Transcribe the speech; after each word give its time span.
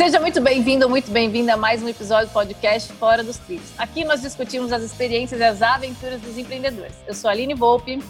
Seja 0.00 0.18
muito 0.18 0.40
bem-vindo, 0.40 0.88
muito 0.88 1.10
bem-vinda 1.10 1.52
a 1.52 1.56
mais 1.58 1.82
um 1.82 1.88
episódio 1.90 2.28
do 2.28 2.32
podcast 2.32 2.90
Fora 2.94 3.22
dos 3.22 3.36
Trilhos. 3.36 3.70
Aqui 3.76 4.02
nós 4.02 4.22
discutimos 4.22 4.72
as 4.72 4.82
experiências 4.82 5.38
e 5.38 5.44
as 5.44 5.60
aventuras 5.60 6.18
dos 6.22 6.38
empreendedores. 6.38 6.94
Eu 7.06 7.12
sou 7.12 7.28
a 7.28 7.34
Aline 7.34 7.52
Volpe. 7.52 8.02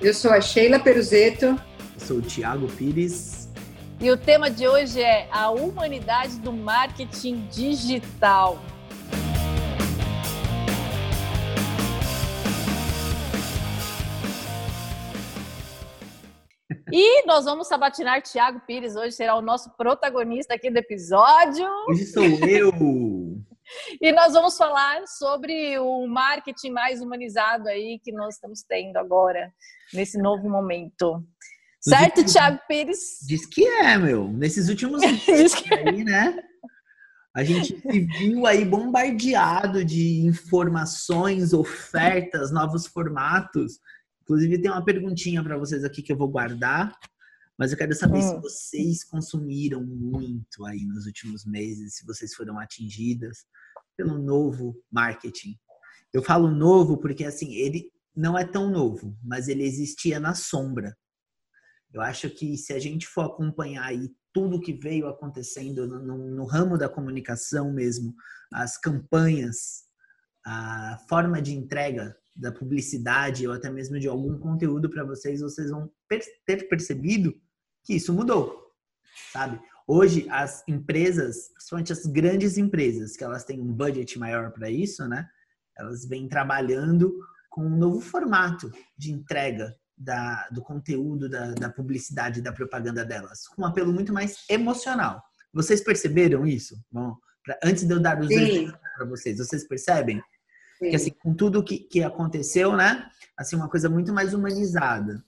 Eu 0.00 0.14
sou 0.14 0.30
a 0.32 0.40
Sheila 0.40 0.80
Peruzeto. 0.80 1.44
Eu 1.44 2.00
sou 2.00 2.16
o 2.16 2.22
Thiago 2.22 2.66
Pires. 2.66 3.46
E 4.00 4.10
o 4.10 4.16
tema 4.16 4.50
de 4.50 4.66
hoje 4.66 5.02
é 5.02 5.28
a 5.30 5.50
humanidade 5.50 6.38
do 6.38 6.50
marketing 6.50 7.46
digital. 7.52 8.58
E 16.94 17.24
nós 17.24 17.46
vamos 17.46 17.68
sabatinar 17.68 18.20
Tiago 18.20 18.60
Pires. 18.66 18.94
Hoje 18.96 19.12
será 19.12 19.34
o 19.34 19.40
nosso 19.40 19.70
protagonista 19.78 20.52
aqui 20.52 20.70
do 20.70 20.76
episódio. 20.76 21.66
Hoje 21.88 22.04
sou 22.04 22.22
eu. 22.22 22.70
e 23.98 24.12
nós 24.12 24.34
vamos 24.34 24.58
falar 24.58 25.06
sobre 25.06 25.78
o 25.78 26.06
marketing 26.06 26.70
mais 26.70 27.00
humanizado 27.00 27.66
aí 27.66 27.98
que 28.04 28.12
nós 28.12 28.34
estamos 28.34 28.62
tendo 28.68 28.98
agora, 28.98 29.50
nesse 29.94 30.18
novo 30.18 30.50
momento. 30.50 31.24
Certo, 31.80 32.18
últimos... 32.18 32.32
Tiago 32.32 32.60
Pires? 32.68 32.98
Diz 33.26 33.46
que 33.46 33.66
é, 33.66 33.96
meu. 33.96 34.28
Nesses 34.28 34.68
últimos 34.68 35.00
dias 35.24 35.54
aí, 35.72 36.04
né? 36.04 36.36
A 37.34 37.42
gente 37.42 37.80
se 37.80 38.00
viu 38.00 38.46
aí 38.46 38.66
bombardeado 38.66 39.82
de 39.82 40.26
informações, 40.26 41.54
ofertas, 41.54 42.52
novos 42.52 42.86
formatos. 42.86 43.80
Inclusive, 44.32 44.62
tem 44.62 44.70
uma 44.70 44.82
perguntinha 44.82 45.42
para 45.44 45.58
vocês 45.58 45.84
aqui 45.84 46.00
que 46.00 46.10
eu 46.10 46.16
vou 46.16 46.26
guardar, 46.26 46.98
mas 47.58 47.70
eu 47.70 47.76
quero 47.76 47.94
saber 47.94 48.16
hum. 48.16 48.22
se 48.22 48.40
vocês 48.40 49.04
consumiram 49.04 49.84
muito 49.84 50.64
aí 50.64 50.86
nos 50.86 51.04
últimos 51.04 51.44
meses, 51.44 51.96
se 51.96 52.06
vocês 52.06 52.34
foram 52.34 52.58
atingidas 52.58 53.44
pelo 53.94 54.16
novo 54.16 54.74
marketing. 54.90 55.54
Eu 56.14 56.22
falo 56.22 56.50
novo 56.50 56.96
porque, 56.96 57.26
assim, 57.26 57.52
ele 57.56 57.92
não 58.16 58.38
é 58.38 58.44
tão 58.46 58.70
novo, 58.70 59.14
mas 59.22 59.48
ele 59.48 59.64
existia 59.64 60.18
na 60.18 60.34
sombra. 60.34 60.96
Eu 61.92 62.00
acho 62.00 62.30
que 62.30 62.56
se 62.56 62.72
a 62.72 62.78
gente 62.78 63.06
for 63.06 63.26
acompanhar 63.26 63.84
aí 63.84 64.10
tudo 64.32 64.62
que 64.62 64.72
veio 64.72 65.08
acontecendo 65.08 65.86
no, 65.86 66.00
no, 66.00 66.30
no 66.30 66.46
ramo 66.46 66.78
da 66.78 66.88
comunicação 66.88 67.70
mesmo, 67.70 68.14
as 68.50 68.78
campanhas, 68.78 69.82
a 70.46 70.98
forma 71.06 71.42
de 71.42 71.52
entrega 71.52 72.16
da 72.34 72.50
publicidade 72.50 73.46
ou 73.46 73.52
até 73.52 73.70
mesmo 73.70 73.98
de 73.98 74.08
algum 74.08 74.38
conteúdo 74.38 74.88
para 74.88 75.04
vocês, 75.04 75.40
vocês 75.40 75.70
vão 75.70 75.90
ter 76.46 76.68
percebido 76.68 77.34
que 77.84 77.94
isso 77.94 78.12
mudou, 78.12 78.72
sabe? 79.32 79.60
Hoje 79.86 80.26
as 80.30 80.66
empresas, 80.68 81.48
principalmente 81.54 81.92
as 81.92 82.06
grandes 82.06 82.56
empresas, 82.56 83.16
que 83.16 83.24
elas 83.24 83.44
têm 83.44 83.60
um 83.60 83.72
budget 83.72 84.18
maior 84.18 84.50
para 84.52 84.70
isso, 84.70 85.06
né? 85.06 85.28
Elas 85.76 86.06
vêm 86.06 86.28
trabalhando 86.28 87.12
com 87.50 87.66
um 87.66 87.76
novo 87.76 88.00
formato 88.00 88.70
de 88.96 89.12
entrega 89.12 89.76
da, 89.96 90.48
do 90.50 90.62
conteúdo, 90.62 91.28
da, 91.28 91.52
da 91.52 91.70
publicidade, 91.70 92.40
da 92.40 92.52
propaganda 92.52 93.04
delas, 93.04 93.46
com 93.48 93.62
um 93.62 93.66
apelo 93.66 93.92
muito 93.92 94.12
mais 94.12 94.44
emocional. 94.48 95.22
Vocês 95.52 95.82
perceberam 95.82 96.46
isso? 96.46 96.76
Bom, 96.90 97.14
pra, 97.44 97.58
antes 97.62 97.84
de 97.84 97.92
eu 97.92 98.00
dar 98.00 98.18
os 98.20 98.28
para 98.96 99.06
vocês, 99.06 99.38
vocês 99.38 99.66
percebem? 99.66 100.22
Porque, 100.82 100.96
assim, 100.96 101.10
com 101.10 101.32
tudo 101.32 101.62
que, 101.62 101.78
que 101.78 102.02
aconteceu, 102.02 102.76
né? 102.76 103.08
Assim, 103.38 103.54
uma 103.54 103.68
coisa 103.68 103.88
muito 103.88 104.12
mais 104.12 104.34
humanizada. 104.34 105.24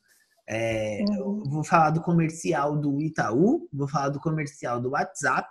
É, 0.48 1.04
uhum. 1.08 1.44
Vou 1.44 1.62
falar 1.62 1.90
do 1.90 2.02
comercial 2.02 2.76
do 2.76 3.00
Itaú, 3.00 3.68
vou 3.72 3.86
falar 3.86 4.08
do 4.08 4.18
comercial 4.18 4.80
do 4.80 4.90
WhatsApp 4.90 5.48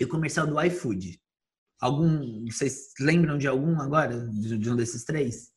e 0.00 0.04
o 0.04 0.08
comercial 0.08 0.44
do 0.44 0.60
iFood. 0.60 1.20
Algum, 1.80 2.44
vocês 2.46 2.92
lembram 2.98 3.38
de 3.38 3.46
algum 3.46 3.80
agora, 3.80 4.28
de, 4.28 4.58
de 4.58 4.70
um 4.70 4.74
desses 4.74 5.04
três? 5.04 5.52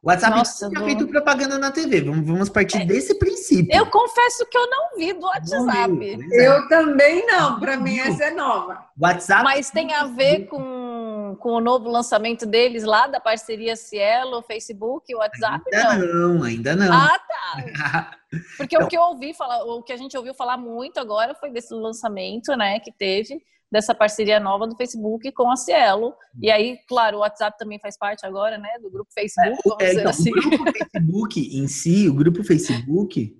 O 0.00 0.08
WhatsApp 0.08 0.36
Nossa, 0.38 0.70
tinha 0.70 0.84
feito 0.84 1.08
propaganda 1.08 1.58
na 1.58 1.72
TV. 1.72 2.02
Vamos, 2.02 2.24
vamos 2.24 2.48
partir 2.48 2.82
é, 2.82 2.86
desse 2.86 3.18
princípio. 3.18 3.76
Eu 3.76 3.90
confesso 3.90 4.46
que 4.48 4.56
eu 4.56 4.70
não 4.70 4.96
vi 4.96 5.12
do 5.12 5.26
WhatsApp. 5.26 6.18
Eu 6.30 6.68
também 6.68 7.26
não. 7.26 7.58
Para 7.58 7.76
mim, 7.76 7.98
essa 7.98 8.26
é 8.26 8.30
nova. 8.30 8.86
WhatsApp. 8.96 9.42
Mas 9.42 9.70
tem 9.72 9.92
a 9.92 10.06
ver 10.06 10.46
com 10.46 10.87
com, 11.36 11.50
o 11.50 11.60
novo 11.60 11.88
lançamento 11.88 12.46
deles 12.46 12.84
lá, 12.84 13.06
da 13.06 13.20
parceria 13.20 13.76
Cielo, 13.76 14.42
Facebook, 14.42 15.14
WhatsApp? 15.14 15.64
Ainda 15.74 16.06
não, 16.06 16.34
não 16.34 16.42
ainda 16.44 16.76
não. 16.76 16.92
Ah, 16.92 17.18
tá. 17.18 18.18
Porque 18.56 18.76
o 18.76 18.86
que 18.86 18.96
eu 18.96 19.02
ouvi 19.02 19.34
falar, 19.34 19.64
o 19.64 19.82
que 19.82 19.92
a 19.92 19.96
gente 19.96 20.16
ouviu 20.16 20.34
falar 20.34 20.56
muito 20.56 20.98
agora 20.98 21.34
foi 21.34 21.50
desse 21.50 21.72
lançamento, 21.74 22.54
né, 22.56 22.78
que 22.80 22.92
teve 22.92 23.42
dessa 23.70 23.94
parceria 23.94 24.40
nova 24.40 24.66
do 24.66 24.76
Facebook 24.76 25.30
com 25.32 25.50
a 25.50 25.56
Cielo. 25.56 26.14
E 26.40 26.50
aí, 26.50 26.78
claro, 26.88 27.18
o 27.18 27.20
WhatsApp 27.20 27.56
também 27.58 27.78
faz 27.78 27.98
parte 27.98 28.24
agora, 28.24 28.58
né, 28.58 28.68
do 28.82 28.90
grupo 28.90 29.10
Facebook. 29.12 29.82
É, 29.82 29.92
então, 29.92 30.10
assim. 30.10 30.30
O 30.30 30.34
grupo 30.34 30.72
Facebook 30.92 31.58
em 31.58 31.68
si, 31.68 32.08
o 32.08 32.14
grupo 32.14 32.44
Facebook, 32.44 33.36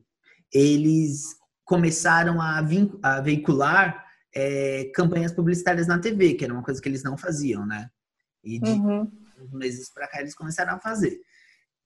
eles 0.52 1.36
começaram 1.64 2.40
a, 2.40 2.62
a 3.02 3.20
veicular 3.20 4.07
é, 4.34 4.90
campanhas 4.94 5.32
publicitárias 5.32 5.86
na 5.86 5.98
TV, 5.98 6.34
que 6.34 6.44
era 6.44 6.52
uma 6.52 6.62
coisa 6.62 6.80
que 6.80 6.88
eles 6.88 7.02
não 7.02 7.16
faziam, 7.16 7.66
né? 7.66 7.88
E 8.44 8.58
de 8.58 8.70
uhum. 8.70 9.10
uns 9.40 9.52
meses 9.52 9.92
para 9.92 10.08
cá 10.08 10.20
eles 10.20 10.34
começaram 10.34 10.74
a 10.74 10.80
fazer, 10.80 11.18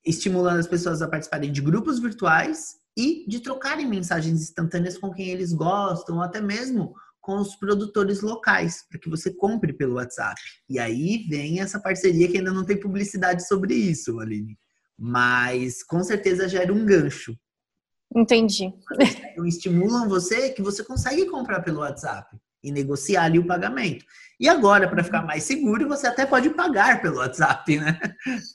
estimulando 0.04 0.58
as 0.58 0.66
pessoas 0.66 1.02
a 1.02 1.08
participarem 1.08 1.50
de 1.50 1.60
grupos 1.60 1.98
virtuais 1.98 2.76
e 2.96 3.26
de 3.26 3.40
trocarem 3.40 3.86
mensagens 3.86 4.42
instantâneas 4.42 4.98
com 4.98 5.10
quem 5.12 5.28
eles 5.28 5.52
gostam, 5.52 6.16
ou 6.16 6.22
até 6.22 6.40
mesmo 6.40 6.94
com 7.20 7.36
os 7.36 7.54
produtores 7.54 8.20
locais, 8.20 8.84
para 8.90 8.98
que 8.98 9.08
você 9.08 9.32
compre 9.32 9.72
pelo 9.72 9.94
WhatsApp. 9.94 10.40
E 10.68 10.78
aí 10.78 11.24
vem 11.28 11.60
essa 11.60 11.80
parceria 11.80 12.28
que 12.28 12.38
ainda 12.38 12.52
não 12.52 12.64
tem 12.64 12.78
publicidade 12.78 13.46
sobre 13.46 13.74
isso, 13.74 14.18
Aline. 14.18 14.58
Mas 14.98 15.82
com 15.84 16.02
certeza 16.02 16.48
gera 16.48 16.72
um 16.72 16.84
gancho 16.84 17.38
Entendi. 18.14 18.72
Então, 19.32 19.46
estimulam 19.46 20.08
você 20.08 20.50
que 20.50 20.62
você 20.62 20.84
consegue 20.84 21.26
comprar 21.26 21.60
pelo 21.60 21.80
WhatsApp 21.80 22.36
e 22.62 22.70
negociar 22.70 23.24
ali 23.24 23.38
o 23.38 23.46
pagamento. 23.46 24.04
E 24.38 24.48
agora, 24.48 24.88
para 24.88 25.04
ficar 25.04 25.22
mais 25.22 25.44
seguro, 25.44 25.88
você 25.88 26.06
até 26.06 26.26
pode 26.26 26.50
pagar 26.50 27.00
pelo 27.00 27.18
WhatsApp, 27.18 27.78
né? 27.78 27.98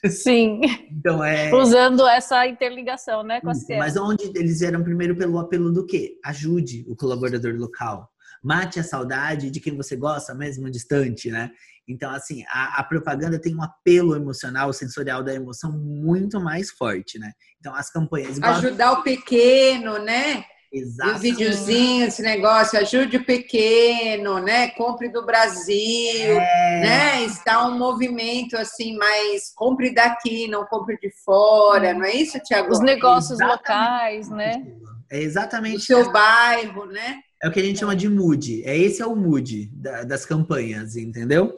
Sim. 0.10 0.62
Então 0.92 1.24
é 1.24 1.54
usando 1.54 2.06
essa 2.08 2.46
interligação, 2.48 3.24
né, 3.24 3.40
com. 3.42 3.52
Mas 3.78 3.96
onde 3.96 4.26
eles 4.36 4.62
eram 4.62 4.84
primeiro 4.84 5.16
pelo 5.16 5.40
apelo 5.40 5.72
do 5.72 5.86
quê? 5.86 6.20
Ajude 6.26 6.86
o 6.90 6.96
colaborador 6.96 7.56
local. 7.56 8.10
Mate 8.44 8.80
a 8.80 8.84
saudade 8.84 9.50
de 9.50 9.60
quem 9.60 9.76
você 9.76 9.96
gosta, 9.96 10.34
mesmo 10.34 10.70
distante, 10.70 11.30
né? 11.30 11.52
Então, 11.88 12.12
assim, 12.12 12.44
a, 12.50 12.80
a, 12.80 12.84
propaganda 12.84 13.40
tem 13.40 13.56
um 13.56 13.64
apelo 13.64 14.14
emocional, 14.14 14.74
sensorial 14.74 15.24
da 15.24 15.34
emoção 15.34 15.72
muito 15.72 16.40
mais 16.40 16.70
forte, 16.70 17.18
né? 17.18 17.32
Então, 17.60 17.74
as 17.74 17.90
campanhas. 17.90 18.42
Ajudar 18.42 18.92
o 18.92 19.04
pequeno, 19.04 19.98
né? 19.98 20.44
Exato. 20.72 21.16
Os 21.16 21.22
videozinhos, 21.22 22.10
esse 22.10 22.22
negócio, 22.22 22.78
ajude 22.78 23.18
o 23.18 23.24
pequeno, 23.24 24.40
né? 24.40 24.70
Compre 24.72 25.08
do 25.10 25.26
Brasil, 25.26 26.38
é... 26.38 26.82
né? 26.82 27.24
Está 27.24 27.66
um 27.66 27.78
movimento 27.78 28.58
assim, 28.58 28.98
mais 28.98 29.54
compre 29.56 29.94
daqui, 29.94 30.46
não 30.48 30.66
compre 30.66 30.98
de 30.98 31.10
fora, 31.24 31.94
não 31.94 32.04
é 32.04 32.14
isso, 32.14 32.38
Tiago? 32.42 32.70
Os 32.70 32.82
negócios 32.82 33.40
locais, 33.40 34.30
né? 34.30 34.62
É 35.10 35.22
exatamente. 35.22 35.78
O 35.78 35.80
seu 35.80 36.12
bairro, 36.12 36.86
né? 36.86 37.22
É 37.42 37.48
o 37.48 37.52
que 37.52 37.60
a 37.60 37.64
gente 37.64 37.80
chama 37.80 37.96
de 37.96 38.10
mood. 38.10 38.64
É 38.66 38.76
esse 38.76 39.02
é 39.02 39.06
o 39.06 39.16
mood 39.16 39.70
da, 39.74 40.04
das 40.04 40.26
campanhas, 40.26 40.96
entendeu? 40.96 41.58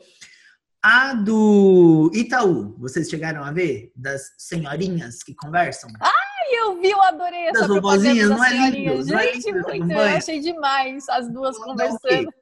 A 0.82 1.14
do 1.14 2.10
Itaú, 2.14 2.76
vocês 2.80 3.10
chegaram 3.10 3.44
a 3.44 3.52
ver? 3.52 3.92
Das 3.96 4.22
senhorinhas 4.38 5.22
que 5.22 5.36
conversam? 5.36 5.90
Ai, 6.00 6.58
eu 6.58 6.80
vi, 6.82 6.90
eu 6.90 7.02
adorei 7.02 7.48
essa 7.48 7.62
das 7.62 7.68
vovozinhas, 7.68 8.30
não 8.30 8.44
é 8.44 8.70
lindo? 8.70 9.04
Gente, 9.04 9.12
não 9.12 9.20
é 9.20 9.32
lindo 9.34 9.86
muito, 9.86 9.92
eu 9.92 10.00
achei 10.00 10.40
demais 10.40 11.08
as 11.10 11.30
duas 11.30 11.58
não, 11.58 11.66
conversando. 11.66 12.34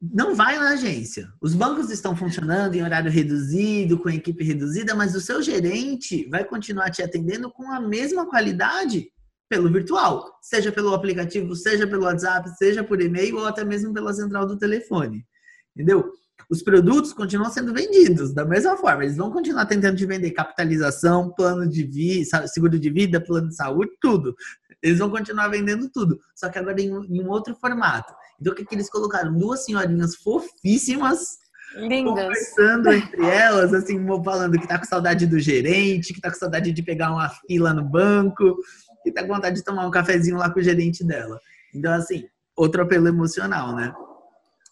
Não 0.00 0.34
vai 0.34 0.58
na 0.58 0.70
agência. 0.70 1.30
Os 1.40 1.54
bancos 1.54 1.90
estão 1.90 2.14
funcionando 2.14 2.74
em 2.74 2.82
horário 2.82 3.10
reduzido, 3.10 3.98
com 3.98 4.10
equipe 4.10 4.44
reduzida, 4.44 4.94
mas 4.94 5.14
o 5.14 5.20
seu 5.20 5.42
gerente 5.42 6.28
vai 6.28 6.44
continuar 6.44 6.90
te 6.90 7.02
atendendo 7.02 7.50
com 7.50 7.70
a 7.70 7.80
mesma 7.80 8.26
qualidade 8.26 9.10
pelo 9.50 9.70
virtual, 9.70 10.32
seja 10.40 10.70
pelo 10.70 10.94
aplicativo, 10.94 11.54
seja 11.56 11.86
pelo 11.86 12.04
WhatsApp, 12.04 12.48
seja 12.56 12.84
por 12.84 13.02
e-mail 13.02 13.36
ou 13.36 13.46
até 13.46 13.64
mesmo 13.64 13.92
pela 13.92 14.14
central 14.14 14.46
do 14.46 14.56
telefone. 14.56 15.26
Entendeu? 15.74 16.10
os 16.48 16.62
produtos 16.62 17.12
continuam 17.12 17.50
sendo 17.50 17.72
vendidos 17.72 18.32
da 18.32 18.44
mesma 18.44 18.76
forma. 18.76 19.04
Eles 19.04 19.16
vão 19.16 19.30
continuar 19.30 19.66
tentando 19.66 19.96
te 19.96 20.04
vender 20.04 20.32
capitalização, 20.32 21.30
plano 21.30 21.68
de 21.68 21.84
vida, 21.84 22.46
seguro 22.48 22.78
de 22.78 22.90
vida, 22.90 23.20
plano 23.20 23.48
de 23.48 23.54
saúde, 23.54 23.92
tudo. 24.00 24.34
Eles 24.82 24.98
vão 24.98 25.10
continuar 25.10 25.48
vendendo 25.48 25.88
tudo, 25.90 26.18
só 26.34 26.48
que 26.48 26.58
agora 26.58 26.80
em, 26.80 26.88
em 26.88 27.22
um 27.22 27.28
outro 27.28 27.54
formato. 27.54 28.12
Então, 28.40 28.52
o 28.52 28.56
que, 28.56 28.64
que 28.64 28.74
eles 28.74 28.90
colocaram? 28.90 29.36
Duas 29.36 29.64
senhorinhas 29.64 30.16
fofíssimas 30.16 31.38
Lindas. 31.76 32.24
Conversando 32.24 32.92
entre 32.92 33.24
elas, 33.24 33.72
assim, 33.72 34.04
falando 34.24 34.58
que 34.58 34.66
tá 34.66 34.76
com 34.76 34.84
saudade 34.84 35.24
do 35.24 35.38
gerente, 35.38 36.12
que 36.12 36.20
tá 36.20 36.28
com 36.28 36.36
saudade 36.36 36.72
de 36.72 36.82
pegar 36.82 37.12
uma 37.12 37.28
fila 37.28 37.72
no 37.72 37.84
banco, 37.84 38.56
que 39.02 39.12
tá 39.12 39.22
com 39.22 39.34
vontade 39.34 39.56
de 39.56 39.64
tomar 39.64 39.86
um 39.86 39.90
cafezinho 39.90 40.36
lá 40.36 40.50
com 40.50 40.60
o 40.60 40.62
gerente 40.62 41.04
dela. 41.04 41.38
Então, 41.74 41.92
assim, 41.92 42.24
outro 42.56 42.82
apelo 42.82 43.08
emocional, 43.08 43.74
né? 43.74 43.94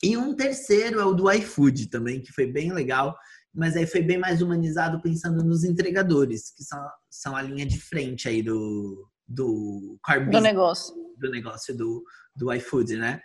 E 0.03 0.17
um 0.17 0.35
terceiro 0.35 1.01
é 1.01 1.05
o 1.05 1.15
do 1.15 1.31
iFood 1.33 1.89
também, 1.89 2.21
que 2.21 2.33
foi 2.33 2.47
bem 2.47 2.73
legal, 2.73 3.17
mas 3.53 3.77
aí 3.77 3.87
foi 3.87 4.03
bem 4.03 4.19
mais 4.19 4.41
humanizado 4.41 5.01
pensando 5.03 5.43
nos 5.43 5.65
entregadores, 5.65 6.51
que 6.55 6.63
são, 6.63 6.81
são 7.11 7.37
a 7.37 7.43
linha 7.43 7.67
de 7.67 7.81
frente 7.81 8.29
aí 8.29 8.43
do, 8.43 9.09
do 9.27 9.99
car 10.05 10.31
do 10.31 10.41
negócio. 10.41 10.95
Do 11.17 11.31
negócio 11.31 11.77
do, 11.77 12.05
do 12.37 12.53
iFood, 12.53 12.97
né? 12.97 13.21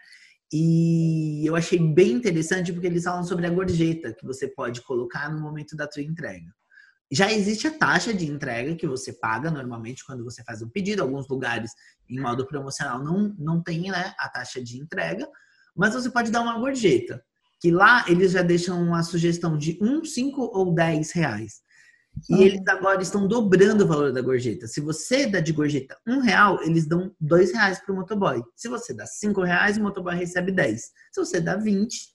E 0.52 1.44
eu 1.46 1.56
achei 1.56 1.80
bem 1.80 2.12
interessante 2.12 2.72
porque 2.72 2.88
eles 2.88 3.04
falam 3.04 3.24
sobre 3.24 3.46
a 3.48 3.50
gorjeta 3.50 4.14
que 4.14 4.26
você 4.26 4.48
pode 4.48 4.82
colocar 4.82 5.30
no 5.32 5.42
momento 5.42 5.76
da 5.76 5.88
tua 5.88 6.04
entrega. 6.04 6.46
Já 7.12 7.32
existe 7.32 7.68
a 7.68 7.78
taxa 7.78 8.14
de 8.14 8.26
entrega 8.26 8.76
que 8.76 8.88
você 8.88 9.14
paga 9.14 9.52
normalmente 9.52 10.04
quando 10.06 10.24
você 10.24 10.44
faz 10.44 10.62
um 10.62 10.70
pedido. 10.70 11.02
Alguns 11.02 11.28
lugares, 11.28 11.72
em 12.10 12.20
modo 12.20 12.46
promocional, 12.48 13.04
não, 13.04 13.36
não 13.38 13.62
tem 13.62 13.92
né, 13.92 14.14
a 14.18 14.28
taxa 14.30 14.64
de 14.64 14.80
entrega, 14.80 15.28
mas 15.76 15.94
você 15.94 16.10
pode 16.10 16.32
dar 16.32 16.42
uma 16.42 16.58
gorjeta, 16.58 17.24
que 17.60 17.72
lá 17.72 18.06
eles 18.08 18.32
já 18.32 18.42
deixam 18.42 18.82
uma 18.82 19.04
sugestão 19.04 19.58
de 19.58 19.78
1, 19.82 20.06
5 20.06 20.42
ou 20.42 20.74
10 20.74 21.12
reais. 21.12 21.64
E 22.30 22.34
uhum. 22.34 22.42
eles 22.42 22.62
agora 22.68 23.02
estão 23.02 23.28
dobrando 23.28 23.84
o 23.84 23.88
valor 23.88 24.14
da 24.14 24.22
gorjeta. 24.22 24.68
Se 24.68 24.80
você 24.80 25.26
dá 25.26 25.40
de 25.40 25.52
gorjeta 25.52 25.98
um 26.08 26.20
real, 26.20 26.62
eles 26.64 26.88
dão 26.88 27.14
dois 27.20 27.52
reais 27.52 27.80
para 27.80 27.92
o 27.92 27.96
motoboy. 27.96 28.42
Se 28.56 28.70
você 28.70 28.94
dá 28.94 29.06
cinco 29.06 29.42
reais, 29.42 29.78
o 29.78 29.82
motoboy 29.82 30.16
recebe 30.16 30.52
10. 30.52 30.82
Se 30.82 30.92
você 31.18 31.42
dá 31.42 31.58
20, 31.58 32.14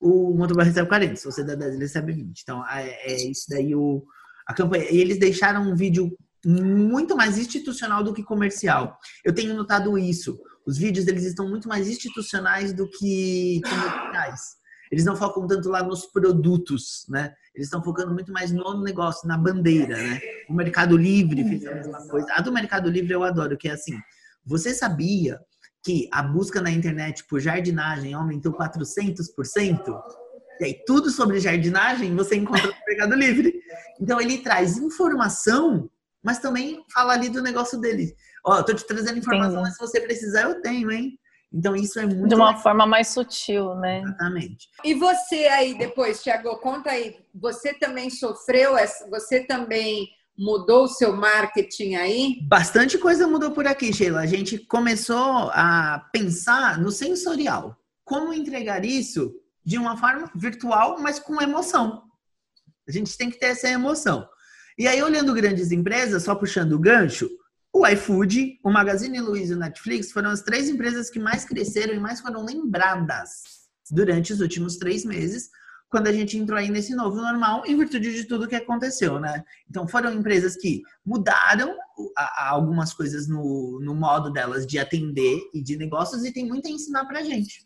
o 0.00 0.34
motoboy 0.34 0.64
recebe 0.64 0.88
40. 0.88 1.16
Se 1.16 1.24
você 1.26 1.44
dá 1.44 1.54
10, 1.54 1.74
ele 1.74 1.82
recebe 1.82 2.12
20. 2.12 2.40
Então, 2.40 2.66
é, 2.66 3.12
é 3.12 3.30
isso 3.30 3.44
daí 3.48 3.74
o, 3.74 4.02
a 4.46 4.54
campanha. 4.54 4.90
E 4.90 4.98
eles 4.98 5.18
deixaram 5.18 5.62
um 5.62 5.74
vídeo 5.74 6.16
muito 6.44 7.16
mais 7.16 7.36
institucional 7.38 8.04
do 8.04 8.14
que 8.14 8.22
comercial. 8.22 8.98
Eu 9.24 9.34
tenho 9.34 9.54
notado 9.54 9.98
isso. 9.98 10.38
Os 10.66 10.78
vídeos 10.78 11.04
deles 11.04 11.24
estão 11.24 11.48
muito 11.48 11.68
mais 11.68 11.88
institucionais 11.88 12.72
do 12.72 12.88
que 12.88 13.60
comerciais. 13.62 14.56
Eles 14.90 15.04
não 15.04 15.16
focam 15.16 15.46
tanto 15.46 15.68
lá 15.68 15.82
nos 15.82 16.06
produtos, 16.06 17.04
né? 17.08 17.32
Eles 17.54 17.66
estão 17.66 17.82
focando 17.82 18.12
muito 18.12 18.32
mais 18.32 18.52
no 18.52 18.82
negócio, 18.82 19.26
na 19.26 19.36
bandeira, 19.36 19.96
né? 19.96 20.20
O 20.48 20.54
Mercado 20.54 20.96
Livre 20.96 21.42
fez 21.42 21.66
a 21.66 21.74
mesma 21.74 22.06
coisa. 22.06 22.26
A 22.32 22.40
do 22.40 22.52
Mercado 22.52 22.88
Livre 22.88 23.12
eu 23.12 23.24
adoro, 23.24 23.56
que 23.56 23.68
é 23.68 23.72
assim, 23.72 23.98
você 24.44 24.72
sabia 24.72 25.40
que 25.82 26.08
a 26.12 26.22
busca 26.22 26.60
na 26.60 26.70
internet 26.70 27.24
por 27.28 27.40
jardinagem 27.40 28.14
aumentou 28.14 28.52
400%? 28.52 30.00
E 30.60 30.64
aí, 30.64 30.84
tudo 30.86 31.10
sobre 31.10 31.40
jardinagem 31.40 32.14
você 32.14 32.36
encontra 32.36 32.66
no 32.66 32.74
Mercado 32.86 33.14
Livre. 33.14 33.60
Então, 34.00 34.20
ele 34.20 34.38
traz 34.38 34.76
informação, 34.78 35.90
mas 36.22 36.38
também 36.38 36.84
fala 36.92 37.12
ali 37.12 37.28
do 37.28 37.42
negócio 37.42 37.80
dele. 37.80 38.14
Ó, 38.44 38.58
eu 38.58 38.64
tô 38.64 38.74
te 38.74 38.86
trazendo 38.86 39.18
informação, 39.18 39.62
mas 39.62 39.74
se 39.74 39.80
você 39.80 40.00
precisar, 40.00 40.42
eu 40.42 40.60
tenho, 40.62 40.90
hein? 40.90 41.18
Então, 41.52 41.74
isso 41.76 41.98
é 41.98 42.06
muito. 42.06 42.28
De 42.28 42.34
uma 42.34 42.48
legal. 42.48 42.62
forma 42.62 42.86
mais 42.86 43.08
sutil, 43.08 43.74
né? 43.76 44.00
Exatamente. 44.00 44.68
E 44.84 44.94
você 44.94 45.46
aí, 45.46 45.76
depois, 45.76 46.22
Tiago, 46.22 46.56
conta 46.58 46.90
aí. 46.90 47.16
Você 47.34 47.74
também 47.74 48.10
sofreu, 48.10 48.76
essa, 48.76 49.08
você 49.08 49.40
também 49.40 50.08
mudou 50.38 50.84
o 50.84 50.88
seu 50.88 51.16
marketing 51.16 51.94
aí? 51.94 52.38
Bastante 52.42 52.98
coisa 52.98 53.26
mudou 53.26 53.52
por 53.52 53.66
aqui, 53.66 53.92
Sheila. 53.92 54.20
A 54.20 54.26
gente 54.26 54.58
começou 54.58 55.50
a 55.52 56.06
pensar 56.12 56.78
no 56.78 56.90
sensorial. 56.90 57.76
Como 58.04 58.32
entregar 58.32 58.84
isso 58.84 59.34
de 59.66 59.76
uma 59.76 59.96
forma 59.96 60.30
virtual, 60.34 61.00
mas 61.00 61.18
com 61.18 61.42
emoção. 61.42 62.04
A 62.88 62.92
gente 62.92 63.18
tem 63.18 63.28
que 63.28 63.38
ter 63.38 63.46
essa 63.46 63.68
emoção. 63.68 64.28
E 64.78 64.86
aí, 64.86 65.02
olhando 65.02 65.34
grandes 65.34 65.72
empresas, 65.72 66.22
só 66.22 66.36
puxando 66.36 66.74
o 66.74 66.78
gancho, 66.78 67.28
o 67.72 67.84
iFood, 67.86 68.60
o 68.62 68.70
Magazine 68.70 69.20
Luiza 69.20 69.54
e 69.54 69.56
o 69.56 69.58
Netflix 69.58 70.12
foram 70.12 70.30
as 70.30 70.42
três 70.42 70.68
empresas 70.68 71.10
que 71.10 71.18
mais 71.18 71.44
cresceram 71.44 71.94
e 71.94 71.98
mais 71.98 72.20
foram 72.20 72.44
lembradas 72.44 73.66
durante 73.90 74.32
os 74.32 74.40
últimos 74.40 74.76
três 74.76 75.04
meses, 75.04 75.50
quando 75.88 76.06
a 76.06 76.12
gente 76.12 76.36
entrou 76.36 76.58
aí 76.58 76.68
nesse 76.68 76.94
novo 76.94 77.16
normal, 77.16 77.64
em 77.66 77.76
virtude 77.76 78.14
de 78.14 78.24
tudo 78.24 78.48
que 78.48 78.54
aconteceu, 78.54 79.18
né? 79.18 79.42
Então, 79.68 79.86
foram 79.86 80.12
empresas 80.12 80.56
que 80.56 80.82
mudaram 81.04 81.76
algumas 82.36 82.92
coisas 82.92 83.26
no, 83.26 83.80
no 83.80 83.94
modo 83.94 84.30
delas 84.30 84.66
de 84.66 84.78
atender 84.78 85.40
e 85.52 85.62
de 85.62 85.76
negócios 85.76 86.24
e 86.24 86.32
tem 86.32 86.46
muito 86.46 86.66
a 86.66 86.70
ensinar 86.70 87.04
pra 87.06 87.22
gente. 87.22 87.64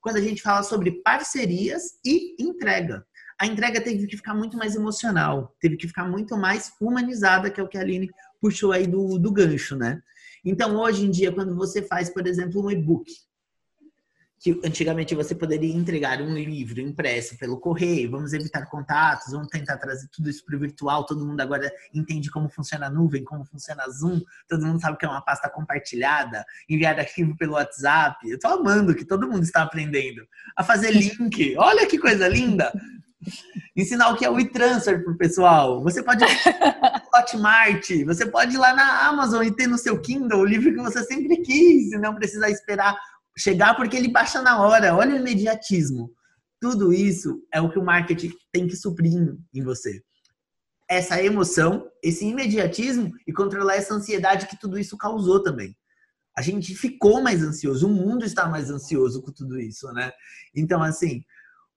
Quando 0.00 0.16
a 0.16 0.20
gente 0.20 0.42
fala 0.42 0.62
sobre 0.62 1.02
parcerias 1.02 1.98
e 2.04 2.34
entrega. 2.42 3.04
A 3.40 3.46
entrega 3.46 3.80
teve 3.80 4.06
que 4.06 4.16
ficar 4.16 4.34
muito 4.34 4.56
mais 4.56 4.74
emocional, 4.74 5.56
teve 5.60 5.76
que 5.76 5.88
ficar 5.88 6.04
muito 6.04 6.36
mais 6.36 6.72
humanizada, 6.80 7.50
que 7.50 7.60
é 7.60 7.62
o 7.62 7.68
que 7.68 7.78
a 7.78 7.80
Aline 7.80 8.10
puxou 8.40 8.72
aí 8.72 8.86
do, 8.86 9.18
do 9.18 9.32
gancho, 9.32 9.76
né? 9.76 10.02
Então, 10.44 10.76
hoje 10.76 11.04
em 11.04 11.10
dia, 11.10 11.32
quando 11.32 11.54
você 11.54 11.82
faz, 11.82 12.10
por 12.10 12.26
exemplo, 12.26 12.64
um 12.64 12.70
e-book, 12.70 13.10
que 14.40 14.58
antigamente 14.64 15.14
você 15.14 15.34
poderia 15.34 15.76
entregar 15.76 16.22
um 16.22 16.34
livro 16.34 16.80
impresso 16.80 17.36
pelo 17.36 17.60
correio, 17.60 18.10
vamos 18.10 18.32
evitar 18.32 18.64
contatos, 18.70 19.32
vamos 19.32 19.48
tentar 19.48 19.76
trazer 19.76 20.08
tudo 20.08 20.30
isso 20.30 20.42
para 20.46 20.56
o 20.56 20.58
virtual, 20.58 21.04
todo 21.04 21.26
mundo 21.26 21.42
agora 21.42 21.70
entende 21.92 22.30
como 22.30 22.48
funciona 22.48 22.86
a 22.86 22.90
nuvem, 22.90 23.22
como 23.22 23.44
funciona 23.44 23.84
a 23.84 23.90
Zoom, 23.90 24.18
todo 24.48 24.64
mundo 24.64 24.80
sabe 24.80 24.96
que 24.96 25.04
é 25.04 25.08
uma 25.08 25.20
pasta 25.20 25.50
compartilhada, 25.50 26.42
enviar 26.66 26.98
arquivo 26.98 27.36
pelo 27.36 27.52
WhatsApp. 27.52 28.16
Eu 28.26 28.36
estou 28.36 28.52
amando 28.52 28.94
que 28.94 29.04
todo 29.04 29.28
mundo 29.28 29.42
está 29.42 29.62
aprendendo 29.62 30.26
a 30.56 30.64
fazer 30.64 30.90
link. 30.90 31.54
Olha 31.58 31.86
que 31.86 31.98
coisa 31.98 32.26
linda! 32.26 32.72
Ensinar 33.76 34.08
o 34.08 34.16
que 34.16 34.24
é 34.24 34.30
o 34.30 34.40
e-transfer 34.40 35.04
pro 35.04 35.18
pessoal. 35.18 35.82
Você 35.82 36.02
pode 36.02 36.24
Hotmart, 37.14 37.90
você 38.06 38.24
pode 38.24 38.54
ir 38.54 38.58
lá 38.58 38.72
na 38.72 39.06
Amazon 39.06 39.44
e 39.44 39.54
ter 39.54 39.66
no 39.66 39.76
seu 39.76 40.00
Kindle 40.00 40.40
o 40.40 40.46
livro 40.46 40.72
que 40.72 40.80
você 40.80 41.04
sempre 41.04 41.36
quis, 41.42 41.92
e 41.92 41.98
não 41.98 42.14
precisar 42.14 42.48
esperar 42.48 42.96
chegar 43.40 43.74
porque 43.74 43.96
ele 43.96 44.08
baixa 44.08 44.42
na 44.42 44.60
hora. 44.60 44.94
Olha 44.94 45.14
o 45.14 45.18
imediatismo. 45.18 46.12
Tudo 46.60 46.92
isso 46.92 47.42
é 47.52 47.60
o 47.60 47.70
que 47.70 47.78
o 47.78 47.84
marketing 47.84 48.32
tem 48.52 48.66
que 48.66 48.76
suprir 48.76 49.12
em 49.54 49.62
você. 49.62 50.02
Essa 50.88 51.22
emoção, 51.22 51.88
esse 52.02 52.26
imediatismo 52.26 53.12
e 53.26 53.32
controlar 53.32 53.76
essa 53.76 53.94
ansiedade 53.94 54.46
que 54.46 54.58
tudo 54.58 54.78
isso 54.78 54.96
causou 54.96 55.42
também. 55.42 55.74
A 56.36 56.42
gente 56.42 56.74
ficou 56.74 57.22
mais 57.22 57.42
ansioso, 57.42 57.86
o 57.86 57.90
mundo 57.90 58.24
está 58.24 58.48
mais 58.48 58.70
ansioso 58.70 59.22
com 59.22 59.32
tudo 59.32 59.58
isso, 59.58 59.90
né? 59.92 60.12
Então, 60.54 60.82
assim, 60.82 61.18
o 61.18 61.24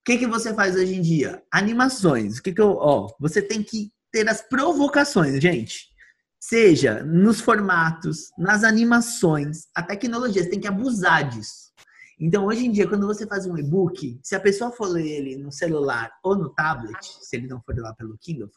que, 0.06 0.18
que 0.18 0.27
você 0.27 0.54
faz 0.54 0.75
hoje 0.75 0.95
em 0.95 1.01
dia? 1.01 1.42
Animações. 1.51 2.38
O 2.38 2.44
que, 2.44 2.51
que 2.51 2.62
eu. 2.62 2.75
Ó, 2.77 3.07
você 3.19 3.42
tem 3.42 3.63
que 3.63 3.92
ter 4.12 4.27
as 4.27 4.42
provocações, 4.42 5.42
gente. 5.42 5.93
Seja 6.46 7.02
nos 7.06 7.40
formatos, 7.40 8.30
nas 8.38 8.66
animações, 8.66 9.68
a 9.74 9.82
tecnologia, 9.82 10.44
você 10.44 10.50
tem 10.50 10.60
que 10.60 10.68
abusar 10.68 11.30
disso. 11.30 11.72
Então, 12.20 12.46
hoje 12.46 12.66
em 12.66 12.72
dia, 12.72 12.86
quando 12.86 13.08
você 13.08 13.26
faz 13.26 13.46
um 13.46 13.58
e-book, 13.58 14.20
se 14.22 14.36
a 14.36 14.40
pessoa 14.42 14.70
for 14.70 14.88
ler 14.88 15.08
ele 15.08 15.38
no 15.38 15.54
celular 15.54 16.12
ou 16.22 16.36
no 16.36 16.50
tablet, 16.50 16.98
se 17.02 17.38
ele 17.38 17.48
não 17.48 17.62
for 17.62 17.74
lá 17.80 17.94
pelo 17.94 18.18
Kindle 18.18 18.50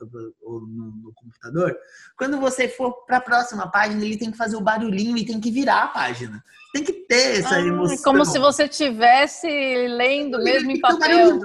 ou 0.43 0.63
no, 0.63 0.97
no 0.97 1.13
computador, 1.15 1.77
quando 2.19 2.41
você 2.41 2.69
for 2.69 2.93
para 3.07 3.19
a 3.19 3.21
próxima 3.21 3.71
página, 3.71 4.05
ele 4.05 4.19
tem 4.19 4.33
que 4.33 4.37
fazer 4.37 4.57
o 4.57 4.61
barulhinho 4.61 5.17
e 5.17 5.25
tem 5.25 5.41
que 5.41 5.53
virar 5.53 5.85
a 5.85 5.89
página. 5.89 6.43
Tem 6.73 6.83
que 6.83 6.93
ter 6.93 7.39
essa 7.39 7.55
ah, 7.55 7.61
emoção. 7.61 8.03
Como 8.03 8.25
se 8.25 8.39
você 8.41 8.65
estivesse 8.65 9.47
lendo 9.47 10.43
mesmo 10.43 10.73
em 10.73 10.81
papel. 10.81 11.41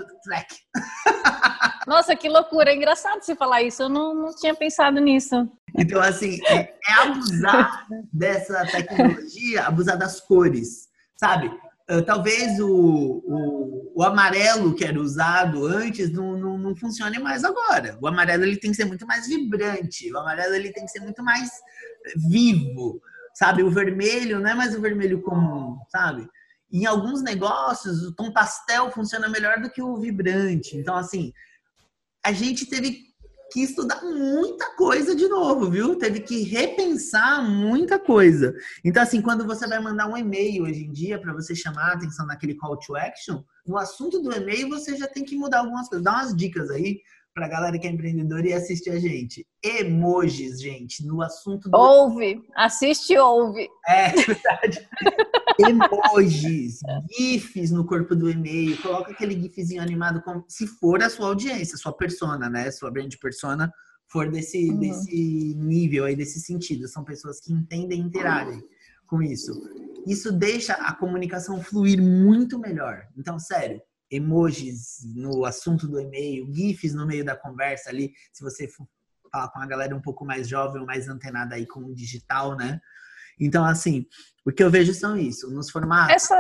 Nossa, 1.88 2.16
que 2.16 2.30
loucura! 2.30 2.72
É 2.72 2.76
engraçado 2.76 3.22
você 3.22 3.36
falar 3.36 3.62
isso. 3.62 3.84
Eu 3.84 3.90
não, 3.90 4.14
não 4.14 4.36
tinha 4.36 4.54
pensado 4.54 5.00
nisso. 5.00 5.48
Então, 5.78 6.01
assim, 6.01 6.40
é, 6.48 6.74
é 6.88 6.94
abusar 7.01 7.88
dessa 8.12 8.66
tecnologia, 8.66 9.63
abusar 9.63 9.98
das 9.98 10.20
cores, 10.20 10.90
sabe? 11.18 11.48
Uh, 11.90 12.01
talvez 12.06 12.60
o, 12.60 12.70
o, 12.70 13.94
o, 13.96 14.04
amarelo 14.04 14.74
que 14.74 14.86
era 14.86 15.00
usado 15.00 15.66
antes 15.66 16.12
não, 16.12 16.38
não, 16.38 16.58
não, 16.58 16.75
funcione 16.75 17.20
mais 17.20 17.44
agora. 17.44 17.98
O 18.01 18.08
amarelo 18.08 18.44
ele 18.44 18.58
tem 18.58 18.72
que 18.72 18.78
ser 18.78 18.86
muito 18.86 19.06
mais 19.06 19.28
vibrante, 19.28 20.12
o 20.12 20.18
amarelo 20.18 20.56
ele 20.56 20.72
tem 20.72 20.86
que 20.86 20.92
ser 20.92 21.01
muito 21.01 21.24
mais 21.24 21.50
vivo, 22.30 23.01
sabe? 23.34 23.63
O 23.63 23.72
vermelho 23.72 24.40
não 24.40 24.50
é 24.50 24.54
mais 24.54 24.75
o 24.75 24.82
vermelho 24.82 25.22
comum, 25.22 25.78
sabe? 25.90 26.28
Em 26.72 26.86
alguns 26.86 27.22
negócios, 27.22 28.04
o 28.04 28.13
tom 28.13 28.32
pastel 28.32 28.90
funciona 28.92 29.28
melhor 29.28 29.60
do 29.60 29.70
que 29.70 29.82
o 29.82 29.98
vibrante. 29.98 30.78
Então, 30.78 30.96
assim, 30.96 31.34
a 32.24 32.32
gente 32.32 32.66
teve 32.66 33.11
que 33.51 33.62
estudar 33.62 34.01
muita 34.03 34.75
coisa 34.75 35.15
de 35.15 35.27
novo, 35.27 35.70
viu? 35.70 35.98
Teve 35.98 36.22
que 36.22 36.43
repensar 36.43 37.43
muita 37.43 38.00
coisa. 38.00 38.55
Então, 38.84 39.03
assim, 39.03 39.22
quando 39.22 39.46
você 39.46 39.67
vai 39.67 39.79
mandar 39.79 40.08
um 40.08 40.17
e-mail 40.17 40.63
hoje 40.63 40.86
em 40.86 40.91
dia 40.91 41.20
para 41.20 41.34
você 41.34 41.53
chamar 41.53 41.89
a 41.89 41.93
atenção 41.93 42.25
naquele 42.25 42.55
call 42.55 42.77
to 42.77 42.96
action, 42.96 43.43
no 43.67 43.77
assunto 43.77 44.22
do 44.22 44.34
e-mail 44.34 44.70
você 44.70 44.96
já 44.96 45.08
tem 45.08 45.24
que 45.24 45.36
mudar 45.36 45.60
algumas 45.60 45.89
coisas. 45.89 46.03
Dá 46.03 46.13
umas 46.13 46.36
dicas 46.36 46.70
aí 46.70 47.01
para 47.34 47.46
a 47.46 47.50
galera 47.50 47.80
que 47.80 47.88
é 47.88 47.90
empreendedora 47.90 48.48
e 48.48 48.54
assiste 48.54 48.90
a 48.90 49.00
gente. 49.00 49.48
Emojis, 49.64 50.62
gente, 50.62 51.06
no 51.06 51.22
assunto 51.22 51.70
do. 51.70 51.78
Ouve, 51.78 52.42
assiste 52.56 53.14
e 53.14 53.18
ouve. 53.18 53.70
É, 53.88 54.10
verdade. 54.12 54.88
Emojis, 55.60 56.80
GIFs 57.12 57.72
no 57.72 57.86
corpo 57.86 58.16
do 58.16 58.30
e-mail. 58.30 58.82
Coloca 58.82 59.12
aquele 59.12 59.40
GIFzinho 59.40 59.82
animado, 59.82 60.22
como, 60.22 60.44
se 60.48 60.68
for 60.68 61.02
a 61.02 61.10
sua 61.10 61.28
audiência, 61.28 61.78
sua 61.78 61.94
persona, 61.94 62.50
né? 62.50 62.70
Sua 62.72 62.92
brand 62.92 63.14
persona 63.22 63.72
for 64.08 64.30
desse, 64.30 64.70
uhum. 64.70 64.80
desse 64.80 65.56
nível 65.56 66.06
aí, 66.06 66.16
desse 66.16 66.40
sentido. 66.40 66.88
São 66.88 67.04
pessoas 67.04 67.40
que 67.40 67.54
entendem 67.54 68.00
e 68.00 68.04
interagem 68.04 68.62
com 69.08 69.22
isso. 69.22 69.52
Isso 70.08 70.32
deixa 70.32 70.74
a 70.74 70.94
comunicação 70.94 71.62
fluir 71.62 72.02
muito 72.02 72.60
melhor. 72.60 73.08
Então, 73.18 73.38
sério, 73.38 73.82
emojis 74.12 75.00
no 75.15 75.46
assunto 75.46 75.88
do 75.88 76.00
e-mail, 76.00 76.51
GIFs 76.53 76.94
no 76.94 77.08
meio 77.08 77.24
da 77.24 77.36
conversa 77.36 77.89
ali, 77.89 78.13
se 78.34 78.44
você 78.44 78.68
falar 79.32 79.50
com 79.50 79.60
a 79.60 79.65
galera 79.65 79.96
um 79.96 80.01
pouco 80.01 80.25
mais 80.25 80.48
jovem, 80.48 80.86
mais 80.86 81.08
antenada 81.08 81.56
aí 81.56 81.65
com 81.65 81.80
o 81.80 81.96
digital, 81.96 82.56
né? 82.58 82.82
Então, 83.39 83.63
assim, 83.63 84.06
o 84.46 84.51
que 84.51 84.62
eu 84.62 84.70
vejo 84.70 84.94
são 84.94 85.18
isso, 85.18 85.50
nos 85.50 85.70
formatos. 85.70 86.13
Essa. 86.13 86.36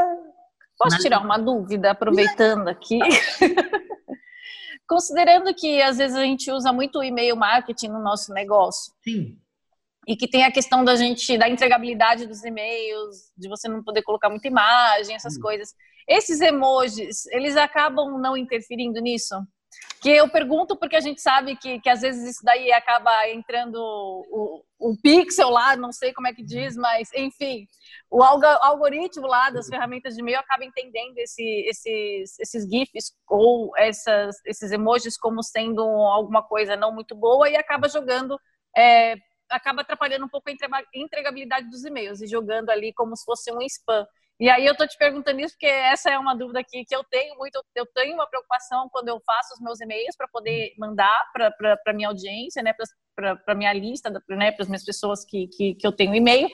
Posso 0.77 0.97
tirar 0.97 1.19
uma 1.19 1.37
dúvida, 1.37 1.91
aproveitando 1.91 2.67
aqui? 2.67 2.99
Considerando 4.87 5.53
que 5.53 5.81
às 5.81 5.97
vezes 5.97 6.17
a 6.17 6.23
gente 6.23 6.51
usa 6.51 6.73
muito 6.73 6.99
o 6.99 7.03
e-mail 7.03 7.35
marketing 7.37 7.89
no 7.89 8.01
nosso 8.01 8.33
negócio. 8.33 8.91
Sim. 9.03 9.39
E 10.07 10.15
que 10.15 10.27
tem 10.27 10.43
a 10.43 10.51
questão 10.51 10.83
da 10.83 10.95
gente, 10.95 11.37
da 11.37 11.47
entregabilidade 11.47 12.25
dos 12.25 12.43
e-mails, 12.43 13.31
de 13.37 13.47
você 13.47 13.69
não 13.69 13.83
poder 13.83 14.01
colocar 14.01 14.29
muita 14.29 14.47
imagem, 14.47 15.15
essas 15.15 15.37
coisas. 15.37 15.73
Esses 16.07 16.41
emojis, 16.41 17.25
eles 17.27 17.55
acabam 17.55 18.19
não 18.19 18.35
interferindo 18.35 18.99
nisso? 18.99 19.35
Que 20.01 20.09
eu 20.09 20.29
pergunto 20.29 20.75
porque 20.75 20.95
a 20.95 20.99
gente 20.99 21.21
sabe 21.21 21.55
que, 21.55 21.79
que 21.79 21.89
às 21.89 22.01
vezes 22.01 22.35
isso 22.35 22.43
daí 22.43 22.71
acaba 22.71 23.29
entrando 23.29 23.77
o, 23.77 24.63
o 24.79 24.97
pixel 25.01 25.49
lá, 25.49 25.75
não 25.75 25.91
sei 25.91 26.11
como 26.11 26.27
é 26.27 26.33
que 26.33 26.43
diz, 26.43 26.75
mas 26.75 27.09
enfim, 27.13 27.67
o 28.09 28.23
algoritmo 28.23 29.27
lá 29.27 29.49
das 29.51 29.67
ferramentas 29.67 30.15
de 30.15 30.21
e-mail 30.21 30.39
acaba 30.39 30.65
entendendo 30.65 31.17
esse, 31.19 31.43
esses, 31.67 32.39
esses 32.39 32.67
GIFs 32.67 33.13
ou 33.29 33.71
essas, 33.77 34.35
esses 34.45 34.71
emojis 34.71 35.17
como 35.17 35.43
sendo 35.43 35.81
alguma 35.81 36.41
coisa 36.41 36.75
não 36.75 36.93
muito 36.93 37.15
boa 37.15 37.47
e 37.47 37.55
acaba 37.55 37.87
jogando, 37.87 38.39
é, 38.75 39.15
acaba 39.49 39.81
atrapalhando 39.81 40.25
um 40.25 40.29
pouco 40.29 40.49
a 40.49 40.53
entregabilidade 40.93 41.69
dos 41.69 41.85
e-mails 41.85 42.21
e 42.21 42.27
jogando 42.27 42.71
ali 42.71 42.91
como 42.91 43.15
se 43.15 43.23
fosse 43.23 43.51
um 43.51 43.61
spam. 43.61 44.05
E 44.41 44.49
aí 44.49 44.65
eu 44.65 44.75
tô 44.75 44.87
te 44.87 44.97
perguntando 44.97 45.39
isso 45.39 45.53
porque 45.53 45.67
essa 45.67 46.09
é 46.09 46.17
uma 46.17 46.33
dúvida 46.33 46.63
que, 46.63 46.83
que 46.83 46.95
eu 46.95 47.03
tenho 47.03 47.37
muito. 47.37 47.63
Eu 47.75 47.85
tenho 47.85 48.15
uma 48.15 48.27
preocupação 48.27 48.89
quando 48.89 49.07
eu 49.09 49.21
faço 49.23 49.53
os 49.53 49.61
meus 49.61 49.79
e-mails 49.79 50.15
para 50.17 50.27
poder 50.27 50.73
mandar 50.79 51.29
para 51.31 51.93
minha 51.93 52.07
audiência, 52.07 52.63
né, 52.63 52.73
para 53.15 53.53
minha 53.53 53.71
lista, 53.71 54.09
né, 54.09 54.51
para 54.51 54.63
as 54.63 54.67
minhas 54.67 54.83
pessoas 54.83 55.23
que, 55.23 55.47
que, 55.47 55.75
que 55.75 55.85
eu 55.85 55.91
tenho 55.91 56.15
e-mail. 56.15 56.49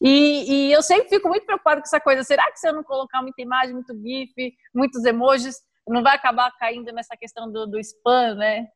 E, 0.00 0.68
e, 0.68 0.72
eu 0.72 0.82
sempre 0.82 1.08
fico 1.08 1.28
muito 1.28 1.44
preocupada 1.44 1.80
com 1.80 1.86
essa 1.86 1.98
coisa. 1.98 2.22
Será 2.22 2.48
que 2.52 2.60
se 2.60 2.68
eu 2.68 2.74
não 2.74 2.84
colocar 2.84 3.20
muita 3.20 3.42
imagem, 3.42 3.74
muito 3.74 3.92
GIF, 3.92 4.54
muitos 4.72 5.04
emojis, 5.04 5.56
não 5.88 6.00
vai 6.00 6.14
acabar 6.14 6.56
caindo 6.58 6.92
nessa 6.92 7.16
questão 7.16 7.50
do, 7.50 7.66
do 7.66 7.80
spam, 7.80 8.36
né? 8.36 8.68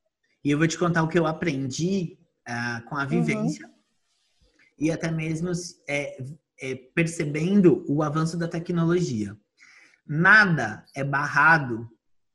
E 0.44 0.50
eu 0.50 0.58
vou 0.58 0.66
te 0.66 0.76
contar 0.76 1.04
o 1.04 1.08
que 1.08 1.18
eu 1.18 1.26
aprendi 1.26 2.18
uh, 2.48 2.84
com 2.88 2.96
a 2.96 3.02
uhum. 3.02 3.08
vivência. 3.08 3.64
Uhum. 3.64 3.74
E 4.76 4.90
até 4.90 5.08
mesmo 5.08 5.52
é, 5.88 6.16
é, 6.60 6.74
percebendo 6.94 7.84
o 7.88 8.02
avanço 8.02 8.36
da 8.36 8.48
tecnologia. 8.48 9.36
Nada 10.06 10.84
é 10.94 11.02
barrado 11.02 11.88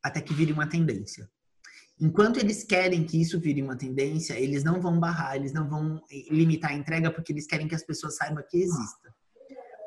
até 0.04 0.22
que 0.22 0.34
vire 0.34 0.52
uma 0.52 0.68
tendência. 0.68 1.30
Enquanto 2.00 2.38
eles 2.38 2.64
querem 2.64 3.04
que 3.06 3.22
isso 3.22 3.40
vire 3.40 3.62
uma 3.62 3.78
tendência, 3.78 4.34
eles 4.34 4.64
não 4.64 4.82
vão 4.82 5.00
barrar, 5.00 5.36
eles 5.36 5.54
não 5.54 5.70
vão 5.70 6.02
limitar 6.32 6.72
a 6.72 6.74
entrega 6.76 7.12
porque 7.12 7.32
eles 7.32 7.46
querem 7.46 7.68
que 7.68 7.76
as 7.76 7.84
pessoas 7.84 8.16
saibam 8.16 8.44
que 8.50 8.58
exista. 8.58 9.14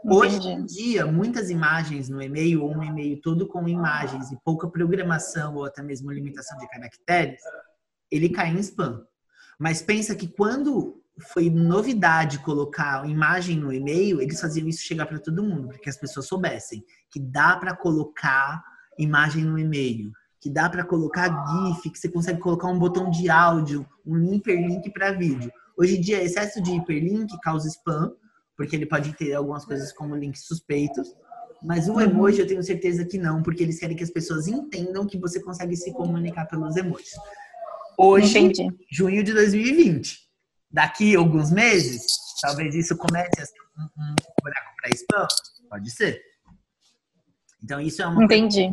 Hoje 0.07 0.49
em 0.49 0.65
dia, 0.65 1.07
muitas 1.07 1.51
imagens 1.51 2.09
no 2.09 2.23
e-mail 2.23 2.63
ou 2.63 2.73
um 2.73 2.83
e-mail 2.85 3.21
todo 3.21 3.49
com 3.49 3.67
imagens 3.67 4.31
e 4.31 4.39
pouca 4.45 4.69
programação 4.69 5.57
ou 5.57 5.65
até 5.65 5.83
mesmo 5.83 6.13
limitação 6.13 6.57
de 6.59 6.69
caracteres, 6.69 7.41
ele 8.11 8.29
cai 8.29 8.51
em 8.51 8.61
spam. 8.61 9.05
Mas 9.59 9.83
pensa 9.83 10.15
que 10.15 10.29
quando 10.29 11.03
foi 11.19 11.49
novidade 11.49 12.41
colocar 12.41 13.09
imagem 13.09 13.57
no 13.57 13.73
e-mail, 13.73 14.21
eles 14.21 14.41
faziam 14.41 14.67
isso 14.67 14.83
chegar 14.83 15.07
para 15.07 15.19
todo 15.19 15.45
mundo, 15.45 15.69
para 15.69 15.79
que 15.79 15.89
as 15.89 15.97
pessoas 15.97 16.27
soubessem 16.27 16.85
que 17.11 17.21
dá 17.21 17.57
para 17.57 17.77
colocar 17.77 18.63
imagem 18.99 19.45
no 19.45 19.59
e-mail, 19.59 20.11
que 20.41 20.51
dá 20.51 20.69
para 20.69 20.85
colocar 20.85 21.29
GIF, 21.29 21.91
que 21.91 21.99
você 21.99 22.09
consegue 22.09 22.41
colocar 22.41 22.69
um 22.69 22.79
botão 22.79 23.11
de 23.11 23.31
áudio, 23.31 23.87
um 24.05 24.35
hiperlink 24.35 24.91
para 24.93 25.13
vídeo. 25.13 25.51
Hoje 25.77 25.97
em 25.97 26.01
dia, 26.01 26.23
excesso 26.23 26.61
de 26.61 26.73
hiperlink 26.73 27.39
causa 27.41 27.69
spam, 27.69 28.13
porque 28.57 28.75
ele 28.75 28.87
pode 28.87 29.13
ter 29.15 29.35
algumas 29.35 29.65
coisas 29.65 29.93
como 29.93 30.17
links 30.17 30.47
suspeitos. 30.47 31.15
Mas 31.63 31.89
o 31.89 32.01
emoji 32.01 32.41
eu 32.41 32.47
tenho 32.47 32.63
certeza 32.63 33.05
que 33.05 33.19
não, 33.19 33.43
porque 33.43 33.63
eles 33.63 33.79
querem 33.79 33.97
que 33.97 34.05
as 34.05 34.11
pessoas 34.11 34.49
entendam 34.49 35.07
que 35.07 35.19
você 35.19 35.41
consegue 35.41 35.77
se 35.77 35.93
comunicar 35.93 36.47
pelos 36.47 36.77
emojis. 36.77 37.15
Hoje, 37.97 38.39
Entendi. 38.39 38.77
junho 38.91 39.23
de 39.23 39.33
2020 39.33 40.24
daqui 40.75 41.15
alguns 41.15 41.53
meses, 41.53 42.05
talvez 42.43 42.75
isso 42.75 42.97
comece 42.97 43.41
a 43.41 43.47
ser 43.47 43.61
um, 43.79 43.85
um 43.85 44.15
buraco 44.43 44.75
para 44.81 44.91
spam? 44.91 45.27
Pode 45.71 45.91
ser. 45.91 46.21
Então, 47.63 47.81
isso 47.81 48.03
é 48.03 48.07
uma 48.07 48.27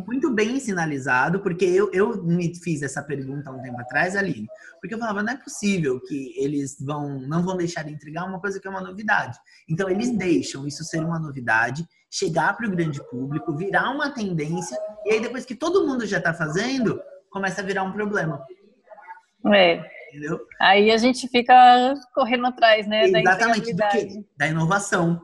muito 0.06 0.30
bem 0.34 0.60
sinalizado, 0.60 1.40
porque 1.40 1.64
eu, 1.64 1.90
eu 1.92 2.22
me 2.22 2.54
fiz 2.54 2.82
essa 2.82 3.02
pergunta 3.02 3.48
há 3.48 3.52
um 3.52 3.62
tempo 3.62 3.80
atrás, 3.80 4.14
Aline, 4.14 4.46
porque 4.80 4.94
eu 4.94 4.98
falava, 4.98 5.22
não 5.22 5.32
é 5.32 5.36
possível 5.36 5.98
que 6.00 6.34
eles 6.36 6.76
vão, 6.78 7.20
não 7.20 7.42
vão 7.42 7.56
deixar 7.56 7.84
de 7.84 7.92
entregar 7.92 8.24
uma 8.24 8.38
coisa 8.38 8.60
que 8.60 8.66
é 8.66 8.70
uma 8.70 8.82
novidade. 8.82 9.38
Então, 9.66 9.88
eles 9.88 10.10
deixam 10.10 10.66
isso 10.66 10.84
ser 10.84 11.00
uma 11.00 11.18
novidade, 11.18 11.86
chegar 12.10 12.54
para 12.54 12.66
o 12.66 12.70
grande 12.70 13.02
público, 13.08 13.56
virar 13.56 13.88
uma 13.88 14.10
tendência, 14.10 14.76
e 15.06 15.12
aí 15.12 15.20
depois 15.22 15.46
que 15.46 15.54
todo 15.54 15.86
mundo 15.86 16.04
já 16.04 16.18
está 16.18 16.34
fazendo, 16.34 17.00
começa 17.30 17.62
a 17.62 17.64
virar 17.64 17.84
um 17.84 17.92
problema. 17.92 18.44
É, 19.54 19.82
entendeu? 20.12 20.46
Aí 20.60 20.90
a 20.90 20.98
gente 20.98 21.26
fica 21.28 21.94
correndo 22.14 22.46
atrás, 22.46 22.86
né? 22.86 23.08
Exatamente, 23.08 23.72
da, 23.72 23.90
da 24.36 24.46
inovação. 24.48 25.20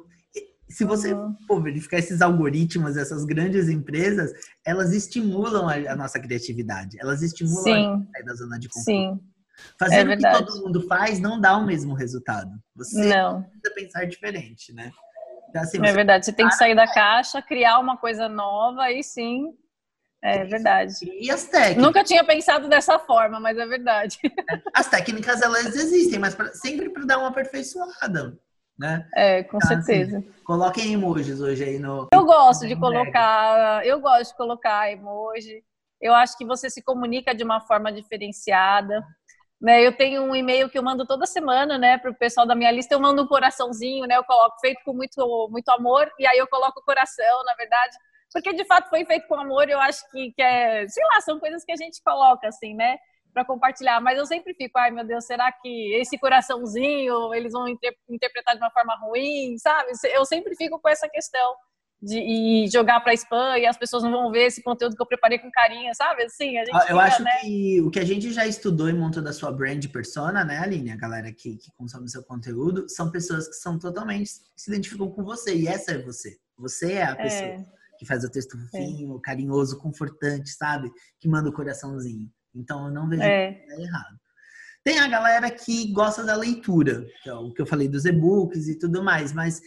Se 0.69 0.85
você 0.85 1.13
uhum. 1.13 1.35
for 1.47 1.63
verificar 1.63 1.99
esses 1.99 2.21
algoritmos, 2.21 2.97
essas 2.97 3.25
grandes 3.25 3.69
empresas, 3.69 4.33
elas 4.65 4.93
estimulam 4.93 5.69
a, 5.69 5.93
a 5.93 5.97
nossa 5.97 6.21
criatividade, 6.21 6.97
elas 7.01 7.23
estimulam 7.23 7.63
Sim. 7.63 8.07
a 8.09 8.13
sair 8.13 8.25
da 8.25 8.35
zona 8.35 8.59
de 8.59 8.69
conforto. 8.69 8.85
Sim. 8.85 9.21
Fazer 9.79 10.09
é 10.09 10.15
o 10.15 10.17
que 10.17 10.31
todo 10.31 10.63
mundo 10.63 10.87
faz 10.87 11.19
não 11.19 11.41
dá 11.41 11.57
o 11.57 11.67
mesmo 11.67 11.93
resultado. 11.93 12.51
Você 12.77 13.09
não. 13.09 13.43
precisa 13.43 13.75
pensar 13.75 14.05
diferente, 14.05 14.73
né? 14.73 14.93
Então, 15.49 15.63
assim, 15.63 15.79
é 15.85 15.93
verdade, 15.93 16.27
você 16.27 16.33
tem 16.33 16.47
que 16.47 16.55
sair 16.55 16.75
da 16.75 16.87
caixa, 16.87 17.41
criar 17.43 17.79
uma 17.79 17.97
coisa 17.97 18.29
nova 18.29 18.91
e 18.93 19.03
sim 19.03 19.53
é 20.23 20.45
verdade. 20.45 20.95
E 21.05 21.31
as 21.31 21.45
técnicas? 21.45 21.83
Nunca 21.83 22.05
tinha 22.05 22.25
pensado 22.25 22.69
dessa 22.69 22.99
forma, 22.99 23.39
mas 23.39 23.57
é 23.57 23.67
verdade. 23.67 24.19
As 24.75 24.89
técnicas, 24.89 25.41
elas 25.41 25.67
existem, 25.77 26.19
mas 26.19 26.35
pra, 26.35 26.53
sempre 26.55 26.91
para 26.91 27.05
dar 27.05 27.19
uma 27.19 27.29
aperfeiçoada, 27.29 28.37
né? 28.79 29.09
É, 29.15 29.45
com 29.45 29.59
então, 29.59 29.69
certeza. 29.69 30.19
Assim, 30.19 30.33
coloquem 30.45 30.93
emojis 30.93 31.41
hoje 31.41 31.63
aí 31.65 31.79
no... 31.79 32.09
Eu 32.13 32.25
gosto 32.25 32.67
de 32.67 32.75
colocar, 32.77 33.87
eu 33.87 34.01
gosto 34.01 34.33
de 34.33 34.37
colocar 34.37 34.91
emoji. 34.91 35.63
Eu 36.01 36.15
acho 36.15 36.37
que 36.37 36.45
você 36.45 36.69
se 36.69 36.83
comunica 36.83 37.35
de 37.35 37.45
uma 37.45 37.61
forma 37.61 37.93
diferenciada. 37.93 39.05
Né, 39.61 39.85
eu 39.85 39.97
tenho 39.97 40.23
um 40.23 40.37
e-mail 40.37 40.71
que 40.71 40.79
eu 40.79 40.83
mando 40.85 41.05
toda 41.05 41.27
semana, 41.27 41.77
né, 41.77 41.99
para 41.99 42.13
o 42.13 42.15
pessoal 42.15 42.47
da 42.47 42.55
minha 42.55 42.71
lista. 42.71 42.95
Eu 42.95 43.01
mando 43.01 43.23
um 43.23 43.27
coraçãozinho, 43.27 44.07
né, 44.07 44.17
eu 44.17 44.23
coloco 44.23 44.61
feito 44.61 44.81
com 44.85 44.93
muito, 44.93 45.49
muito 45.51 45.69
amor, 45.71 46.09
e 46.17 46.25
aí 46.29 46.39
eu 46.39 46.47
coloco 46.47 46.79
o 46.79 46.85
coração, 46.85 47.45
na 47.45 47.55
verdade, 47.55 47.97
porque 48.33 48.53
de 48.53 48.65
fato 48.67 48.89
foi 48.89 49.05
feito 49.05 49.27
com 49.27 49.35
amor, 49.35 49.69
eu 49.69 49.81
acho 49.81 50.01
que, 50.11 50.33
que 50.33 50.43
é, 50.43 50.87
sei 50.89 51.05
lá, 51.05 51.21
são 51.21 51.39
coisas 51.39 51.65
que 51.65 51.73
a 51.73 51.77
gente 51.77 52.03
coloca 52.03 52.49
assim, 52.49 52.75
né? 52.75 52.99
Para 53.33 53.45
compartilhar, 53.45 54.01
mas 54.01 54.19
eu 54.19 54.27
sempre 54.27 54.55
fico, 54.55 54.79
ai 54.79 54.91
meu 54.91 55.07
Deus, 55.07 55.25
será 55.25 55.51
que 55.53 55.95
esse 55.95 56.19
coraçãozinho 56.19 57.33
eles 57.35 57.53
vão 57.53 57.69
inter 57.69 57.95
interpretar 58.09 58.55
de 58.55 58.63
uma 58.63 58.71
forma 58.71 58.97
ruim, 58.97 59.57
sabe? 59.59 59.93
Eu 60.13 60.25
sempre 60.25 60.55
fico 60.57 60.81
com 60.81 60.89
essa 60.89 61.09
questão 61.09 61.55
de 62.01 62.19
e 62.19 62.69
jogar 62.69 63.01
para 63.01 63.13
spam 63.15 63.59
e 63.59 63.67
as 63.67 63.77
pessoas 63.77 64.03
não 64.03 64.11
vão 64.11 64.31
ver 64.31 64.47
esse 64.47 64.63
conteúdo 64.63 64.95
que 64.95 65.03
eu 65.03 65.07
preparei 65.07 65.39
com 65.39 65.51
carinho, 65.51 65.93
sabe? 65.95 66.25
Assim, 66.25 66.57
a 66.59 66.65
gente 66.65 66.75
Eu 66.75 66.83
fica, 66.83 67.01
acho 67.01 67.23
né? 67.23 67.39
que 67.41 67.81
o 67.81 67.91
que 67.91 67.99
a 67.99 68.05
gente 68.05 68.33
já 68.33 68.47
estudou 68.47 68.89
e 68.89 68.93
montou 68.93 69.23
da 69.23 69.33
sua 69.33 69.51
brand 69.51 69.85
persona, 69.89 70.45
né, 70.45 70.59
Aline? 70.59 70.93
A 70.93 70.97
galera 70.97 71.33
que, 71.33 71.57
que 71.57 71.73
consome 71.77 72.09
seu 72.09 72.23
conteúdo, 72.23 72.89
são 72.89 73.11
pessoas 73.11 73.49
que 73.49 73.55
são 73.55 73.79
totalmente 73.79 74.31
se 74.57 74.71
identificam 74.71 75.11
com 75.11 75.25
você 75.25 75.55
e 75.55 75.67
essa 75.67 75.93
é 75.93 75.99
você. 75.99 76.39
Você 76.57 76.93
é 76.93 77.05
a 77.05 77.17
pessoa. 77.17 77.49
É 77.49 77.78
que 77.99 78.07
faz 78.07 78.25
o 78.25 78.31
texto 78.31 78.59
fofinho, 78.59 79.17
é. 79.17 79.21
carinhoso, 79.23 79.79
confortante, 79.79 80.51
sabe? 80.51 80.91
Que 81.21 81.29
manda 81.29 81.49
o 81.49 81.53
coraçãozinho. 81.53 82.31
Então 82.55 82.87
eu 82.87 82.93
não 82.93 83.09
vejo 83.09 83.23
é. 83.23 83.65
errado. 83.79 84.19
Tem 84.85 84.99
a 85.01 85.09
galera 85.09 85.51
que 85.51 85.93
gosta 85.93 86.25
da 86.25 86.35
leitura, 86.35 87.05
que 87.23 87.29
é 87.29 87.35
o 87.35 87.53
que 87.53 87.61
eu 87.61 87.67
falei 87.67 87.89
dos 87.89 88.05
e-books 88.05 88.69
e 88.69 88.79
tudo 88.79 89.03
mais, 89.03 89.33
mas 89.33 89.61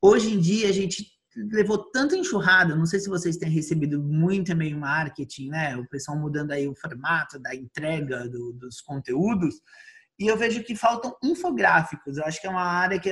hoje 0.00 0.34
em 0.34 0.38
dia 0.38 0.68
a 0.68 0.72
gente 0.72 1.06
levou 1.50 1.78
tanta 1.90 2.16
enxurrada, 2.16 2.76
não 2.76 2.84
sei 2.84 3.00
se 3.00 3.08
vocês 3.08 3.38
têm 3.38 3.48
recebido 3.48 4.02
muito 4.02 4.52
e-mail 4.52 4.78
marketing, 4.78 5.48
né? 5.48 5.76
O 5.76 5.88
pessoal 5.88 6.18
mudando 6.18 6.52
aí 6.52 6.68
o 6.68 6.74
formato 6.74 7.38
da 7.38 7.54
entrega 7.54 8.28
do, 8.28 8.52
dos 8.52 8.80
conteúdos, 8.80 9.54
e 10.18 10.26
eu 10.26 10.36
vejo 10.36 10.62
que 10.62 10.76
faltam 10.76 11.16
infográficos. 11.22 12.18
Eu 12.18 12.24
acho 12.24 12.40
que 12.40 12.46
é 12.46 12.50
uma 12.50 12.62
área 12.62 13.00
que 13.00 13.10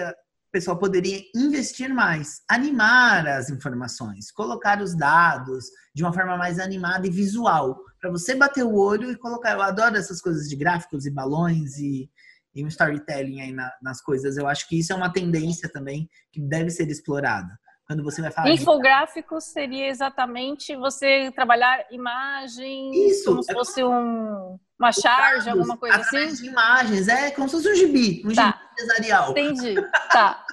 o 0.50 0.52
pessoal 0.52 0.76
poderia 0.76 1.22
investir 1.32 1.94
mais, 1.94 2.42
animar 2.50 3.24
as 3.28 3.50
informações, 3.50 4.32
colocar 4.32 4.82
os 4.82 4.96
dados 4.96 5.66
de 5.94 6.02
uma 6.02 6.12
forma 6.12 6.36
mais 6.36 6.58
animada 6.58 7.06
e 7.06 7.10
visual, 7.10 7.78
para 8.00 8.10
você 8.10 8.34
bater 8.34 8.64
o 8.64 8.74
olho 8.74 9.12
e 9.12 9.16
colocar. 9.16 9.52
Eu 9.52 9.62
adoro 9.62 9.96
essas 9.96 10.20
coisas 10.20 10.48
de 10.48 10.56
gráficos 10.56 11.06
e 11.06 11.10
balões 11.10 11.78
e, 11.78 12.10
e 12.52 12.64
um 12.64 12.66
storytelling 12.66 13.40
aí 13.40 13.52
na, 13.52 13.70
nas 13.80 14.02
coisas. 14.02 14.36
Eu 14.36 14.48
acho 14.48 14.68
que 14.68 14.76
isso 14.76 14.92
é 14.92 14.96
uma 14.96 15.12
tendência 15.12 15.68
também 15.68 16.10
que 16.32 16.40
deve 16.40 16.70
ser 16.70 16.90
explorada. 16.90 17.56
quando 17.86 18.02
você 18.02 18.20
vai 18.20 18.32
falar. 18.32 18.50
Infográfico 18.50 19.38
de... 19.38 19.44
seria 19.44 19.86
exatamente 19.86 20.74
você 20.74 21.30
trabalhar 21.32 21.86
imagem, 21.92 22.90
Isso, 23.08 23.26
como 23.26 23.42
se 23.44 23.52
é 23.52 23.54
fosse 23.54 23.84
um, 23.84 24.58
uma 24.76 24.90
charge, 24.90 25.48
alguma 25.48 25.76
coisa 25.76 25.96
assim? 25.98 26.34
de 26.34 26.48
imagens, 26.48 27.06
é 27.06 27.30
como 27.30 27.48
se 27.48 27.54
fosse 27.54 27.70
um 27.70 27.76
gibi, 27.76 28.22
um 28.26 28.34
tá. 28.34 28.46
gibi 28.46 28.59
empresarial. 28.82 29.30
Entendi, 29.30 29.74
tá. 30.12 30.44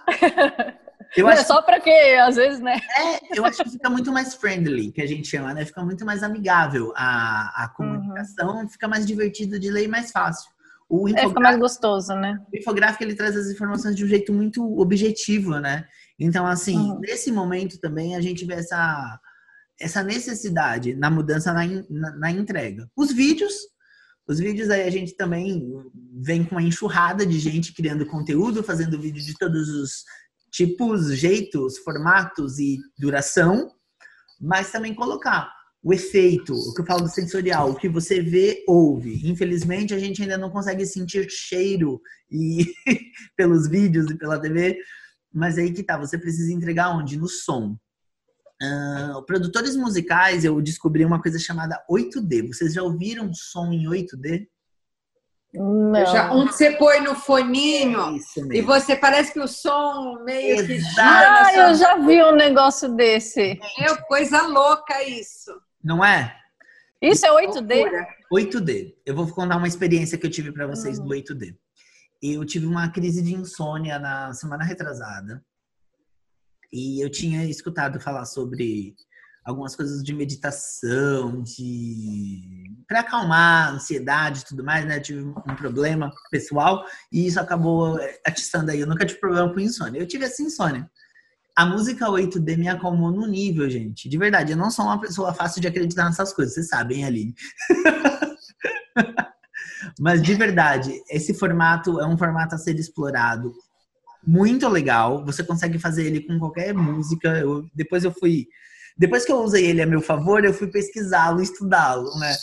Eu 1.15 1.27
acho... 1.27 1.41
É 1.41 1.43
só 1.45 1.61
para 1.61 1.79
que, 1.79 1.89
às 1.89 2.35
vezes, 2.35 2.59
né? 2.59 2.79
É, 2.97 3.39
eu 3.39 3.45
acho 3.45 3.63
que 3.63 3.69
fica 3.69 3.89
muito 3.89 4.11
mais 4.11 4.35
friendly, 4.35 4.91
que 4.91 5.01
a 5.01 5.07
gente 5.07 5.27
chama, 5.27 5.53
né? 5.53 5.65
Fica 5.65 5.83
muito 5.83 6.05
mais 6.05 6.21
amigável 6.21 6.93
a, 6.95 7.63
a 7.63 7.69
comunicação, 7.69 8.57
uhum. 8.57 8.69
fica 8.69 8.87
mais 8.87 9.05
divertido 9.05 9.59
de 9.59 9.69
ler 9.71 9.85
e 9.85 9.87
mais 9.87 10.11
fácil. 10.11 10.49
O 10.89 11.07
é, 11.09 11.27
fica 11.27 11.39
mais 11.39 11.57
gostoso, 11.57 12.13
né? 12.13 12.39
O 12.53 12.57
infográfico, 12.57 13.03
ele 13.03 13.15
traz 13.15 13.35
as 13.35 13.47
informações 13.47 13.95
de 13.95 14.05
um 14.05 14.07
jeito 14.07 14.31
muito 14.33 14.79
objetivo, 14.79 15.59
né? 15.59 15.85
Então, 16.19 16.45
assim, 16.45 16.77
uhum. 16.77 16.99
nesse 16.99 17.31
momento 17.31 17.79
também 17.79 18.15
a 18.15 18.21
gente 18.21 18.45
vê 18.45 18.55
essa, 18.55 19.19
essa 19.79 20.03
necessidade 20.03 20.95
na 20.95 21.09
mudança 21.09 21.53
na, 21.53 21.65
na, 21.89 22.11
na 22.17 22.31
entrega. 22.31 22.89
Os 22.95 23.11
vídeos, 23.11 23.53
os 24.27 24.39
vídeos 24.39 24.69
aí 24.69 24.83
a 24.83 24.91
gente 24.91 25.15
também 25.15 25.63
vem 26.21 26.43
com 26.43 26.55
uma 26.55 26.61
enxurrada 26.63 27.25
de 27.25 27.39
gente 27.39 27.73
criando 27.73 28.05
conteúdo, 28.05 28.63
fazendo 28.63 28.99
vídeo 28.99 29.23
de 29.23 29.37
todos 29.37 29.69
os 29.69 30.03
tipos, 30.51 31.13
jeitos, 31.17 31.77
formatos 31.77 32.59
e 32.59 32.77
duração, 32.97 33.71
mas 34.39 34.71
também 34.71 34.93
colocar 34.93 35.51
o 35.81 35.93
efeito, 35.93 36.53
o 36.53 36.73
que 36.73 36.81
eu 36.81 36.85
falo 36.85 37.03
do 37.03 37.09
sensorial, 37.09 37.71
o 37.71 37.75
que 37.75 37.87
você 37.87 38.21
vê, 38.21 38.63
ouve. 38.67 39.21
Infelizmente, 39.29 39.93
a 39.93 39.99
gente 39.99 40.21
ainda 40.21 40.37
não 40.37 40.49
consegue 40.49 40.85
sentir 40.85 41.29
cheiro 41.29 42.01
e 42.29 42.65
pelos 43.37 43.67
vídeos 43.67 44.09
e 44.11 44.17
pela 44.17 44.41
TV, 44.41 44.77
mas 45.33 45.57
aí 45.57 45.71
que 45.71 45.83
tá, 45.83 45.97
você 45.97 46.17
precisa 46.17 46.51
entregar 46.51 46.89
onde? 46.89 47.17
No 47.17 47.27
som. 47.27 47.77
Uh, 48.61 49.21
produtores 49.23 49.75
musicais, 49.75 50.43
eu 50.43 50.59
descobri 50.61 51.05
uma 51.05 51.21
coisa 51.21 51.37
chamada 51.37 51.83
8D. 51.89 52.47
Vocês 52.47 52.73
já 52.73 52.81
ouviram 52.81 53.33
som 53.33 53.71
em 53.71 53.85
8D? 53.85 54.47
Não. 55.53 56.05
Já, 56.05 56.31
onde 56.31 56.53
você 56.53 56.71
põe 56.71 56.99
no 57.01 57.15
foninho 57.15 58.17
é 58.17 58.57
e 58.57 58.61
você 58.61 58.95
parece 58.95 59.31
que 59.31 59.39
o 59.39 59.47
som 59.47 60.21
meio 60.23 60.55
Exato. 60.55 60.67
que 60.67 60.79
gira. 60.79 61.45
Ah, 61.45 61.53
eu 61.55 61.75
já 61.75 61.97
vi 61.97 62.21
um 62.21 62.35
negócio 62.35 62.93
desse. 62.95 63.59
É 63.79 63.95
coisa 64.07 64.41
louca 64.43 65.03
isso. 65.03 65.51
Não 65.83 66.03
é? 66.03 66.35
Isso 67.01 67.25
é 67.25 67.29
8D? 67.29 67.85
8D. 68.31 68.95
Eu 69.05 69.15
vou 69.15 69.27
contar 69.27 69.57
uma 69.57 69.67
experiência 69.67 70.17
que 70.17 70.25
eu 70.25 70.31
tive 70.31 70.51
para 70.51 70.67
vocês 70.67 70.99
hum. 70.99 71.05
do 71.05 71.09
8D. 71.09 71.55
Eu 72.21 72.43
tive 72.45 72.65
uma 72.65 72.89
crise 72.89 73.21
de 73.21 73.33
insônia 73.33 73.99
na 73.99 74.33
semana 74.33 74.63
retrasada. 74.63 75.43
E 76.71 77.03
eu 77.03 77.09
tinha 77.09 77.45
escutado 77.45 77.99
falar 77.99 78.25
sobre 78.25 78.95
algumas 79.47 79.75
coisas 79.75 80.03
de 80.03 80.13
meditação, 80.13 81.41
de 81.41 82.65
para 82.85 82.99
acalmar 82.99 83.67
a 83.67 83.71
ansiedade 83.71 84.41
e 84.41 84.45
tudo 84.45 84.63
mais, 84.63 84.85
né? 84.85 84.99
tive 84.99 85.21
um 85.21 85.55
problema 85.55 86.11
pessoal 86.29 86.85
e 87.11 87.25
isso 87.25 87.39
acabou 87.39 87.97
atiçando 88.25 88.71
aí. 88.71 88.81
Eu 88.81 88.87
nunca 88.87 89.05
tive 89.05 89.21
problema 89.21 89.51
com 89.53 89.59
insônia. 89.59 89.99
Eu 89.99 90.07
tive 90.07 90.25
essa 90.25 90.43
insônia. 90.43 90.89
A 91.55 91.65
música 91.65 92.05
8D 92.07 92.57
me 92.57 92.67
acalmou 92.67 93.09
no 93.11 93.25
nível, 93.25 93.69
gente. 93.69 94.07
De 94.09 94.17
verdade, 94.17 94.51
eu 94.51 94.57
não 94.57 94.69
sou 94.69 94.85
uma 94.85 94.99
pessoa 94.99 95.33
fácil 95.33 95.61
de 95.61 95.67
acreditar 95.67 96.05
nessas 96.05 96.33
coisas, 96.33 96.53
vocês 96.53 96.67
sabem, 96.67 97.03
Aline. 97.03 97.33
Mas 99.99 100.21
de 100.21 100.35
verdade, 100.35 101.01
esse 101.09 101.33
formato 101.33 101.99
é 101.99 102.05
um 102.05 102.17
formato 102.17 102.53
a 102.53 102.57
ser 102.57 102.75
explorado. 102.75 103.53
Muito 104.27 104.67
legal. 104.67 105.23
Você 105.25 105.43
consegue 105.43 105.79
fazer 105.79 106.05
ele 106.05 106.19
com 106.19 106.37
qualquer 106.37 106.73
música. 106.73 107.29
Eu, 107.39 107.65
depois 107.73 108.03
eu 108.03 108.11
fui 108.11 108.47
depois 108.97 109.23
que 109.23 109.31
eu 109.31 109.37
usei 109.37 109.67
ele 109.67 109.81
a 109.81 109.85
meu 109.85 110.01
favor, 110.01 110.43
eu 110.43 110.53
fui 110.53 110.67
pesquisá-lo, 110.67 111.39
estudá-lo, 111.39 112.17
né? 112.19 112.35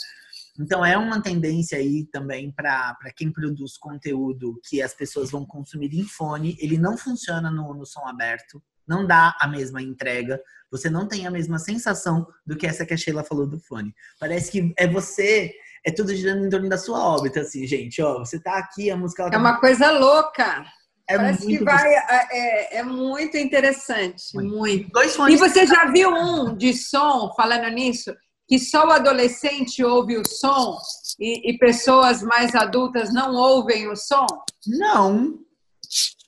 Então 0.57 0.85
é 0.85 0.97
uma 0.97 1.21
tendência 1.21 1.77
aí 1.77 2.05
também 2.05 2.49
para 2.49 2.95
quem 3.13 3.29
produz 3.29 3.77
conteúdo 3.77 4.57
que 4.63 4.81
as 4.81 4.93
pessoas 4.93 5.29
vão 5.29 5.45
consumir 5.45 5.93
em 5.93 6.05
fone. 6.05 6.55
Ele 6.61 6.77
não 6.77 6.97
funciona 6.97 7.51
no, 7.51 7.73
no 7.73 7.85
som 7.85 8.07
aberto, 8.07 8.63
não 8.87 9.05
dá 9.05 9.35
a 9.41 9.49
mesma 9.49 9.81
entrega. 9.81 10.39
Você 10.71 10.89
não 10.89 11.09
tem 11.09 11.27
a 11.27 11.31
mesma 11.31 11.59
sensação 11.59 12.25
do 12.45 12.55
que 12.55 12.65
essa 12.65 12.85
que 12.85 12.93
a 12.93 12.97
Sheila 12.97 13.23
falou 13.23 13.45
do 13.45 13.59
fone. 13.59 13.93
Parece 14.17 14.49
que 14.49 14.73
é 14.77 14.87
você, 14.87 15.53
é 15.85 15.91
tudo 15.91 16.15
girando 16.15 16.45
em 16.45 16.49
torno 16.49 16.69
da 16.69 16.77
sua 16.77 17.03
órbita, 17.03 17.41
assim, 17.41 17.67
gente. 17.67 18.01
Ó, 18.01 18.19
você 18.19 18.39
tá 18.39 18.57
aqui, 18.57 18.89
a 18.89 18.95
música. 18.95 19.29
Tá... 19.29 19.35
É 19.35 19.37
uma 19.37 19.59
coisa 19.59 19.91
louca. 19.91 20.65
É 21.07 21.17
Parece 21.17 21.45
que 21.45 21.63
vai, 21.63 21.93
é, 21.93 22.05
é, 22.31 22.77
é, 22.77 22.83
muito 22.83 23.37
interessante, 23.37 24.33
muito. 24.33 24.89
muito. 24.89 25.29
E 25.29 25.35
você 25.35 25.67
já 25.67 25.85
viu 25.85 26.09
um 26.09 26.55
de 26.55 26.73
som, 26.73 27.31
falando 27.35 27.69
nisso, 27.69 28.11
que 28.47 28.57
só 28.57 28.87
o 28.87 28.91
adolescente 28.91 29.83
ouve 29.83 30.17
o 30.17 30.27
som 30.27 30.77
e, 31.19 31.51
e 31.51 31.57
pessoas 31.59 32.23
mais 32.23 32.55
adultas 32.55 33.13
não 33.13 33.35
ouvem 33.35 33.87
o 33.87 33.95
som? 33.95 34.25
Não. 34.65 35.39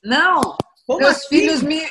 Não? 0.04 0.56
Como 0.86 1.00
meus 1.00 1.16
assim? 1.16 1.28
filhos 1.28 1.62
me. 1.62 1.82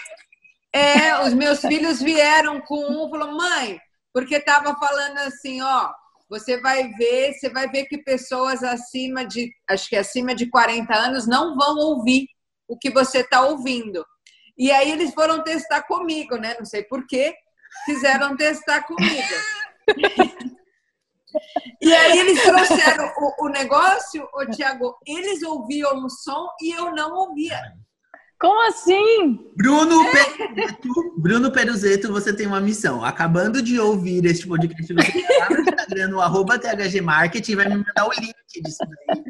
É, 0.74 1.22
os 1.24 1.34
meus 1.34 1.60
filhos 1.60 2.02
vieram 2.02 2.62
com 2.62 2.80
um, 2.80 3.10
falou, 3.10 3.36
mãe, 3.36 3.80
porque 4.14 4.36
estava 4.36 4.76
falando 4.76 5.18
assim, 5.20 5.62
ó, 5.62 5.92
você 6.30 6.60
vai 6.60 6.90
ver, 6.90 7.34
você 7.34 7.50
vai 7.50 7.70
ver 7.70 7.86
que 7.86 7.98
pessoas 7.98 8.64
acima 8.64 9.26
de, 9.26 9.52
acho 9.70 9.90
que 9.90 9.96
acima 9.96 10.36
de 10.36 10.50
40 10.50 10.94
anos 10.94 11.28
não 11.28 11.56
vão 11.56 11.78
ouvir 11.78 12.28
o 12.68 12.78
que 12.78 12.90
você 12.92 13.20
está 13.20 13.42
ouvindo. 13.42 14.06
E 14.58 14.72
aí 14.72 14.92
eles 14.92 15.14
foram 15.14 15.44
testar 15.44 15.84
comigo, 15.84 16.36
né? 16.36 16.56
Não 16.58 16.66
sei 16.66 16.84
porquê, 16.84 17.36
fizeram 17.86 18.36
testar 18.36 18.84
comigo. 18.84 19.34
e 21.82 21.94
aí 21.94 22.18
eles 22.20 22.42
trouxeram 22.44 23.12
o, 23.18 23.46
o 23.46 23.50
negócio, 23.50 24.28
o 24.34 24.46
Tiago, 24.48 24.98
eles 25.06 25.44
ouviam 25.44 26.04
o 26.04 26.10
som 26.10 26.48
e 26.62 26.72
eu 26.72 26.92
não 26.94 27.14
ouvia. 27.14 27.62
Como 28.40 28.68
assim? 28.68 29.52
Bruno 29.56 30.04
é. 30.04 30.12
Peruzeto, 30.12 30.90
Bruno 31.18 31.52
Peruzeto, 31.52 32.12
você 32.12 32.32
tem 32.32 32.46
uma 32.46 32.62
missão. 32.62 33.04
Acabando 33.04 33.64
de 33.64 33.80
ouvir 33.80 34.24
este 34.26 34.48
podcast, 34.48 34.94
você 34.94 34.94
vai 34.94 35.50
no 35.50 35.62
Instagram, 35.62 36.08
no 36.10 36.22
arroba 36.22 36.60
THG 36.60 37.02
Marketing, 37.02 37.56
vai 37.56 37.68
me 37.68 37.78
mandar 37.78 38.08
o 38.08 38.12
link 38.12 38.36
disso 38.64 38.78
daí. 39.08 39.24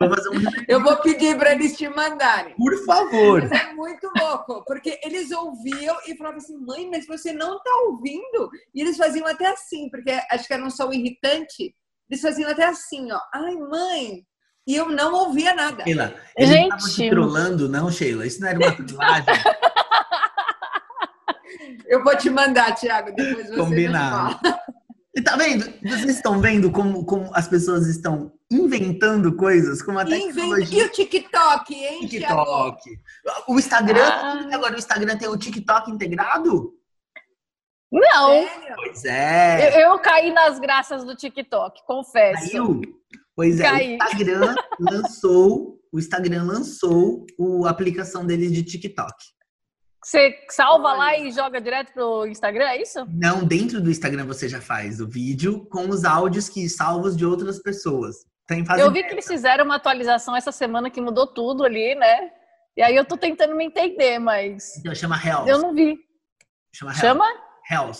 Um... 0.00 0.04
Eu 0.68 0.82
vou 0.82 0.96
pedir 0.98 1.36
para 1.38 1.52
eles 1.52 1.76
te 1.76 1.88
mandarem. 1.88 2.54
Por 2.54 2.84
favor. 2.84 3.42
Mas 3.42 3.60
é 3.60 3.72
muito 3.72 4.10
louco, 4.18 4.64
porque 4.66 4.98
eles 5.02 5.30
ouviam 5.30 5.96
e 6.06 6.16
falavam 6.16 6.38
assim, 6.38 6.56
mãe, 6.58 6.88
mas 6.90 7.06
você 7.06 7.32
não 7.32 7.56
está 7.56 7.70
ouvindo? 7.86 8.50
E 8.74 8.80
eles 8.80 8.96
faziam 8.96 9.26
até 9.26 9.48
assim, 9.48 9.88
porque 9.90 10.10
acho 10.30 10.46
que 10.46 10.54
era 10.54 10.64
um 10.64 10.70
som 10.70 10.92
irritante. 10.92 11.74
Eles 12.10 12.22
faziam 12.22 12.50
até 12.50 12.64
assim, 12.64 13.10
ó. 13.10 13.20
Ai, 13.34 13.56
mãe. 13.56 14.24
E 14.66 14.74
eu 14.74 14.88
não 14.88 15.14
ouvia 15.14 15.54
nada. 15.54 15.84
Sheila, 15.84 16.14
eles 16.36 16.50
Gente. 16.50 16.68
não 16.68 16.76
estavam 16.76 16.96
te 16.96 17.10
trolando, 17.10 17.68
não, 17.68 17.90
Sheila? 17.90 18.26
Isso 18.26 18.40
não 18.40 18.48
era 18.48 18.58
uma 18.58 18.72
trollagem? 18.72 19.26
eu 21.86 22.02
vou 22.02 22.16
te 22.16 22.28
mandar, 22.28 22.74
Thiago, 22.74 23.14
depois 23.14 23.48
você 23.48 23.56
Combinado. 23.56 24.40
E 25.16 25.22
tá 25.22 25.34
vendo? 25.34 25.64
Vocês 25.82 26.16
estão 26.16 26.38
vendo 26.42 26.70
como, 26.70 27.02
como 27.06 27.30
as 27.32 27.48
pessoas 27.48 27.86
estão 27.86 28.30
inventando 28.52 29.34
coisas 29.34 29.80
com 29.80 29.98
a 29.98 30.04
tecnologia. 30.04 30.82
E 30.82 30.86
o 30.86 30.90
TikTok, 30.90 31.74
hein, 31.74 32.06
TikTok. 32.06 33.00
O 33.48 33.58
Instagram, 33.58 34.04
ah. 34.04 34.46
agora 34.52 34.74
o 34.74 34.78
Instagram 34.78 35.16
tem 35.16 35.26
o 35.26 35.38
TikTok 35.38 35.90
integrado? 35.90 36.74
Não. 37.90 38.46
Sério? 38.46 38.74
Pois 38.76 39.04
é. 39.06 39.82
Eu, 39.82 39.92
eu, 39.92 39.98
caí 40.00 40.34
nas 40.34 40.58
graças 40.58 41.02
do 41.02 41.16
TikTok, 41.16 41.82
confesso. 41.86 42.50
Caiu? 42.50 42.82
Pois 43.34 43.58
é, 43.58 43.62
Caí. 43.62 43.92
o 43.92 43.94
Instagram 43.94 44.54
lançou, 44.78 45.80
o 45.90 45.98
Instagram 45.98 46.44
lançou 46.44 47.24
a 47.64 47.70
aplicação 47.70 48.26
dele 48.26 48.50
de 48.50 48.62
TikTok. 48.62 49.14
Você 50.06 50.38
salva 50.48 50.92
lá 50.92 51.18
e 51.18 51.32
joga 51.32 51.60
direto 51.60 51.92
pro 51.92 52.28
Instagram, 52.28 52.66
é 52.66 52.80
isso? 52.80 53.04
Não, 53.12 53.44
dentro 53.44 53.80
do 53.80 53.90
Instagram 53.90 54.24
você 54.24 54.48
já 54.48 54.60
faz 54.60 55.00
o 55.00 55.08
vídeo 55.08 55.66
com 55.68 55.88
os 55.88 56.04
áudios 56.04 56.48
que 56.48 56.68
salvos 56.68 57.16
de 57.16 57.26
outras 57.26 57.60
pessoas. 57.60 58.24
Tem 58.46 58.64
eu 58.78 58.92
vi 58.92 59.02
que 59.02 59.10
eles 59.10 59.26
fizeram 59.26 59.64
uma 59.64 59.74
atualização 59.74 60.36
essa 60.36 60.52
semana 60.52 60.90
que 60.90 61.00
mudou 61.00 61.26
tudo 61.26 61.64
ali, 61.64 61.96
né? 61.96 62.30
E 62.76 62.82
aí 62.82 62.94
eu 62.94 63.04
tô 63.04 63.16
tentando 63.16 63.56
me 63.56 63.64
entender, 63.64 64.20
mas. 64.20 64.76
Então 64.76 64.94
chama 64.94 65.20
Health. 65.20 65.48
Eu 65.48 65.58
não 65.58 65.74
vi. 65.74 65.98
Chama 66.72 66.92
Health. 66.92 67.00
Chama? 67.00 67.24
Health. 67.68 67.98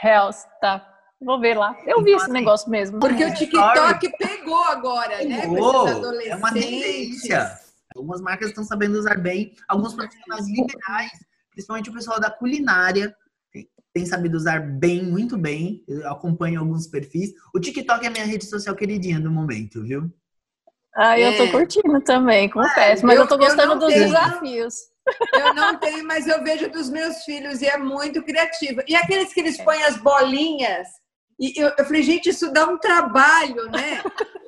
Health, 0.00 0.44
tá. 0.60 0.88
Vou 1.20 1.40
ver 1.40 1.58
lá. 1.58 1.72
Eu 1.80 1.82
então, 1.82 2.04
vi 2.04 2.12
esse 2.12 2.22
assim, 2.22 2.32
negócio 2.32 2.70
mesmo. 2.70 3.00
Porque 3.00 3.24
o 3.24 3.34
TikTok 3.34 4.16
pegou 4.16 4.62
agora, 4.62 5.24
né? 5.24 5.40
pegou. 5.40 6.12
né? 6.12 6.28
É 6.28 6.36
uma 6.36 6.52
tendência. 6.52 7.63
Algumas 7.94 8.20
marcas 8.20 8.48
estão 8.48 8.64
sabendo 8.64 8.98
usar 8.98 9.16
bem, 9.18 9.54
alguns 9.68 9.94
profissionais 9.94 10.46
liberais, 10.48 11.12
principalmente 11.50 11.90
o 11.90 11.92
pessoal 11.92 12.20
da 12.20 12.30
culinária, 12.30 13.14
tem 13.94 14.04
sabido 14.04 14.36
usar 14.36 14.60
bem, 14.60 15.04
muito 15.04 15.38
bem. 15.38 15.84
Eu 15.86 16.10
acompanho 16.10 16.58
alguns 16.58 16.88
perfis. 16.88 17.32
O 17.54 17.60
TikTok 17.60 18.04
é 18.04 18.08
a 18.08 18.10
minha 18.10 18.24
rede 18.24 18.44
social 18.44 18.74
queridinha 18.74 19.20
do 19.20 19.30
momento, 19.30 19.84
viu? 19.84 20.12
Ah, 20.96 21.18
eu 21.18 21.36
tô 21.36 21.44
é. 21.44 21.50
curtindo 21.52 22.00
também, 22.00 22.50
confesso. 22.50 23.04
É, 23.04 23.06
mas 23.06 23.16
eu, 23.16 23.22
eu 23.22 23.28
tô 23.28 23.38
gostando 23.38 23.74
eu 23.74 23.78
dos 23.78 23.92
tenho, 23.92 24.04
desafios. 24.06 24.74
Eu 25.32 25.54
não 25.54 25.78
tenho, 25.78 26.04
mas 26.04 26.26
eu 26.26 26.42
vejo 26.42 26.68
dos 26.70 26.90
meus 26.90 27.22
filhos 27.24 27.62
e 27.62 27.66
é 27.66 27.78
muito 27.78 28.22
criativo. 28.22 28.80
E 28.88 28.96
aqueles 28.96 29.32
que 29.32 29.40
eles 29.40 29.56
põem 29.58 29.82
as 29.84 29.96
bolinhas. 29.96 30.88
E 31.38 31.60
eu, 31.60 31.72
eu 31.76 31.84
falei, 31.84 32.02
gente, 32.02 32.28
isso 32.28 32.52
dá 32.52 32.66
um 32.66 32.78
trabalho, 32.78 33.70
né? 33.70 34.02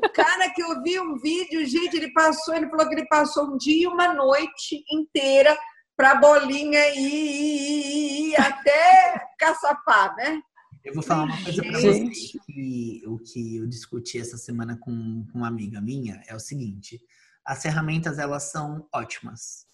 O 0.05 0.09
cara 0.11 0.51
que 0.51 0.63
eu 0.63 0.83
vi 0.83 1.01
um 1.01 1.19
vídeo, 1.19 1.67
gente, 1.67 1.97
ele 1.97 2.13
passou, 2.13 2.55
ele 2.55 2.69
falou 2.69 2.89
que 2.89 2.95
ele 2.95 3.07
passou 3.09 3.47
um 3.47 3.57
dia 3.57 3.83
e 3.83 3.87
uma 3.87 4.15
noite 4.15 4.85
inteira 4.91 5.57
para 5.97 6.13
a 6.13 6.15
bolinha 6.17 6.95
ir, 6.95 6.99
ir, 6.99 8.31
ir, 8.31 8.41
até 8.41 9.21
caçapar, 9.39 10.15
né? 10.17 10.41
Eu 10.85 10.95
vou 10.95 11.03
falar 11.03 11.25
uma 11.25 11.43
coisa 11.43 11.63
para 11.63 11.73
vocês 11.73 12.33
que 12.47 13.03
o 13.07 13.19
que 13.19 13.57
eu 13.57 13.67
discuti 13.67 14.21
essa 14.21 14.37
semana 14.37 14.79
com, 14.79 15.27
com 15.33 15.39
uma 15.39 15.49
amiga 15.49 15.81
minha 15.81 16.23
é 16.29 16.35
o 16.37 16.39
seguinte: 16.39 17.01
as 17.45 17.61
ferramentas 17.61 18.19
elas 18.21 18.45
são 18.45 18.87
ótimas, 18.95 19.67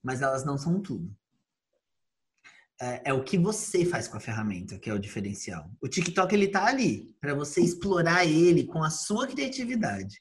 mas 0.00 0.22
elas 0.22 0.44
não 0.44 0.56
são 0.56 0.80
tudo. 0.80 1.12
É, 2.80 3.10
é, 3.10 3.12
o 3.14 3.24
que 3.24 3.38
você 3.38 3.86
faz 3.86 4.06
com 4.06 4.18
a 4.18 4.20
ferramenta 4.20 4.78
que 4.78 4.90
é 4.90 4.92
o 4.92 4.98
diferencial. 4.98 5.70
O 5.82 5.88
TikTok 5.88 6.34
ele 6.34 6.48
tá 6.48 6.66
ali 6.66 7.14
para 7.20 7.34
você 7.34 7.62
explorar 7.62 8.26
ele 8.26 8.64
com 8.64 8.82
a 8.84 8.90
sua 8.90 9.26
criatividade. 9.26 10.20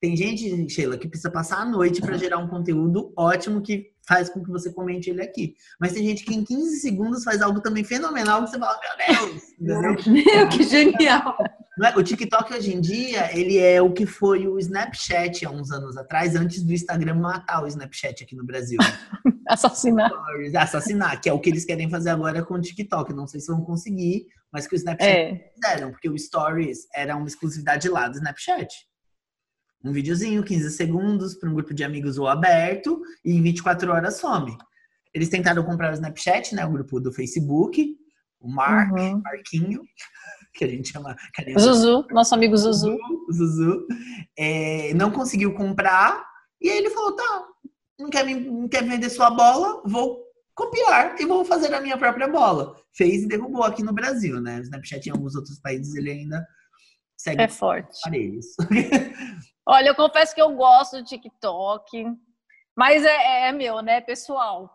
Tem 0.00 0.16
gente, 0.16 0.68
Sheila, 0.68 0.98
que 0.98 1.06
precisa 1.06 1.30
passar 1.30 1.58
a 1.58 1.64
noite 1.64 2.00
para 2.00 2.18
gerar 2.18 2.38
um 2.38 2.48
conteúdo 2.48 3.12
ótimo 3.16 3.62
que 3.62 3.92
faz 4.04 4.28
com 4.28 4.42
que 4.42 4.50
você 4.50 4.72
comente 4.72 5.10
ele 5.10 5.22
aqui. 5.22 5.54
Mas 5.80 5.92
tem 5.92 6.04
gente 6.04 6.24
que 6.24 6.34
em 6.34 6.44
15 6.44 6.80
segundos 6.80 7.22
faz 7.22 7.40
algo 7.40 7.60
também 7.60 7.84
fenomenal 7.84 8.42
que 8.42 8.50
você 8.50 8.58
fala, 8.58 8.80
meu 8.98 9.16
Deus! 9.28 9.42
Meu, 10.06 10.48
que 10.48 10.64
genial! 10.64 11.36
É? 11.84 11.96
O 11.96 12.02
TikTok 12.02 12.52
hoje 12.52 12.74
em 12.74 12.80
dia, 12.80 13.30
ele 13.36 13.58
é 13.58 13.80
o 13.80 13.92
que 13.92 14.04
foi 14.04 14.46
o 14.48 14.58
Snapchat 14.58 15.46
há 15.46 15.50
uns 15.50 15.70
anos 15.70 15.96
atrás, 15.96 16.34
antes 16.34 16.64
do 16.64 16.72
Instagram 16.72 17.14
matar 17.14 17.62
o 17.62 17.66
Snapchat 17.68 18.24
aqui 18.24 18.34
no 18.34 18.44
Brasil. 18.44 18.78
Assassinar. 19.52 20.10
Assassinar, 20.56 21.20
que 21.20 21.28
é 21.28 21.32
o 21.32 21.40
que 21.40 21.50
eles 21.50 21.64
querem 21.64 21.90
fazer 21.90 22.10
agora 22.10 22.44
com 22.44 22.54
o 22.54 22.60
TikTok. 22.60 23.12
Não 23.12 23.26
sei 23.26 23.40
se 23.40 23.52
vão 23.52 23.62
conseguir, 23.64 24.26
mas 24.52 24.66
que 24.66 24.74
o 24.74 24.76
Snapchat 24.76 25.10
é. 25.10 25.52
fizeram, 25.54 25.90
porque 25.90 26.08
o 26.08 26.18
Stories 26.18 26.86
era 26.94 27.16
uma 27.16 27.26
exclusividade 27.26 27.88
lá 27.88 28.08
do 28.08 28.16
Snapchat 28.16 28.72
um 29.84 29.92
videozinho, 29.92 30.44
15 30.44 30.70
segundos, 30.70 31.34
para 31.34 31.50
um 31.50 31.54
grupo 31.54 31.74
de 31.74 31.82
amigos 31.82 32.18
ou 32.18 32.28
aberto, 32.28 33.02
e 33.24 33.32
em 33.32 33.42
24 33.42 33.90
horas 33.90 34.18
some. 34.18 34.56
Eles 35.12 35.28
tentaram 35.28 35.64
comprar 35.64 35.90
o 35.90 35.94
Snapchat, 35.94 36.54
né? 36.54 36.64
O 36.64 36.72
grupo 36.72 37.00
do 37.00 37.12
Facebook, 37.12 37.96
o 38.40 38.48
Mark, 38.48 38.92
uhum. 38.92 39.20
Marquinho, 39.22 39.82
que 40.54 40.64
a 40.64 40.68
gente 40.68 40.90
chama. 40.90 41.16
Zuzu, 41.58 42.06
nosso 42.10 42.34
amigo 42.34 42.56
Zuzu. 42.56 42.96
Zuzu. 43.30 43.86
É, 44.38 44.94
não 44.94 45.10
conseguiu 45.10 45.52
comprar, 45.54 46.24
e 46.60 46.70
aí 46.70 46.78
ele 46.78 46.90
falou: 46.90 47.16
tá, 47.16 47.44
não 48.02 48.10
quer, 48.10 48.24
não 48.24 48.68
quer 48.68 48.84
vender 48.84 49.08
sua 49.08 49.30
bola, 49.30 49.82
vou 49.86 50.22
copiar 50.54 51.20
e 51.20 51.24
vou 51.24 51.44
fazer 51.44 51.72
a 51.72 51.80
minha 51.80 51.96
própria 51.96 52.28
bola. 52.28 52.76
Fez 52.94 53.22
e 53.22 53.28
derrubou 53.28 53.62
aqui 53.62 53.82
no 53.82 53.92
Brasil, 53.92 54.40
né? 54.40 54.58
O 54.58 54.62
Snapchat 54.62 55.08
em 55.08 55.12
alguns 55.12 55.34
outros 55.34 55.58
países 55.60 55.94
ele 55.94 56.10
ainda 56.10 56.46
segue 57.16 57.42
é 57.42 57.48
forte. 57.48 57.98
aparelhos. 58.00 58.46
Olha, 59.66 59.88
eu 59.88 59.94
confesso 59.94 60.34
que 60.34 60.42
eu 60.42 60.54
gosto 60.54 60.98
do 60.98 61.04
TikTok, 61.04 62.04
mas 62.76 63.04
é, 63.04 63.48
é 63.48 63.52
meu, 63.52 63.80
né, 63.80 64.00
pessoal? 64.00 64.70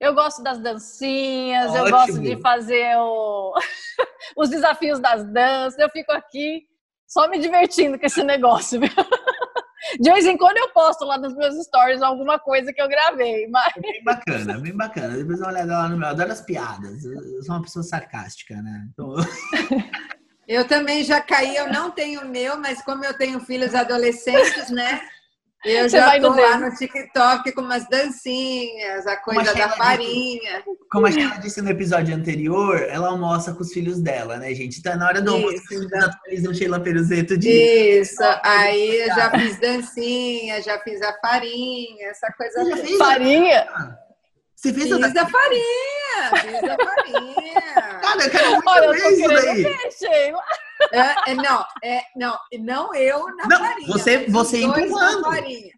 Eu 0.00 0.14
gosto 0.14 0.42
das 0.42 0.58
dancinhas, 0.58 1.70
Ótimo. 1.72 1.86
eu 1.86 1.90
gosto 1.90 2.20
de 2.20 2.40
fazer 2.40 2.96
o... 2.96 3.54
os 4.36 4.48
desafios 4.48 4.98
das 4.98 5.30
danças. 5.30 5.78
Eu 5.78 5.90
fico 5.90 6.10
aqui 6.10 6.62
só 7.06 7.28
me 7.28 7.38
divertindo 7.38 7.98
com 7.98 8.06
esse 8.06 8.22
negócio. 8.22 8.80
Viu? 8.80 8.88
De 9.98 10.12
vez 10.12 10.26
em 10.26 10.36
quando 10.36 10.58
eu 10.58 10.70
posto 10.70 11.04
lá 11.04 11.18
nos 11.18 11.34
meus 11.34 11.54
stories 11.64 12.02
alguma 12.02 12.38
coisa 12.38 12.72
que 12.72 12.80
eu 12.80 12.88
gravei. 12.88 13.48
Mas... 13.48 13.72
É 13.76 13.80
bem 13.80 14.04
bacana, 14.04 14.58
bem 14.58 14.76
bacana. 14.76 15.16
Depois 15.16 15.40
uma 15.40 15.48
olhada 15.48 15.72
lá 15.72 15.88
no 15.88 15.96
meu. 15.96 16.06
Eu 16.06 16.12
adoro 16.12 16.32
as 16.32 16.40
piadas. 16.40 17.04
Eu 17.04 17.42
sou 17.42 17.54
uma 17.54 17.62
pessoa 17.62 17.82
sarcástica, 17.82 18.60
né? 18.62 18.88
Então... 18.92 19.14
Eu 20.46 20.66
também 20.68 21.02
já 21.02 21.20
caí, 21.20 21.56
eu 21.56 21.72
não 21.72 21.90
tenho 21.90 22.26
meu, 22.26 22.58
mas 22.58 22.82
como 22.82 23.04
eu 23.04 23.16
tenho 23.16 23.40
filhos 23.40 23.74
adolescentes, 23.74 24.70
né? 24.70 25.00
Eu 25.64 25.90
Você 25.90 25.98
já 25.98 26.18
tô 26.18 26.30
lá 26.30 26.56
no 26.56 26.74
TikTok 26.74 27.52
com 27.52 27.60
umas 27.60 27.86
dancinhas, 27.86 29.06
a 29.06 29.16
coisa 29.16 29.54
da 29.54 29.68
farinha. 29.68 30.58
Disse, 30.58 30.88
como 30.90 31.06
a 31.06 31.12
Sheila 31.12 31.38
disse 31.38 31.60
no 31.60 31.70
episódio 31.70 32.16
anterior, 32.16 32.80
ela 32.88 33.08
almoça 33.08 33.52
com 33.52 33.60
os 33.60 33.70
filhos 33.70 34.00
dela, 34.00 34.38
né, 34.38 34.54
gente? 34.54 34.78
Então, 34.78 34.96
na 34.96 35.06
hora 35.06 35.20
do 35.20 35.32
almoço, 35.32 35.58
vocês 35.58 35.82
então. 35.82 36.00
atualizam 36.00 36.54
Sheila 36.54 36.80
Peruzeto 36.80 37.36
de... 37.36 37.50
Isso, 37.50 38.22
aí 38.42 39.00
eu 39.02 39.08
já 39.08 39.30
fiz 39.30 39.60
dancinha, 39.60 40.62
já 40.62 40.78
fiz 40.78 41.02
a 41.02 41.12
farinha, 41.20 42.08
essa 42.08 42.32
coisa... 42.32 42.76
Fez 42.76 42.96
farinha? 42.96 43.66
Você 44.60 44.74
fez 44.74 44.88
fiz 44.88 45.02
a 45.02 45.08
da 45.08 45.26
farinha, 45.26 46.36
fiz 46.42 46.62
a 46.64 46.76
farinha. 46.84 47.62
Cara, 48.02 48.24
eu 48.24 48.30
quero 48.30 48.50
muito 48.50 48.68
Olha, 48.68 48.92
ver 48.92 49.08
isso 49.88 50.04
daí. 50.04 50.34
É, 50.92 51.30
é, 51.30 51.34
não, 51.34 51.64
é, 51.82 52.02
não, 52.14 52.38
não 52.58 52.94
eu 52.94 53.24
na 53.36 53.46
não, 53.46 53.58
farinha. 53.58 53.88
Você, 53.88 54.26
você 54.28 54.62
empurrando. 54.62 55.22
Farinha. 55.22 55.72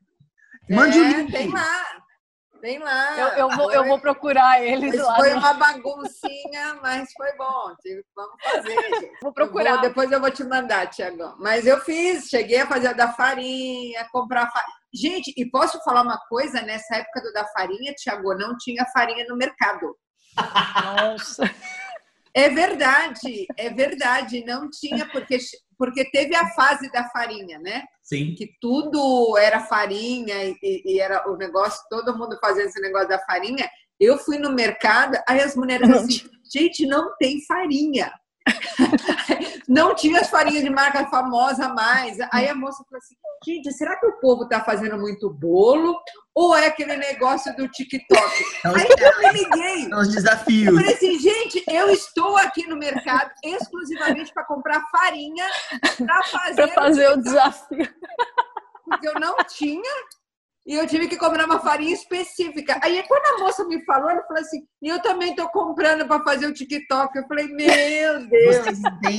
Mande 0.69 0.99
o 0.99 1.05
é, 1.05 1.09
link. 1.13 1.31
Tem 1.31 1.49
lá. 1.49 2.03
Tem 2.61 2.79
lá. 2.81 3.19
Eu, 3.19 3.29
eu, 3.29 3.51
vou, 3.51 3.73
eu 3.73 3.85
vou 3.85 4.01
procurar 4.01 4.61
eles 4.61 4.99
lá. 4.99 5.15
Foi 5.15 5.33
uma 5.33 5.55
baguncinha, 5.55 6.75
mas 6.83 7.13
foi 7.17 7.33
bom. 7.37 7.77
Vamos 8.17 8.43
fazer, 8.43 8.83
gente. 8.83 9.13
Vou 9.23 9.33
procurar. 9.33 9.71
Eu 9.71 9.77
vou, 9.77 9.83
depois 9.83 10.11
eu 10.11 10.21
vou 10.21 10.31
te 10.33 10.43
mandar, 10.43 10.89
Tiagão. 10.89 11.37
Mas 11.39 11.69
eu 11.69 11.79
fiz, 11.83 12.29
cheguei 12.29 12.63
a 12.63 12.67
fazer 12.67 12.89
a 12.89 12.93
da 12.93 13.13
farinha, 13.13 14.09
comprar 14.11 14.51
farinha. 14.51 14.82
Gente, 14.95 15.33
e 15.37 15.51
posso 15.51 15.83
falar 15.85 16.03
uma 16.03 16.19
coisa? 16.29 16.61
Nessa 16.63 16.97
época 16.97 17.23
do 17.23 17.33
da 17.33 17.47
farinha, 17.47 17.95
Tiago, 17.95 18.35
não 18.35 18.57
tinha 18.57 18.85
farinha 18.93 19.25
no 19.29 19.37
mercado. 19.37 19.97
Nossa. 20.37 21.51
É 22.35 22.49
verdade, 22.49 23.47
é 23.59 23.69
verdade, 23.69 24.43
não 24.45 24.71
tinha, 24.71 25.07
porque, 25.11 25.37
porque 25.77 26.11
teve 26.11 26.35
a 26.35 26.49
fase 26.55 26.91
da 26.91 27.09
farinha, 27.11 27.59
né? 27.59 27.85
Sim. 28.03 28.35
Que 28.35 28.51
tudo 28.59 29.37
era 29.37 29.61
farinha 29.61 30.45
e, 30.45 30.57
e 30.63 30.99
era 30.99 31.31
o 31.31 31.37
negócio, 31.37 31.85
todo 31.91 32.17
mundo 32.17 32.39
fazendo 32.41 32.69
esse 32.69 32.81
negócio 32.81 33.09
da 33.09 33.19
farinha. 33.19 33.69
Eu 34.01 34.17
fui 34.17 34.39
no 34.39 34.51
mercado, 34.51 35.19
aí 35.29 35.41
as 35.41 35.55
mulheres 35.55 35.91
assim, 35.91 36.23
gente, 36.51 36.87
não 36.87 37.15
tem 37.19 37.45
farinha. 37.45 38.11
não 39.69 39.95
tinha 39.95 40.21
as 40.21 40.31
farinhas 40.31 40.63
de 40.63 40.71
marca 40.71 41.07
famosa 41.07 41.69
mais. 41.69 42.19
Aí 42.33 42.49
a 42.49 42.55
moça 42.55 42.85
falou 42.85 42.99
assim: 42.99 43.15
gente, 43.45 43.73
será 43.73 43.99
que 43.99 44.07
o 44.07 44.19
povo 44.21 44.45
está 44.45 44.61
fazendo 44.61 44.99
muito 44.99 45.31
bolo? 45.31 45.99
Ou 46.35 46.57
é 46.57 46.67
aquele 46.67 46.97
negócio 46.97 47.55
do 47.57 47.69
TikTok? 47.69 48.45
Aí 48.65 48.89
eu 48.99 49.33
me 49.33 49.39
liguei. 49.39 49.89
São 49.89 50.01
os 50.01 50.09
desafios. 50.09 50.67
Eu 50.67 50.75
falei 50.75 50.95
assim, 50.95 51.19
gente, 51.19 51.63
eu 51.69 51.91
estou 51.91 52.37
aqui 52.39 52.67
no 52.67 52.77
mercado 52.77 53.31
exclusivamente 53.45 54.33
para 54.33 54.45
comprar 54.45 54.83
farinha 54.91 55.47
para 55.99 56.23
fazer, 56.25 56.69
fazer 56.69 57.11
o 57.11 57.17
desafio. 57.23 57.89
Porque 58.85 59.09
eu 59.09 59.15
não 59.21 59.37
tinha 59.45 59.93
e 60.65 60.75
eu 60.75 60.87
tive 60.87 61.09
que 61.09 61.17
comprar 61.17 61.45
uma 61.47 61.59
farinha 61.59 61.93
específica. 61.93 62.79
Aí 62.83 63.03
quando 63.09 63.27
a 63.27 63.45
moça 63.45 63.65
me 63.67 63.85
falou, 63.85 64.11
ela 64.11 64.23
falou 64.23 64.41
assim: 64.41 64.65
e 64.81 64.89
eu 64.89 65.01
também 65.03 65.31
estou 65.31 65.49
comprando 65.49 66.07
para 66.07 66.23
fazer 66.23 66.47
o 66.47 66.55
TikTok. 66.55 67.17
Eu 67.17 67.27
falei, 67.27 67.49
meu 67.49 68.27
Deus, 68.29 68.67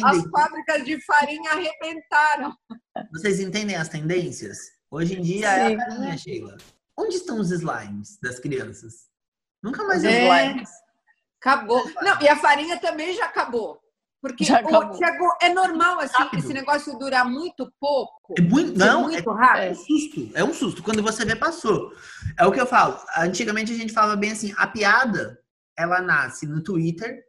as 0.05 0.23
fábricas 0.29 0.85
de 0.85 1.03
farinha 1.05 1.51
arrebentaram. 1.51 2.55
Vocês 3.11 3.39
entendem 3.39 3.75
as 3.75 3.89
tendências? 3.89 4.57
Hoje 4.89 5.17
em 5.17 5.21
dia 5.21 5.49
Sim. 5.49 5.59
é 5.59 5.75
a 5.75 5.79
farinha, 5.79 6.17
Sheila. 6.17 6.57
Onde 6.97 7.15
estão 7.15 7.39
os 7.39 7.51
slimes 7.51 8.17
das 8.21 8.39
crianças? 8.39 8.93
Nunca 9.61 9.83
mais 9.83 10.03
é. 10.03 10.45
slimes. 10.45 10.69
Acabou. 11.41 11.83
Não, 12.01 12.21
e 12.21 12.29
a 12.29 12.37
farinha 12.37 12.79
também 12.79 13.13
já 13.15 13.25
acabou. 13.25 13.82
Porque, 14.23 14.45
o, 14.45 14.47
Thiago, 14.47 15.37
é 15.41 15.53
normal 15.53 15.99
assim, 15.99 16.13
rápido. 16.15 16.39
esse 16.39 16.53
negócio 16.53 16.97
durar 16.97 17.29
muito 17.29 17.69
pouco? 17.77 18.33
É 18.37 18.41
muito, 18.41 18.79
não, 18.79 19.01
muito 19.01 19.29
é, 19.29 19.33
rápido. 19.33 19.63
É 19.65 19.71
um 19.71 19.75
susto. 19.75 20.31
É 20.35 20.43
um 20.45 20.53
susto. 20.53 20.81
Quando 20.81 21.03
você 21.03 21.25
vê, 21.25 21.35
passou. 21.35 21.91
É 22.39 22.45
o 22.45 22.51
que 22.53 22.61
eu 22.61 22.65
falo. 22.65 22.97
Antigamente 23.17 23.73
a 23.73 23.75
gente 23.75 23.91
falava 23.91 24.15
bem 24.15 24.31
assim: 24.31 24.53
a 24.55 24.65
piada 24.65 25.37
ela 25.77 26.01
nasce 26.01 26.47
no 26.47 26.63
Twitter, 26.63 27.21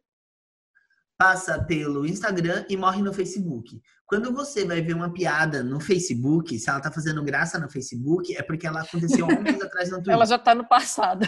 passa 1.18 1.60
pelo 1.64 2.06
Instagram 2.06 2.64
e 2.68 2.76
morre 2.76 3.02
no 3.02 3.12
Facebook. 3.12 3.82
Quando 4.06 4.32
você 4.32 4.64
vai 4.64 4.80
ver 4.80 4.94
uma 4.94 5.12
piada 5.12 5.64
no 5.64 5.80
Facebook, 5.80 6.56
se 6.56 6.70
ela 6.70 6.78
tá 6.78 6.92
fazendo 6.92 7.24
graça 7.24 7.58
no 7.58 7.68
Facebook, 7.68 8.36
é 8.36 8.42
porque 8.44 8.68
ela 8.68 8.82
aconteceu 8.82 9.26
um 9.26 9.42
mês 9.42 9.60
atrás 9.60 9.90
no 9.90 9.96
Twitter. 9.96 10.14
Ela 10.14 10.26
já 10.26 10.38
tá 10.38 10.54
no 10.54 10.64
passado. 10.64 11.26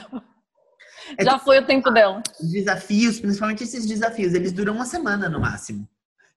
É 1.19 1.25
Já 1.25 1.39
foi 1.39 1.59
o 1.59 1.67
tempo 1.67 1.91
dela. 1.91 2.23
Os 2.41 2.51
desafios, 2.51 3.21
principalmente 3.21 3.65
esses 3.65 3.87
desafios, 3.87 4.35
eles 4.35 4.53
duram 4.53 4.75
uma 4.75 4.85
semana 4.85 5.29
no 5.29 5.41
máximo. 5.41 5.89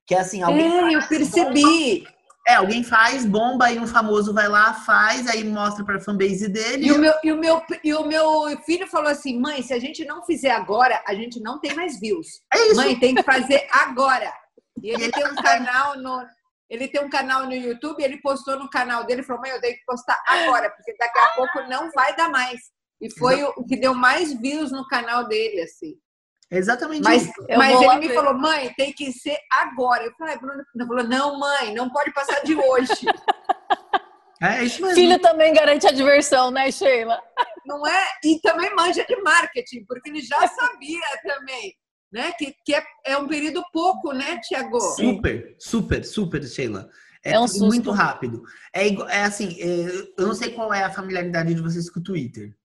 Que 0.06 0.16
é 0.16 0.20
assim, 0.20 0.42
alguém. 0.42 0.66
É, 0.66 0.96
eu 0.96 1.08
percebi. 1.08 1.62
Bomba, 1.62 2.20
é, 2.50 2.56
alguém 2.56 2.84
faz, 2.84 3.28
bomba, 3.28 3.66
aí 3.66 3.78
um 3.78 3.86
famoso 3.86 4.34
vai 4.34 4.48
lá, 4.48 4.74
faz, 4.74 5.28
aí 5.28 5.44
mostra 5.44 5.86
pra 5.86 6.00
fanbase 6.00 6.48
dele. 6.48 6.88
E 6.88 6.92
o, 6.92 6.98
meu, 6.98 7.14
e, 7.24 7.32
o 7.32 7.38
meu, 7.38 7.62
e 7.84 7.94
o 7.94 8.06
meu 8.06 8.58
filho 8.66 8.88
falou 8.88 9.10
assim: 9.10 9.40
mãe, 9.40 9.62
se 9.62 9.72
a 9.72 9.80
gente 9.80 10.04
não 10.04 10.24
fizer 10.24 10.50
agora, 10.50 11.00
a 11.08 11.14
gente 11.14 11.40
não 11.40 11.60
tem 11.60 11.76
mais 11.76 12.00
views. 12.00 12.42
É 12.52 12.58
isso. 12.68 12.76
Mãe, 12.78 13.00
tem 13.00 13.14
que 13.14 13.22
fazer 13.22 13.68
agora. 13.72 14.34
E 14.82 14.90
ele 14.90 15.12
tem 15.12 15.28
um 15.28 15.36
canal 15.36 15.98
no. 15.98 16.26
Ele 16.68 16.88
tem 16.88 17.04
um 17.04 17.10
canal 17.10 17.46
no 17.46 17.54
YouTube, 17.54 18.04
ele 18.04 18.18
postou 18.22 18.58
no 18.58 18.70
canal 18.70 19.04
dele 19.04 19.22
e 19.22 19.24
falou: 19.24 19.44
mãe, 19.44 19.52
eu 19.52 19.62
tenho 19.62 19.76
que 19.76 19.86
postar 19.86 20.20
agora, 20.26 20.72
porque 20.72 20.96
daqui 20.98 21.20
a 21.20 21.28
pouco 21.36 21.62
não 21.70 21.92
vai 21.92 22.16
dar 22.16 22.30
mais. 22.30 22.60
E 23.02 23.10
foi 23.10 23.44
o 23.44 23.64
que 23.66 23.78
deu 23.78 23.94
mais 23.94 24.34
views 24.40 24.72
no 24.72 24.88
canal 24.88 25.28
dele, 25.28 25.62
assim. 25.62 25.96
Exatamente 26.52 27.04
mas, 27.04 27.24
isso. 27.24 27.34
Mas 27.58 27.80
ele 27.82 27.96
me 27.96 28.08
ver. 28.08 28.16
falou, 28.16 28.34
mãe, 28.34 28.74
tem 28.76 28.92
que 28.92 29.12
ser 29.12 29.38
agora. 29.52 30.04
Eu 30.04 30.14
falei, 30.18 30.38
Bruno, 30.38 30.64
falou, 30.88 31.04
não, 31.04 31.40
mãe, 31.40 31.74
não 31.74 31.90
pode 31.90 32.12
passar 32.12 32.42
de 32.44 32.56
hoje. 32.56 33.06
é 34.42 34.64
isso 34.64 34.82
mesmo. 34.82 34.96
Filho 34.96 35.20
também 35.20 35.54
garante 35.54 35.86
a 35.88 35.92
diversão, 35.92 36.50
né, 36.50 36.72
Sheila? 36.72 37.22
Não 37.66 37.86
é? 37.86 38.06
E 38.24 38.40
também 38.42 38.74
manja 38.76 39.06
de 39.06 39.16
marketing, 39.22 39.86
porque 39.86 40.10
ele 40.10 40.22
já 40.22 40.48
sabia 40.48 41.02
também. 41.24 41.76
Né? 42.12 42.32
Que, 42.32 42.56
que 42.66 42.74
é, 42.74 42.84
é 43.06 43.18
um 43.18 43.28
período 43.28 43.64
pouco, 43.72 44.12
né, 44.12 44.40
Tiago? 44.42 44.80
Super, 44.80 45.56
super, 45.60 46.04
super, 46.04 46.44
Sheila. 46.44 46.90
É, 47.24 47.34
é 47.34 47.40
um 47.40 47.46
muito 47.60 47.92
rápido. 47.92 48.42
É, 48.74 48.88
é 48.88 49.24
assim, 49.24 49.56
é, 49.62 50.08
eu 50.18 50.28
não 50.28 50.34
sei 50.34 50.52
qual 50.52 50.74
é 50.74 50.84
a 50.84 50.92
familiaridade 50.92 51.54
de 51.54 51.62
vocês 51.62 51.90
com 51.92 52.00
o 52.00 52.04
Twitter. 52.04 52.56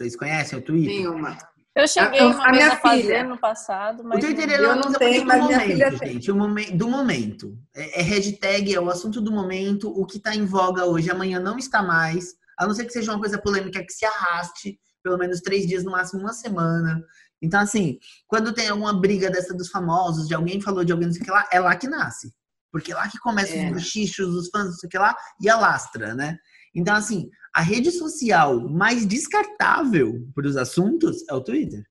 Vocês 0.00 0.16
conhecem 0.16 0.58
o 0.58 0.62
Twitter? 0.62 0.94
Nenhuma. 0.94 1.36
Eu 1.76 1.86
cheguei 1.86 2.20
a, 2.20 2.28
uma 2.28 2.48
a 2.48 2.50
vez 2.52 2.66
a 2.68 2.76
fazer 2.78 3.02
filha. 3.02 3.24
no 3.24 3.38
passado, 3.38 4.02
mas... 4.02 4.16
O 4.16 4.20
Twitter 4.20 4.50
ele 4.50 4.64
é 4.64 4.72
uma 4.72 4.82
coisa 4.82 5.20
do 5.20 5.26
momento, 5.26 5.98
gente. 5.98 6.30
O 6.30 6.36
momento, 6.36 6.76
do 6.76 6.88
momento. 6.88 7.58
É, 7.74 8.00
é, 8.00 8.02
hashtag, 8.02 8.74
é 8.74 8.80
o 8.80 8.88
assunto 8.88 9.20
do 9.20 9.30
momento. 9.30 9.90
O 9.90 10.06
que 10.06 10.16
está 10.16 10.34
em 10.34 10.46
voga 10.46 10.86
hoje, 10.86 11.10
amanhã 11.10 11.38
não 11.38 11.58
está 11.58 11.82
mais. 11.82 12.34
A 12.58 12.66
não 12.66 12.74
ser 12.74 12.86
que 12.86 12.92
seja 12.94 13.12
uma 13.12 13.20
coisa 13.20 13.38
polêmica 13.38 13.84
que 13.84 13.92
se 13.92 14.06
arraste 14.06 14.80
pelo 15.02 15.18
menos 15.18 15.40
três 15.40 15.66
dias, 15.66 15.84
no 15.84 15.90
máximo 15.90 16.20
uma 16.20 16.32
semana. 16.32 17.02
Então, 17.42 17.60
assim, 17.60 17.98
quando 18.26 18.54
tem 18.54 18.68
alguma 18.68 18.98
briga 18.98 19.30
dessa 19.30 19.54
dos 19.54 19.68
famosos, 19.68 20.28
de 20.28 20.34
alguém 20.34 20.60
falou 20.60 20.84
de 20.84 20.92
alguém, 20.92 21.08
não 21.08 21.12
sei 21.12 21.22
o 21.22 21.24
que 21.24 21.30
lá, 21.30 21.46
é 21.52 21.60
lá 21.60 21.76
que 21.76 21.88
nasce. 21.88 22.34
Porque 22.72 22.92
é 22.92 22.94
lá 22.94 23.06
que 23.08 23.18
começam 23.18 23.56
é. 23.56 23.66
os 23.66 23.72
bochichos, 23.72 24.34
os 24.34 24.48
fãs, 24.48 24.66
não 24.66 24.72
sei 24.72 24.86
o 24.86 24.90
que 24.90 24.98
lá, 24.98 25.14
e 25.40 25.48
alastra, 25.48 26.14
né? 26.14 26.38
Então, 26.74 26.94
assim, 26.94 27.28
a 27.54 27.62
rede 27.62 27.90
social 27.90 28.60
mais 28.68 29.06
descartável 29.06 30.26
para 30.34 30.46
os 30.46 30.56
assuntos 30.56 31.24
é 31.28 31.34
o 31.34 31.40
Twitter. 31.40 31.84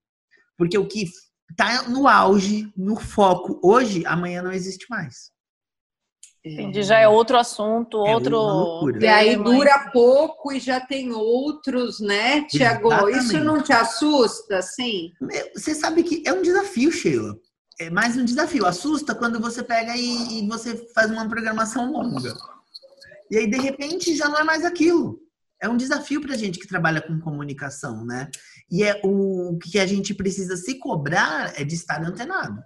Porque 0.58 0.78
o 0.78 0.88
que 0.88 1.06
está 1.50 1.89
no 1.89 2.08
auge, 2.08 2.72
no 2.76 2.96
foco 2.96 3.60
hoje, 3.63 4.06
amanhã 4.06 4.42
não 4.42 4.52
existe 4.52 4.86
mais. 4.89 5.32
Entendi, 6.44 6.84
já 6.84 6.98
é 6.98 7.08
outro 7.08 7.38
assunto, 7.38 8.06
é 8.06 8.15
outro. 8.15 8.98
E 9.02 9.08
aí 9.08 9.36
dura 9.36 9.89
pouco 9.92 10.54
e 10.54 10.60
já 10.60 10.80
tem 10.80 11.12
outros, 11.12 12.00
né, 12.00 12.44
Tiago? 12.44 13.10
Isso 13.10 13.38
não 13.44 13.62
te 13.62 13.74
assusta, 13.74 14.62
sim? 14.62 15.12
Você 15.54 15.76
sabe 15.76 16.02
que 16.04 16.24
é 16.26 16.32
um 16.32 16.42
desafio, 16.42 16.92
Sheila. 16.92 17.36
É 17.78 17.89
mais 17.89 18.15
um 18.15 18.24
desafio. 18.24 18.65
Assusta 18.65 19.13
quando 19.13 19.39
você 19.39 19.63
pega 19.63 19.96
e, 19.96 20.39
e 20.39 20.48
você 20.48 20.76
faz 20.94 21.12
uma 21.12 21.28
programação 21.28 21.92
longa. 21.92 22.34
E 23.30 23.38
aí, 23.38 23.50
de 23.50 23.58
repente, 23.58 24.15
já 24.15 24.28
não 24.28 24.39
é 24.39 24.44
mais 24.44 24.65
aquilo. 24.65 25.20
É 25.62 25.68
um 25.68 25.78
desafio 25.78 26.22
para 26.22 26.34
a 26.34 26.38
gente 26.38 26.58
que 26.58 26.68
trabalha 26.68 27.02
com 27.02 27.20
comunicação, 27.20 28.06
né? 28.06 28.30
E 28.72 28.84
é 28.84 29.00
o 29.04 29.58
que 29.58 29.78
a 29.78 29.86
gente 29.86 30.13
precisa 30.13 30.56
se 30.56 30.80
cobrar 30.80 31.54
é 31.60 31.63
de 31.63 31.76
estar 31.76 32.02
antenado. 32.04 32.62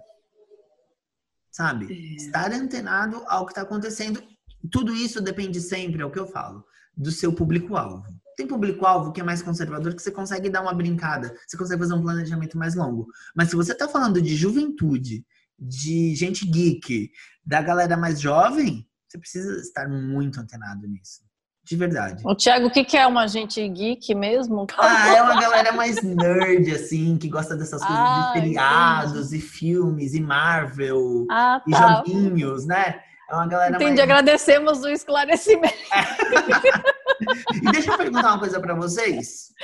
Sabe? 1.50 1.92
É. 1.92 2.14
Estar 2.14 2.52
antenado 2.52 3.22
ao 3.26 3.46
que 3.46 3.52
está 3.52 3.62
acontecendo. 3.62 4.22
Tudo 4.70 4.94
isso 4.94 5.20
depende 5.20 5.60
sempre, 5.60 6.02
é 6.02 6.06
o 6.06 6.10
que 6.10 6.18
eu 6.18 6.26
falo, 6.26 6.64
do 6.96 7.10
seu 7.10 7.32
público-alvo. 7.32 8.04
Tem 8.36 8.46
público-alvo 8.46 9.12
que 9.12 9.20
é 9.20 9.24
mais 9.24 9.42
conservador 9.42 9.94
que 9.94 10.02
você 10.02 10.10
consegue 10.10 10.48
dar 10.48 10.62
uma 10.62 10.72
brincada, 10.72 11.36
você 11.46 11.56
consegue 11.56 11.80
fazer 11.80 11.94
um 11.94 12.02
planejamento 12.02 12.56
mais 12.56 12.74
longo. 12.74 13.06
Mas 13.34 13.50
se 13.50 13.56
você 13.56 13.72
está 13.72 13.88
falando 13.88 14.20
de 14.20 14.34
juventude, 14.34 15.24
de 15.58 16.14
gente 16.14 16.46
geek, 16.46 17.10
da 17.44 17.62
galera 17.62 17.96
mais 17.96 18.20
jovem, 18.20 18.88
você 19.14 19.18
precisa 19.18 19.60
estar 19.60 19.88
muito 19.88 20.40
antenado 20.40 20.86
nisso. 20.88 21.22
De 21.64 21.76
verdade. 21.76 22.22
O 22.26 22.34
Thiago, 22.34 22.66
o 22.66 22.70
que, 22.70 22.84
que 22.84 22.96
é 22.96 23.06
uma 23.06 23.26
gente 23.26 23.66
geek 23.66 24.14
mesmo? 24.14 24.66
Ah, 24.76 25.16
é 25.16 25.22
uma 25.22 25.40
galera 25.40 25.72
mais 25.72 26.02
nerd, 26.02 26.70
assim, 26.72 27.16
que 27.16 27.28
gosta 27.28 27.56
dessas 27.56 27.80
coisas 27.80 27.98
ah, 27.98 28.32
de 28.34 28.40
feriados 28.40 29.28
entendi. 29.28 29.36
e 29.36 29.40
filmes 29.40 30.14
e 30.14 30.20
Marvel 30.20 31.26
ah, 31.30 31.62
tá. 31.70 32.02
e 32.04 32.12
joguinhos, 32.12 32.66
né? 32.66 33.00
É 33.30 33.34
uma 33.34 33.46
galera 33.46 33.76
Entendi, 33.76 33.92
mais... 33.92 34.00
agradecemos 34.00 34.82
o 34.82 34.88
esclarecimento. 34.88 35.74
É. 35.94 37.56
e 37.56 37.72
deixa 37.72 37.92
eu 37.92 37.96
perguntar 37.96 38.32
uma 38.32 38.38
coisa 38.38 38.60
para 38.60 38.74
vocês. 38.74 39.54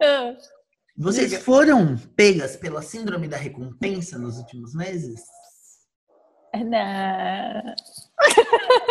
Ah. 0.00 0.34
Vocês 0.96 1.34
foram 1.42 1.96
pegas 2.14 2.54
pela 2.54 2.82
síndrome 2.82 3.26
da 3.26 3.36
recompensa 3.36 4.16
nos 4.16 4.38
últimos 4.38 4.74
meses? 4.74 5.22
Não. 6.54 7.74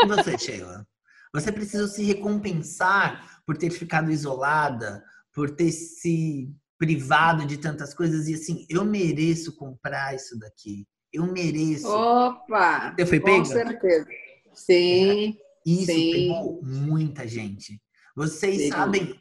E 0.04 0.08
você, 0.08 0.38
Sheila? 0.38 0.86
Você 1.34 1.52
precisa 1.52 1.88
se 1.88 2.04
recompensar 2.04 3.42
por 3.46 3.58
ter 3.58 3.70
ficado 3.70 4.12
isolada, 4.12 5.04
por 5.34 5.52
ter 5.52 5.72
se 5.72 6.54
privado 6.78 7.46
de 7.46 7.58
tantas 7.58 7.94
coisas 7.94 8.28
e 8.28 8.34
assim, 8.34 8.66
eu 8.68 8.84
mereço 8.84 9.56
comprar 9.56 10.16
isso 10.16 10.38
daqui. 10.40 10.88
Eu 11.14 11.32
mereço. 11.32 11.88
Opa! 11.88 12.94
Você 12.98 13.06
foi 13.06 13.20
pega? 13.20 13.38
Com 13.38 13.46
certeza. 13.46 14.08
Sim. 14.54 15.38
Isso 15.66 15.86
sim. 15.86 16.12
pegou 16.12 16.60
muita 16.64 17.28
gente. 17.28 17.80
Vocês 18.16 18.58
sim. 18.58 18.72
sabem 18.72 19.16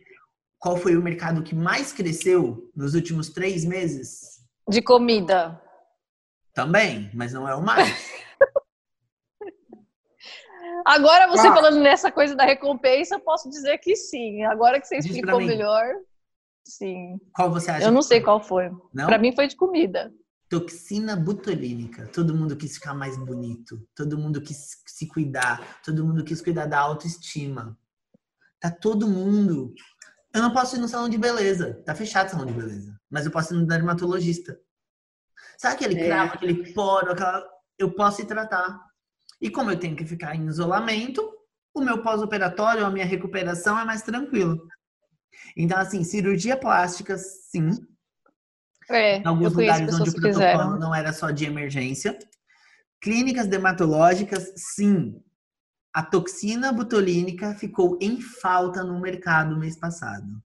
qual 0.58 0.76
foi 0.76 0.96
o 0.96 1.02
mercado 1.02 1.42
que 1.42 1.54
mais 1.54 1.92
cresceu 1.92 2.70
nos 2.74 2.94
últimos 2.94 3.28
três 3.28 3.64
meses? 3.64 4.40
De 4.68 4.80
comida. 4.80 5.60
Também, 6.54 7.10
mas 7.14 7.32
não 7.32 7.48
é 7.48 7.54
o 7.54 7.62
mais. 7.62 8.09
Agora, 10.84 11.28
você 11.28 11.46
ah. 11.46 11.54
falando 11.54 11.80
nessa 11.80 12.10
coisa 12.10 12.34
da 12.34 12.44
recompensa, 12.44 13.16
eu 13.16 13.20
posso 13.20 13.48
dizer 13.48 13.78
que 13.78 13.96
sim. 13.96 14.44
Agora 14.44 14.80
que 14.80 14.86
você 14.86 14.98
explicou 14.98 15.40
melhor, 15.40 15.86
sim. 16.64 17.18
Qual 17.34 17.50
você 17.50 17.70
acha? 17.70 17.86
Eu 17.86 17.92
não 17.92 18.02
sei 18.02 18.20
qual 18.20 18.40
foi. 18.40 18.70
Para 18.94 19.18
mim 19.18 19.34
foi 19.34 19.46
de 19.46 19.56
comida. 19.56 20.12
Toxina 20.48 21.14
butolínica. 21.14 22.08
Todo 22.08 22.34
mundo 22.34 22.56
quis 22.56 22.74
ficar 22.74 22.92
mais 22.92 23.16
bonito. 23.16 23.86
Todo 23.94 24.18
mundo 24.18 24.40
quis 24.40 24.82
se 24.84 25.06
cuidar. 25.06 25.80
Todo 25.84 26.04
mundo 26.04 26.24
quis 26.24 26.42
cuidar 26.42 26.66
da 26.66 26.80
autoestima. 26.80 27.78
Tá 28.58 28.68
todo 28.68 29.06
mundo. 29.06 29.72
Eu 30.34 30.42
não 30.42 30.52
posso 30.52 30.76
ir 30.76 30.80
no 30.80 30.88
salão 30.88 31.08
de 31.08 31.16
beleza. 31.16 31.80
Tá 31.84 31.94
fechado 31.94 32.26
o 32.26 32.30
salão 32.30 32.46
de 32.46 32.52
beleza. 32.52 32.98
Mas 33.08 33.24
eu 33.24 33.30
posso 33.30 33.54
ir 33.54 33.58
no 33.58 33.66
dermatologista. 33.66 34.58
Sabe 35.56 35.76
aquele 35.76 36.00
é. 36.00 36.06
cravo, 36.06 36.34
aquele 36.34 36.72
poro, 36.72 37.12
aquela... 37.12 37.48
Eu 37.78 37.94
posso 37.94 38.20
ir 38.20 38.26
tratar. 38.26 38.89
E 39.40 39.50
como 39.50 39.70
eu 39.70 39.78
tenho 39.78 39.96
que 39.96 40.04
ficar 40.04 40.34
em 40.34 40.46
isolamento, 40.46 41.22
o 41.74 41.80
meu 41.80 42.02
pós-operatório, 42.02 42.84
a 42.84 42.90
minha 42.90 43.06
recuperação 43.06 43.78
é 43.78 43.84
mais 43.84 44.02
tranquilo. 44.02 44.60
Então, 45.56 45.78
assim, 45.78 46.04
cirurgia 46.04 46.56
plástica, 46.56 47.16
sim. 47.16 47.70
É, 48.88 49.18
em 49.18 49.26
alguns 49.26 49.52
lugares 49.52 49.94
onde 49.94 50.10
o 50.10 50.12
protocolo 50.12 50.34
fizeram. 50.34 50.78
não 50.78 50.94
era 50.94 51.12
só 51.12 51.30
de 51.30 51.44
emergência. 51.44 52.18
Clínicas 53.00 53.46
dermatológicas, 53.46 54.52
sim. 54.56 55.22
A 55.92 56.02
toxina 56.02 56.72
butolínica 56.72 57.54
ficou 57.54 57.98
em 58.00 58.20
falta 58.20 58.82
no 58.82 59.00
mercado 59.00 59.56
mês 59.56 59.76
passado. 59.76 60.42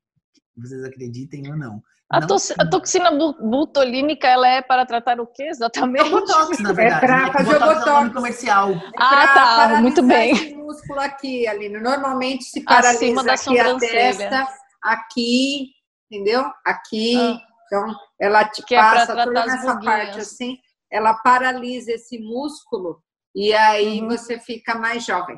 Vocês 0.56 0.84
acreditem 0.84 1.52
ou 1.52 1.58
não. 1.58 1.84
A, 2.12 2.22
to 2.22 2.36
a, 2.60 2.70
toxina 2.70 3.10
butolínica, 3.12 4.28
ela 4.28 4.48
é 4.48 4.62
para 4.62 4.86
tratar 4.86 5.20
o 5.20 5.26
que 5.26 5.42
exatamente? 5.42 6.06
É 6.06 6.10
botox, 6.10 6.60
na 6.60 6.72
verdade. 6.72 7.04
É 7.04 7.08
para 7.08 7.34
fazer 7.34 7.60
botox, 7.60 7.72
o 7.72 7.80
botox. 7.80 8.14
comercial. 8.14 8.70
ah, 9.00 9.28
tá, 9.34 9.82
muito 9.82 10.04
bem. 10.04 10.32
Esse 10.32 10.56
músculo 10.56 11.00
aqui, 11.00 11.48
Aline. 11.48 11.80
Normalmente 11.80 12.44
se 12.44 12.64
paralisa 12.64 12.98
Acima 12.98 13.24
da 13.24 13.34
aqui 13.34 13.60
a 13.60 13.78
testa, 13.80 14.48
aqui, 14.84 15.70
entendeu? 16.12 16.46
Aqui. 16.64 17.18
Ah. 17.18 17.42
Então, 17.66 17.96
ela 18.22 18.46
te 18.46 18.64
que 18.64 18.76
é 18.76 18.80
passa 18.80 19.14
é 19.14 19.24
toda 19.26 19.46
nessa 19.46 19.80
parte 19.80 20.20
assim, 20.20 20.58
ela 20.92 21.16
paralisa 21.16 21.92
esse 21.92 22.20
músculo 22.20 23.02
e 23.36 23.54
aí 23.54 24.02
uhum. 24.02 24.10
você 24.10 24.40
fica 24.40 24.76
mais 24.76 25.04
jovem. 25.04 25.38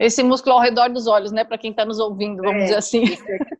Esse 0.00 0.22
músculo 0.22 0.54
ao 0.54 0.62
redor 0.62 0.88
dos 0.88 1.06
olhos, 1.06 1.30
né? 1.30 1.44
Para 1.44 1.58
quem 1.58 1.72
está 1.72 1.84
nos 1.84 1.98
ouvindo, 1.98 2.42
vamos 2.42 2.62
é, 2.62 2.64
dizer 2.64 2.76
assim. 2.76 3.04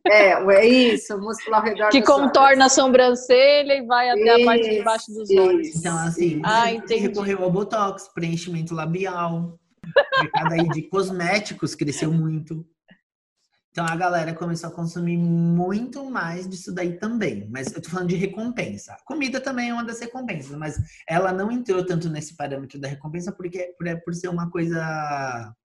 É, 0.07 0.31
é 0.31 0.65
isso, 0.65 1.15
o 1.15 1.21
músculo 1.21 1.55
ao 1.55 1.61
redor 1.61 1.89
que 1.89 2.01
contorna 2.01 2.63
olhos. 2.63 2.65
a 2.65 2.69
sobrancelha 2.69 3.73
e 3.75 3.85
vai 3.85 4.09
até 4.09 4.39
isso, 4.39 4.41
a 4.41 4.45
parte 4.45 4.69
de 4.69 4.81
baixo 4.81 5.13
dos 5.13 5.29
olhos. 5.29 5.75
Então, 5.75 5.95
assim, 5.99 6.41
ah, 6.43 6.65
recorreu 6.89 7.43
ao 7.43 7.51
Botox, 7.51 8.09
preenchimento 8.13 8.73
labial. 8.73 9.59
O 9.85 10.21
mercado 10.21 10.53
aí 10.53 10.67
de 10.69 10.81
cosméticos 10.81 11.75
cresceu 11.75 12.11
muito. 12.11 12.65
Então 13.69 13.85
a 13.85 13.95
galera 13.95 14.33
começou 14.33 14.69
a 14.69 14.73
consumir 14.73 15.17
muito 15.17 16.03
mais 16.09 16.49
disso 16.49 16.73
daí 16.73 16.97
também. 16.97 17.47
Mas 17.49 17.71
eu 17.73 17.81
tô 17.81 17.89
falando 17.89 18.09
de 18.09 18.15
recompensa. 18.15 18.97
Comida 19.05 19.39
também 19.39 19.69
é 19.69 19.73
uma 19.73 19.85
das 19.85 19.99
recompensas, 19.99 20.57
mas 20.57 20.77
ela 21.07 21.31
não 21.31 21.49
entrou 21.49 21.85
tanto 21.85 22.09
nesse 22.09 22.35
parâmetro 22.35 22.79
da 22.79 22.87
recompensa 22.87 23.31
porque 23.31 23.73
por, 23.77 23.87
por 24.03 24.13
ser 24.13 24.27
uma 24.27 24.49
coisa 24.49 25.55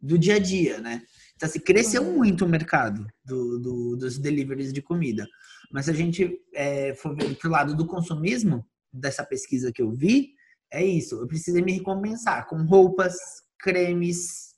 do 0.00 0.18
dia 0.18 0.36
a 0.36 0.38
dia, 0.38 0.80
né? 0.80 1.02
Então, 1.34 1.48
assim, 1.48 1.60
cresceu 1.60 2.02
uhum. 2.02 2.16
muito 2.16 2.44
o 2.44 2.48
mercado 2.48 3.06
do, 3.24 3.58
do, 3.58 3.96
dos 3.96 4.18
deliveries 4.18 4.72
de 4.72 4.82
comida. 4.82 5.26
Mas 5.72 5.86
se 5.86 5.90
a 5.90 5.94
gente 5.94 6.38
é, 6.54 6.94
for 6.94 7.14
ver 7.14 7.34
pro 7.36 7.50
lado 7.50 7.76
do 7.76 7.86
consumismo, 7.86 8.66
dessa 8.92 9.24
pesquisa 9.24 9.72
que 9.72 9.80
eu 9.80 9.90
vi, 9.90 10.34
é 10.72 10.84
isso. 10.84 11.16
Eu 11.16 11.26
preciso 11.26 11.62
me 11.62 11.72
recompensar 11.72 12.46
com 12.46 12.64
roupas, 12.64 13.16
cremes, 13.58 14.50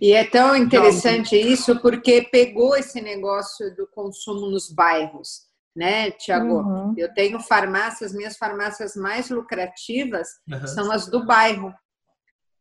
E 0.00 0.12
é 0.12 0.24
tão 0.24 0.54
interessante 0.54 1.36
isso 1.36 1.80
porque 1.80 2.22
pegou 2.22 2.76
esse 2.76 3.00
negócio 3.00 3.74
do 3.74 3.86
consumo 3.88 4.50
nos 4.50 4.70
bairros, 4.70 5.46
né, 5.74 6.10
Tiago? 6.10 6.60
Uhum. 6.60 6.94
Eu 6.96 7.12
tenho 7.14 7.40
farmácias, 7.40 8.12
minhas 8.12 8.36
farmácias 8.36 8.94
mais 8.94 9.30
lucrativas 9.30 10.28
uhum. 10.50 10.66
são 10.66 10.92
as 10.92 11.08
do 11.08 11.24
bairro, 11.24 11.72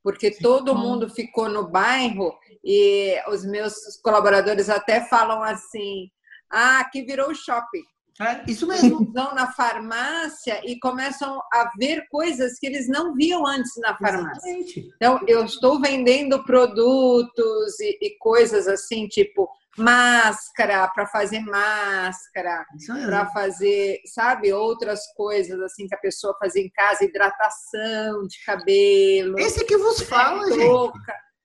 porque 0.03 0.31
todo 0.31 0.75
mundo 0.75 1.09
ficou 1.09 1.49
no 1.49 1.69
bairro 1.69 2.33
e 2.63 3.15
os 3.29 3.45
meus 3.45 3.73
colaboradores 4.03 4.69
até 4.69 5.01
falam 5.01 5.43
assim: 5.43 6.09
ah, 6.51 6.79
aqui 6.79 7.03
virou 7.03 7.33
shopping. 7.33 7.83
É, 8.19 8.43
isso 8.47 8.67
mesmo. 8.67 9.11
Vão 9.11 9.33
na 9.33 9.51
farmácia 9.51 10.61
e 10.63 10.77
começam 10.79 11.39
a 11.51 11.71
ver 11.77 12.05
coisas 12.09 12.59
que 12.59 12.67
eles 12.67 12.87
não 12.87 13.15
viam 13.15 13.47
antes 13.47 13.71
na 13.77 13.97
farmácia. 13.97 14.49
Exatamente. 14.49 14.89
Então, 14.95 15.19
eu 15.27 15.43
estou 15.43 15.79
vendendo 15.79 16.43
produtos 16.43 17.79
e, 17.79 17.97
e 18.01 18.17
coisas 18.19 18.67
assim, 18.67 19.07
tipo 19.07 19.49
máscara 19.77 20.88
para 20.89 21.05
fazer 21.07 21.39
máscara, 21.39 22.65
para 23.05 23.27
fazer, 23.27 24.01
sabe, 24.05 24.51
outras 24.51 25.01
coisas 25.15 25.60
assim 25.62 25.88
que 25.88 25.95
a 25.95 25.99
pessoa 25.99 26.36
fazia 26.39 26.62
em 26.62 26.69
casa, 26.69 27.05
hidratação 27.05 28.27
de 28.27 28.43
cabelo. 28.45 29.39
Esse 29.39 29.65
que 29.65 29.77
vos 29.77 30.01
fala, 30.01 30.51
gente. 30.51 30.93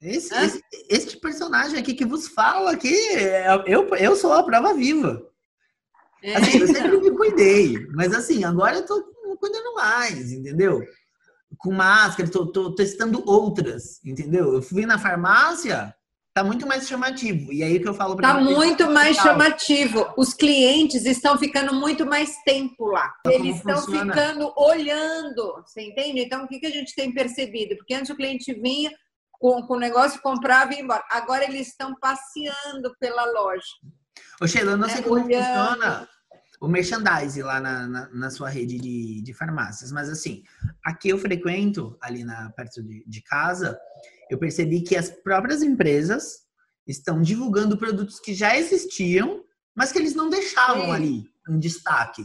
Esse, 0.01 0.35
esse, 0.35 0.63
este 0.91 1.17
personagem 1.19 1.79
aqui 1.79 1.95
que 1.95 2.05
vos 2.05 2.29
fala 2.29 2.73
aqui, 2.73 2.95
é, 3.17 3.47
eu, 3.67 3.89
eu 3.97 4.15
sou 4.15 4.33
a 4.33 4.45
prova 4.45 4.75
viva. 4.75 5.23
É. 6.23 6.37
Assim, 6.37 6.59
eu 6.59 6.67
sempre 6.67 6.99
me 6.99 7.11
cuidei, 7.17 7.87
mas 7.95 8.13
assim, 8.13 8.45
agora 8.45 8.77
eu 8.77 8.87
tô 8.87 9.03
cuidando 9.39 9.75
mais, 9.75 10.33
entendeu? 10.33 10.83
Com 11.59 11.73
máscara, 11.73 12.31
tô, 12.31 12.47
tô 12.51 12.75
testando 12.75 13.23
outras, 13.27 14.05
entendeu? 14.05 14.55
Eu 14.55 14.63
fui 14.63 14.85
na 14.85 14.99
farmácia, 14.99 15.95
tá 16.37 16.45
muito 16.45 16.67
mais 16.67 16.87
chamativo. 16.87 17.51
E 17.51 17.63
aí 17.63 17.81
que 17.81 17.89
eu 17.89 17.95
falo 17.95 18.15
para 18.15 18.35
Tá 18.35 18.39
muito 18.39 18.91
mais 18.91 19.17
chamativo. 19.17 20.13
Os 20.19 20.35
clientes 20.35 21.07
estão 21.07 21.39
ficando 21.39 21.73
muito 21.73 22.05
mais 22.05 22.37
tempo 22.45 22.89
lá. 22.89 23.11
Eles 23.25 23.57
estão 23.57 23.81
ficando 23.81 24.53
olhando, 24.55 25.65
você 25.65 25.81
entende? 25.81 26.21
Então, 26.21 26.45
o 26.45 26.47
que, 26.47 26.61
que 26.61 26.67
a 26.67 26.71
gente 26.71 26.95
tem 26.95 27.11
percebido? 27.11 27.75
Porque 27.77 27.95
antes 27.95 28.11
o 28.11 28.15
cliente 28.15 28.53
vinha 28.53 28.93
com, 29.33 29.63
com 29.63 29.77
o 29.77 29.81
negócio, 29.81 30.21
comprava 30.21 30.75
e 30.75 30.77
ia 30.77 30.83
embora. 30.83 31.03
Agora 31.11 31.43
eles 31.43 31.69
estão 31.69 31.95
passeando 31.99 32.95
pela 33.01 33.25
loja. 33.33 33.65
Ô, 34.39 34.47
Sheila, 34.47 34.73
eu 34.73 34.77
não 34.77 34.91
sei 34.91 35.01
é, 35.01 35.03
como 35.03 35.25
olhando. 35.25 35.43
funciona 35.43 36.09
o 36.61 36.69
merchandising 36.69 37.43
lá 37.43 37.61
na, 37.61 37.87
na, 37.87 38.09
na, 38.11 38.31
sua 38.31 38.51
rede 38.51 38.79
de, 38.79 39.23
de 39.23 39.33
farmácias, 39.35 39.93
mas 39.93 40.09
assim, 40.09 40.43
aqui 40.85 41.11
eu 41.11 41.19
frequento, 41.19 41.97
ali 42.01 42.25
na, 42.25 42.51
perto 42.51 42.83
de, 42.83 43.05
de 43.07 43.23
casa, 43.23 43.79
eu 44.31 44.39
percebi 44.39 44.81
que 44.81 44.97
as 44.97 45.11
próprias 45.11 45.63
empresas 45.63 46.47
estão 46.87 47.21
divulgando 47.21 47.77
produtos 47.77 48.21
que 48.21 48.35
já 48.35 48.57
existiam, 48.57 49.43
mas 49.75 49.93
que 49.93 49.99
eles 49.99 50.15
não 50.15 50.31
deixavam 50.31 50.87
Sim. 50.87 50.93
ali 50.93 51.25
em 51.49 51.59
destaque. 51.59 52.25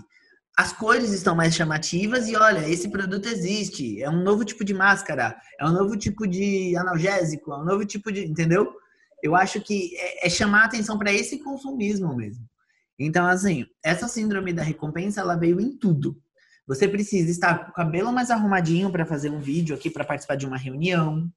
As 0.57 0.73
cores 0.73 1.11
estão 1.11 1.35
mais 1.35 1.55
chamativas 1.55 2.27
e 2.27 2.35
olha, 2.35 2.67
esse 2.69 2.89
produto 2.89 3.27
existe, 3.27 4.01
é 4.01 4.09
um 4.09 4.21
novo 4.21 4.43
tipo 4.43 4.63
de 4.63 4.73
máscara, 4.73 5.35
é 5.59 5.65
um 5.65 5.71
novo 5.71 5.95
tipo 5.97 6.27
de 6.27 6.75
analgésico, 6.75 7.51
é 7.53 7.57
um 7.57 7.63
novo 7.63 7.85
tipo 7.85 8.11
de, 8.11 8.25
entendeu? 8.25 8.71
Eu 9.23 9.35
acho 9.35 9.61
que 9.61 9.95
é, 9.97 10.27
é 10.27 10.29
chamar 10.29 10.65
atenção 10.65 10.97
para 10.97 11.13
esse 11.13 11.39
consumismo 11.39 12.15
mesmo. 12.15 12.45
Então, 12.99 13.25
assim, 13.25 13.65
essa 13.83 14.07
síndrome 14.07 14.53
da 14.53 14.61
recompensa, 14.61 15.21
ela 15.21 15.35
veio 15.35 15.59
em 15.59 15.75
tudo. 15.75 16.21
Você 16.67 16.87
precisa 16.87 17.31
estar 17.31 17.65
com 17.65 17.71
o 17.71 17.73
cabelo 17.73 18.11
mais 18.11 18.29
arrumadinho 18.29 18.91
para 18.91 19.05
fazer 19.05 19.29
um 19.29 19.39
vídeo 19.39 19.75
aqui, 19.75 19.89
para 19.89 20.05
participar 20.05 20.35
de 20.35 20.45
uma 20.45 20.57
reunião. 20.57 21.31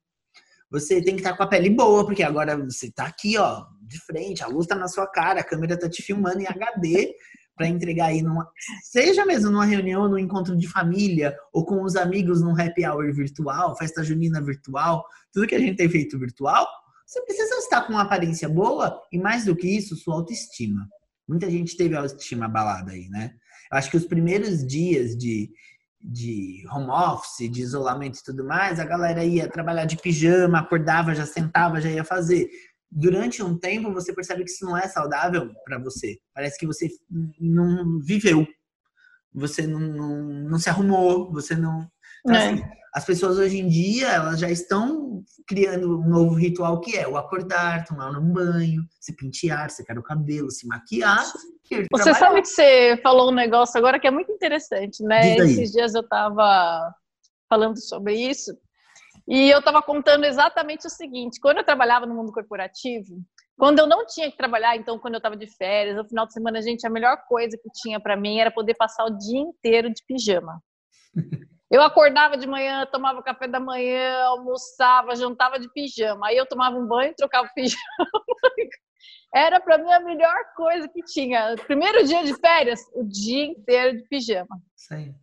Você 0.71 1.01
tem 1.01 1.15
que 1.15 1.21
estar 1.21 1.35
com 1.35 1.43
a 1.43 1.47
pele 1.47 1.69
boa, 1.69 2.05
porque 2.05 2.23
agora 2.23 2.57
você 2.57 2.87
está 2.87 3.05
aqui, 3.05 3.37
ó, 3.37 3.65
de 3.81 3.99
frente, 3.99 4.43
a 4.43 4.47
luz 4.47 4.65
está 4.65 4.75
na 4.75 4.87
sua 4.87 5.07
cara, 5.07 5.41
a 5.41 5.43
câmera 5.43 5.75
está 5.75 5.89
te 5.89 6.01
filmando 6.01 6.41
em 6.41 6.47
HD 6.47 7.13
para 7.55 7.67
entregar 7.67 8.07
aí 8.07 8.21
numa, 8.21 8.49
seja 8.83 9.25
mesmo 9.25 9.49
numa 9.49 9.65
reunião, 9.65 10.09
num 10.09 10.17
encontro 10.17 10.57
de 10.57 10.67
família 10.67 11.35
ou 11.53 11.65
com 11.65 11.81
os 11.83 11.95
amigos 11.95 12.41
num 12.41 12.59
happy 12.59 12.85
hour 12.85 13.13
virtual, 13.13 13.77
festa 13.77 14.03
junina 14.03 14.41
virtual, 14.41 15.05
tudo 15.31 15.47
que 15.47 15.55
a 15.55 15.59
gente 15.59 15.77
tem 15.77 15.89
feito 15.89 16.19
virtual, 16.19 16.67
você 17.05 17.21
precisa 17.21 17.55
estar 17.55 17.83
com 17.83 17.93
uma 17.93 18.01
aparência 18.01 18.49
boa 18.49 18.99
e 19.11 19.17
mais 19.17 19.45
do 19.45 19.55
que 19.55 19.67
isso, 19.67 19.95
sua 19.95 20.15
autoestima. 20.15 20.87
Muita 21.27 21.49
gente 21.49 21.77
teve 21.77 21.95
a 21.95 22.01
autoestima 22.01 22.45
abalada 22.45 22.91
aí, 22.91 23.07
né? 23.09 23.33
Eu 23.71 23.77
acho 23.77 23.89
que 23.89 23.97
os 23.97 24.05
primeiros 24.05 24.65
dias 24.65 25.15
de, 25.15 25.51
de 26.07 26.63
home 26.71 26.89
office, 26.89 27.49
de 27.49 27.61
isolamento 27.61 28.19
e 28.19 28.23
tudo 28.23 28.45
mais, 28.45 28.79
a 28.79 28.85
galera 28.85 29.23
ia 29.23 29.49
trabalhar 29.49 29.85
de 29.85 29.97
pijama, 29.97 30.59
acordava, 30.59 31.15
já 31.15 31.25
sentava, 31.25 31.81
já 31.81 31.89
ia 31.89 32.03
fazer. 32.03 32.47
Durante 32.91 33.41
um 33.41 33.57
tempo, 33.57 33.91
você 33.91 34.13
percebe 34.13 34.43
que 34.43 34.51
isso 34.51 34.65
não 34.65 34.77
é 34.77 34.87
saudável 34.87 35.51
para 35.65 35.79
você. 35.79 36.17
Parece 36.33 36.59
que 36.59 36.67
você 36.67 36.87
não 37.39 37.99
viveu. 37.99 38.47
Você 39.33 39.65
não, 39.65 39.79
não, 39.79 40.23
não 40.49 40.59
se 40.59 40.69
arrumou, 40.69 41.31
você 41.31 41.55
não. 41.55 41.89
Então, 42.25 42.35
é. 42.35 42.53
assim, 42.53 42.63
as 42.93 43.05
pessoas 43.05 43.37
hoje 43.37 43.59
em 43.59 43.67
dia, 43.67 44.07
elas 44.07 44.39
já 44.39 44.49
estão 44.49 45.23
criando 45.45 45.99
um 45.99 46.09
novo 46.09 46.33
ritual 46.35 46.79
que 46.79 46.97
é 46.97 47.07
o 47.07 47.17
acordar, 47.17 47.85
tomar 47.85 48.17
um 48.17 48.31
banho, 48.31 48.83
se 48.99 49.15
pentear, 49.15 49.69
secar 49.69 49.97
o 49.99 50.03
cabelo, 50.03 50.49
se 50.49 50.65
maquiar. 50.65 51.23
Você 51.23 51.85
trabalhar. 51.87 52.13
sabe 52.15 52.41
que 52.41 52.47
você 52.47 52.99
falou 53.03 53.31
um 53.31 53.35
negócio 53.35 53.77
agora 53.77 53.99
que 53.99 54.07
é 54.07 54.11
muito 54.11 54.31
interessante, 54.31 55.03
né? 55.03 55.35
Esses 55.37 55.71
dias 55.71 55.93
eu 55.93 56.01
estava 56.01 56.93
falando 57.49 57.79
sobre 57.79 58.15
isso 58.15 58.57
e 59.27 59.49
eu 59.49 59.59
estava 59.59 59.81
contando 59.81 60.23
exatamente 60.23 60.87
o 60.87 60.89
seguinte: 60.89 61.39
quando 61.39 61.57
eu 61.57 61.63
trabalhava 61.65 62.05
no 62.05 62.15
mundo 62.15 62.31
corporativo, 62.31 63.21
quando 63.57 63.79
eu 63.79 63.87
não 63.87 64.05
tinha 64.05 64.31
que 64.31 64.37
trabalhar, 64.37 64.75
então 64.75 64.99
quando 64.99 65.15
eu 65.15 65.19
estava 65.19 65.35
de 65.35 65.47
férias, 65.47 65.97
no 65.97 66.07
final 66.07 66.25
de 66.25 66.33
semana, 66.33 66.61
gente, 66.61 66.87
a 66.87 66.89
melhor 66.89 67.17
coisa 67.27 67.57
que 67.57 67.69
tinha 67.73 67.99
para 67.99 68.15
mim 68.15 68.39
era 68.39 68.51
poder 68.51 68.75
passar 68.75 69.05
o 69.05 69.17
dia 69.17 69.39
inteiro 69.39 69.89
de 69.89 70.01
pijama. 70.07 70.61
Eu 71.69 71.81
acordava 71.81 72.37
de 72.37 72.47
manhã, 72.47 72.85
tomava 72.85 73.23
café 73.23 73.47
da 73.47 73.59
manhã, 73.59 74.23
almoçava, 74.25 75.15
jantava 75.15 75.59
de 75.59 75.71
pijama. 75.71 76.27
Aí 76.27 76.37
eu 76.37 76.45
tomava 76.45 76.77
um 76.77 76.85
banho, 76.85 77.13
trocava 77.15 77.47
o 77.47 77.53
pijama. 77.53 77.81
Era 79.33 79.59
para 79.59 79.77
mim 79.77 79.91
a 79.91 79.99
melhor 79.99 80.37
coisa 80.55 80.87
que 80.87 81.03
tinha. 81.03 81.55
Primeiro 81.65 82.05
dia 82.05 82.23
de 82.23 82.33
férias, 82.35 82.79
o 82.93 83.03
dia 83.03 83.45
inteiro 83.45 83.97
de 83.97 84.07
pijama. 84.07 84.61
Sim. 84.75 85.13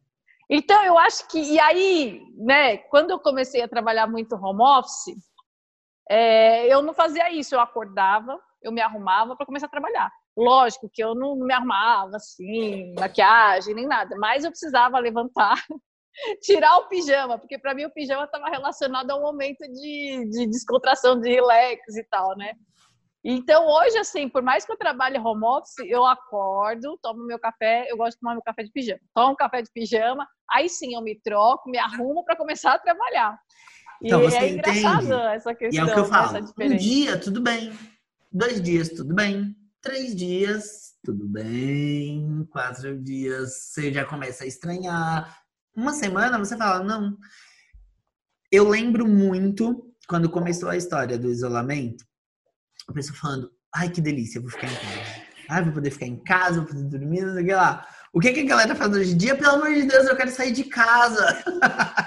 Então 0.51 0.85
eu 0.85 0.99
acho 0.99 1.27
que 1.29 1.39
e 1.39 1.59
aí, 1.61 2.21
né? 2.37 2.77
Quando 2.77 3.11
eu 3.11 3.19
comecei 3.19 3.63
a 3.63 3.69
trabalhar 3.69 4.07
muito 4.07 4.35
home 4.35 4.63
office, 4.63 5.17
é, 6.11 6.67
eu 6.67 6.83
não 6.83 6.93
fazia 6.93 7.33
isso. 7.33 7.55
Eu 7.55 7.61
acordava, 7.61 8.39
eu 8.61 8.71
me 8.71 8.83
arrumava 8.83 9.35
para 9.35 9.47
começar 9.47 9.67
a 9.67 9.71
trabalhar. 9.71 10.11
Lógico 10.37 10.91
que 10.93 11.03
eu 11.03 11.15
não 11.15 11.37
me 11.37 11.53
arrumava 11.53 12.17
assim, 12.17 12.95
maquiagem 12.99 13.75
nem 13.75 13.87
nada, 13.87 14.17
mas 14.17 14.45
eu 14.45 14.51
precisava 14.51 14.99
levantar, 14.99 15.63
tirar 16.43 16.77
o 16.79 16.89
pijama, 16.89 17.39
porque 17.39 17.59
para 17.59 17.75
mim 17.75 17.85
o 17.85 17.93
pijama 17.93 18.25
estava 18.25 18.49
relacionado 18.49 19.11
a 19.11 19.17
um 19.17 19.23
momento 19.23 19.61
de, 19.61 20.29
de 20.31 20.47
descontração, 20.47 21.21
de 21.21 21.31
relax 21.31 21.97
e 21.97 22.05
tal, 22.05 22.37
né? 22.37 22.53
Então, 23.25 23.69
hoje, 23.69 23.97
assim, 23.99 24.29
por 24.29 24.43
mais 24.43 24.65
que 24.65 24.73
eu 24.73 24.77
trabalhe 24.77 25.17
home 25.17 25.45
office, 25.45 25.79
eu 25.87 26.05
acordo, 26.05 26.99
tomo 27.01 27.25
meu 27.25 27.39
café, 27.39 27.87
eu 27.89 27.97
gosto 27.97 28.15
de 28.15 28.21
tomar 28.21 28.35
meu 28.35 28.43
café 28.43 28.65
de 28.65 28.73
pijama. 28.73 29.01
Tomo 29.15 29.37
café 29.37 29.63
de 29.63 29.71
pijama, 29.73 30.27
aí 30.51 30.69
sim 30.69 30.95
eu 30.95 31.03
me 31.03 31.21
troco, 31.23 31.71
me 31.71 31.79
arrumo 31.79 32.25
para 32.25 32.37
começar 32.37 32.75
a 32.75 32.79
trabalhar. 32.81 33.39
Então, 34.03 34.21
e 34.21 34.25
você 34.25 34.37
é 34.39 34.49
engraçado 34.49 35.13
essa 35.13 35.55
questão. 35.55 35.87
E 35.87 35.89
é 35.89 35.91
o 35.91 35.95
que 35.95 36.01
eu 36.01 36.05
falo. 36.05 36.39
Um 36.61 36.77
dia, 36.77 37.17
tudo 37.17 37.41
bem. 37.41 37.73
Dois 38.33 38.61
dias, 38.61 38.89
tudo 38.89 39.15
bem. 39.15 39.55
Três 39.81 40.17
dias, 40.17 40.97
tudo 41.05 41.25
bem. 41.29 42.45
Quatro 42.51 42.99
dias, 43.01 43.53
você 43.53 43.93
já 43.93 44.05
começa 44.05 44.43
a 44.43 44.47
estranhar 44.49 45.42
uma 45.77 45.93
semana 45.93 46.39
você 46.39 46.57
fala, 46.57 46.85
não. 46.85 47.17
Eu 48.51 48.69
lembro 48.69 49.07
muito 49.07 49.93
quando 50.07 50.29
começou 50.29 50.69
a 50.69 50.77
história 50.77 51.19
do 51.19 51.31
isolamento, 51.31 52.05
a 52.89 52.93
pessoa 52.93 53.17
falando, 53.17 53.51
ai 53.75 53.89
que 53.89 54.01
delícia, 54.01 54.41
vou 54.41 54.51
ficar 54.51 54.67
em 54.67 54.75
casa. 54.75 55.33
Ai, 55.49 55.63
vou 55.65 55.73
poder 55.73 55.91
ficar 55.91 56.07
em 56.07 56.23
casa, 56.23 56.61
vou 56.61 56.67
poder 56.67 56.85
dormir, 56.85 57.23
não 57.23 57.35
sei 57.35 57.43
o 57.43 57.47
que 57.47 57.55
lá. 57.55 57.87
O 58.13 58.21
que, 58.21 58.33
que 58.33 58.41
a 58.41 58.47
galera 58.47 58.75
faz 58.75 58.93
hoje 58.93 59.13
em 59.13 59.17
dia? 59.17 59.37
Pelo 59.37 59.55
amor 59.55 59.73
de 59.75 59.83
Deus, 59.83 60.07
eu 60.07 60.17
quero 60.17 60.31
sair 60.31 60.53
de 60.53 60.65
casa. 60.65 61.43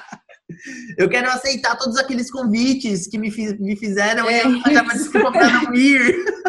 eu 0.98 1.10
quero 1.10 1.30
aceitar 1.30 1.78
todos 1.78 1.98
aqueles 1.98 2.32
convites 2.32 3.08
que 3.08 3.18
me, 3.18 3.32
fiz, 3.32 3.60
me 3.60 3.76
fizeram 3.76 4.30
é 4.30 4.46
e 4.46 4.62
eu 4.68 4.74
já 4.74 4.84
desculpa 4.84 5.32
pra 5.32 5.50
não 5.50 5.74
ir. 5.74 6.16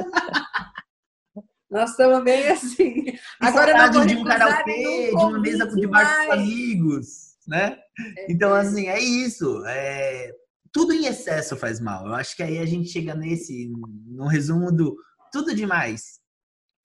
Nós 1.76 1.90
estamos 1.90 2.24
bem 2.24 2.48
assim. 2.48 3.04
Agora 3.38 3.76
não 3.76 3.92
vou 3.92 4.06
de 4.06 4.16
um 4.16 4.24
karaokê, 4.24 5.08
de 5.08 5.14
uma 5.14 5.38
mesa 5.38 5.66
de 5.66 5.86
bar 5.86 6.24
com 6.24 6.32
amigos, 6.32 7.36
né? 7.46 7.78
É 8.16 8.32
então, 8.32 8.54
assim, 8.54 8.88
é 8.88 8.98
isso. 8.98 9.62
É... 9.66 10.32
Tudo 10.72 10.94
em 10.94 11.04
excesso 11.04 11.54
faz 11.54 11.78
mal. 11.78 12.06
Eu 12.06 12.14
acho 12.14 12.34
que 12.34 12.42
aí 12.42 12.58
a 12.58 12.64
gente 12.64 12.88
chega 12.88 13.14
nesse, 13.14 13.70
no 14.06 14.26
resumo 14.26 14.72
do 14.72 14.96
tudo 15.30 15.54
demais 15.54 16.18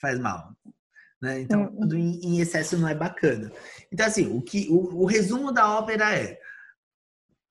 faz 0.02 0.20
mal. 0.20 0.54
Né? 1.22 1.40
Então, 1.40 1.62
uhum. 1.62 1.80
tudo 1.80 1.96
em, 1.96 2.42
excesso 2.42 2.78
não 2.78 2.90
é 2.90 2.96
bacana. 2.96 3.50
Então, 3.94 4.06
assim, 4.06 4.28
o, 4.28 4.42
que, 4.42 4.68
o, 4.70 5.04
o 5.04 5.06
resumo 5.06 5.54
da 5.54 5.70
ópera 5.70 6.14
é 6.14 6.38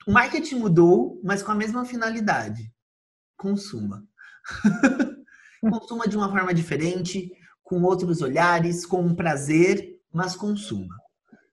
o 0.06 0.12
marketing 0.12 0.56
mudou, 0.56 1.18
mas 1.24 1.42
com 1.42 1.52
a 1.52 1.54
mesma 1.54 1.86
finalidade. 1.86 2.70
consuma. 3.34 4.06
consuma 5.60 6.08
de 6.08 6.16
uma 6.16 6.30
forma 6.30 6.54
diferente, 6.54 7.30
com 7.62 7.82
outros 7.82 8.20
olhares, 8.20 8.84
com 8.84 9.14
prazer, 9.14 9.96
mas 10.12 10.34
consuma, 10.34 10.94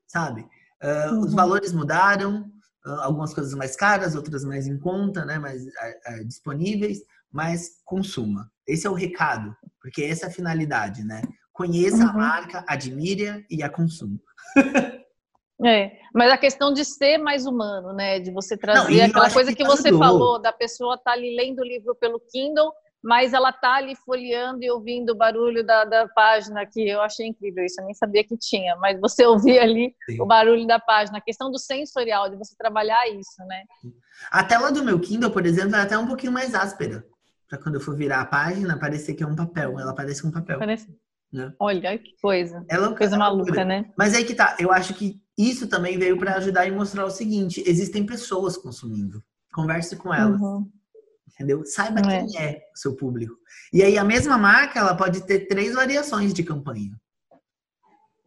sabe? 0.08 0.48
Uh, 0.82 1.14
uhum. 1.14 1.20
Os 1.22 1.34
valores 1.34 1.74
mudaram, 1.74 2.50
uh, 2.86 3.02
algumas 3.02 3.34
coisas 3.34 3.54
mais 3.54 3.76
caras, 3.76 4.16
outras 4.16 4.44
mais 4.44 4.68
em 4.68 4.80
conta, 4.80 5.26
né? 5.26 5.38
Mais 5.38 5.64
uh, 5.64 6.26
disponíveis, 6.26 7.00
mas 7.32 7.82
consuma. 7.86 8.50
Esse 8.66 8.88
é 8.88 8.90
o 8.90 8.94
recado, 8.96 9.56
porque 9.82 10.04
essa 10.04 10.26
é 10.26 10.30
a 10.30 10.34
finalidade, 10.34 11.04
né? 11.04 11.22
Conheça 11.54 11.98
uhum. 11.98 12.10
a 12.10 12.14
marca, 12.14 12.66
admire 12.68 13.46
e 13.50 13.62
a 13.62 13.70
consuma. 13.70 14.20
É, 15.66 15.98
mas 16.14 16.32
a 16.32 16.38
questão 16.38 16.72
de 16.72 16.86
ser 16.86 17.18
mais 17.18 17.48
humano, 17.48 17.92
né? 17.92 18.20
De 18.20 18.30
você 18.30 18.56
trazer 18.56 18.96
Não, 18.96 19.06
aquela 19.06 19.32
coisa 19.32 19.50
que, 19.50 19.64
que 19.64 19.66
você 19.66 19.92
falou, 19.92 20.40
da 20.40 20.54
pessoa 20.54 20.94
estar 20.94 21.12
tá 21.12 21.18
ali 21.18 21.36
lendo 21.36 21.60
o 21.60 21.66
livro 21.66 21.96
pelo 21.96 22.20
Kindle, 22.20 22.72
mas 23.04 23.34
ela 23.34 23.52
tá 23.52 23.76
ali 23.76 23.96
folheando 23.96 24.64
e 24.64 24.70
ouvindo 24.70 25.12
o 25.12 25.16
barulho 25.16 25.66
da, 25.66 25.86
da 25.86 26.08
página, 26.10 26.66
que 26.66 26.88
eu 26.88 27.02
achei 27.02 27.28
incrível 27.28 27.64
isso, 27.64 27.80
eu 27.80 27.86
nem 27.86 27.94
sabia 27.94 28.24
que 28.24 28.38
tinha, 28.38 28.76
mas 28.78 29.00
você 29.00 29.26
ouvir 29.28 29.60
ali 29.60 29.96
Sim. 30.10 30.22
o 30.22 30.26
barulho 30.26 30.66
da 30.66 30.80
página, 30.80 31.18
a 31.18 31.22
questão 31.22 31.52
do 31.52 31.60
sensorial, 31.60 32.30
de 32.30 32.36
você 32.36 32.56
trabalhar 32.58 33.08
isso, 33.10 33.44
né? 33.48 33.64
A 34.32 34.44
tela 34.44 34.72
do 34.72 34.84
meu 34.84 35.00
Kindle, 35.00 35.32
por 35.32 35.46
exemplo, 35.46 35.76
é 35.76 35.82
até 35.82 35.98
um 35.98 36.08
pouquinho 36.08 36.32
mais 36.32 36.54
áspera, 36.56 37.06
para 37.48 37.58
quando 37.58 37.76
eu 37.76 37.82
for 37.82 37.96
virar 37.96 38.22
a 38.22 38.26
página, 38.26 38.78
parecer 38.78 39.14
que 39.14 39.24
é 39.24 39.28
um 39.28 39.36
papel, 39.36 39.80
ela 39.80 39.94
parece 39.94 40.26
um 40.26 40.32
papel. 40.32 40.60
Parece. 40.60 40.88
Né? 41.32 41.54
Olha 41.60 41.98
que 41.98 42.16
coisa. 42.22 42.66
Ela, 42.70 42.92
é 42.92 42.96
coisa 42.96 43.18
maluca, 43.18 43.66
né? 43.66 43.92
Mas 43.98 44.14
aí 44.14 44.24
que 44.24 44.34
tá, 44.34 44.56
eu 44.60 44.72
acho 44.72 44.94
que 44.94 45.22
isso 45.38 45.68
também 45.68 45.98
veio 45.98 46.18
para 46.18 46.36
ajudar 46.36 46.66
e 46.66 46.72
mostrar 46.72 47.06
o 47.06 47.12
seguinte: 47.12 47.62
existem 47.66 48.06
pessoas 48.06 48.58
consumindo. 48.58 49.22
Converse 49.54 49.96
com 49.96 50.14
elas. 50.14 50.40
Uhum. 50.40 50.70
Entendeu? 51.38 51.64
Saiba 51.66 52.00
é. 52.00 52.26
quem 52.26 52.40
é 52.40 52.64
o 52.74 52.78
seu 52.78 52.96
público. 52.96 53.36
E 53.72 53.84
aí 53.84 53.96
a 53.96 54.04
mesma 54.04 54.38
marca, 54.38 54.80
ela 54.80 54.96
pode 54.96 55.22
ter 55.26 55.48
três 55.48 55.76
variações 55.76 56.34
de 56.34 56.44
campanha. 56.44 56.92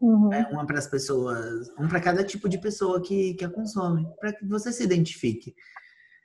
Uhum. 0.00 0.32
É, 0.32 0.48
uma 0.50 0.64
para 0.64 0.78
as 0.78 0.86
pessoas, 0.86 1.68
um 1.78 1.88
para 1.88 2.00
cada 2.00 2.24
tipo 2.24 2.48
de 2.48 2.56
pessoa 2.56 3.02
que, 3.02 3.34
que 3.34 3.44
a 3.44 3.50
consome, 3.50 4.06
para 4.18 4.32
que 4.32 4.46
você 4.46 4.72
se 4.72 4.84
identifique. 4.84 5.54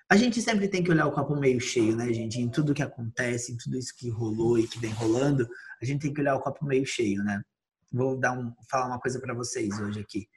A 0.07 0.15
gente 0.15 0.39
sempre 0.39 0.67
tem 0.67 0.83
que 0.83 0.91
olhar 0.91 1.07
o 1.07 1.11
copo 1.11 1.35
meio 1.35 1.59
cheio, 1.59 1.95
né, 1.95 2.13
gente? 2.13 2.39
Em 2.39 2.47
tudo 2.47 2.75
que 2.75 2.83
acontece, 2.83 3.51
em 3.51 3.57
tudo 3.57 3.77
isso 3.77 3.93
que 3.97 4.09
rolou 4.09 4.59
e 4.59 4.67
que 4.67 4.79
vem 4.79 4.91
rolando, 4.91 5.47
a 5.81 5.85
gente 5.85 6.01
tem 6.01 6.13
que 6.13 6.21
olhar 6.21 6.35
o 6.35 6.39
copo 6.39 6.63
meio 6.63 6.85
cheio, 6.85 7.23
né? 7.23 7.41
Vou 7.91 8.17
dar 8.17 8.31
um, 8.33 8.53
falar 8.69 8.85
uma 8.85 8.99
coisa 8.99 9.19
para 9.19 9.33
vocês 9.33 9.77
hoje 9.79 9.99
aqui. 9.99 10.27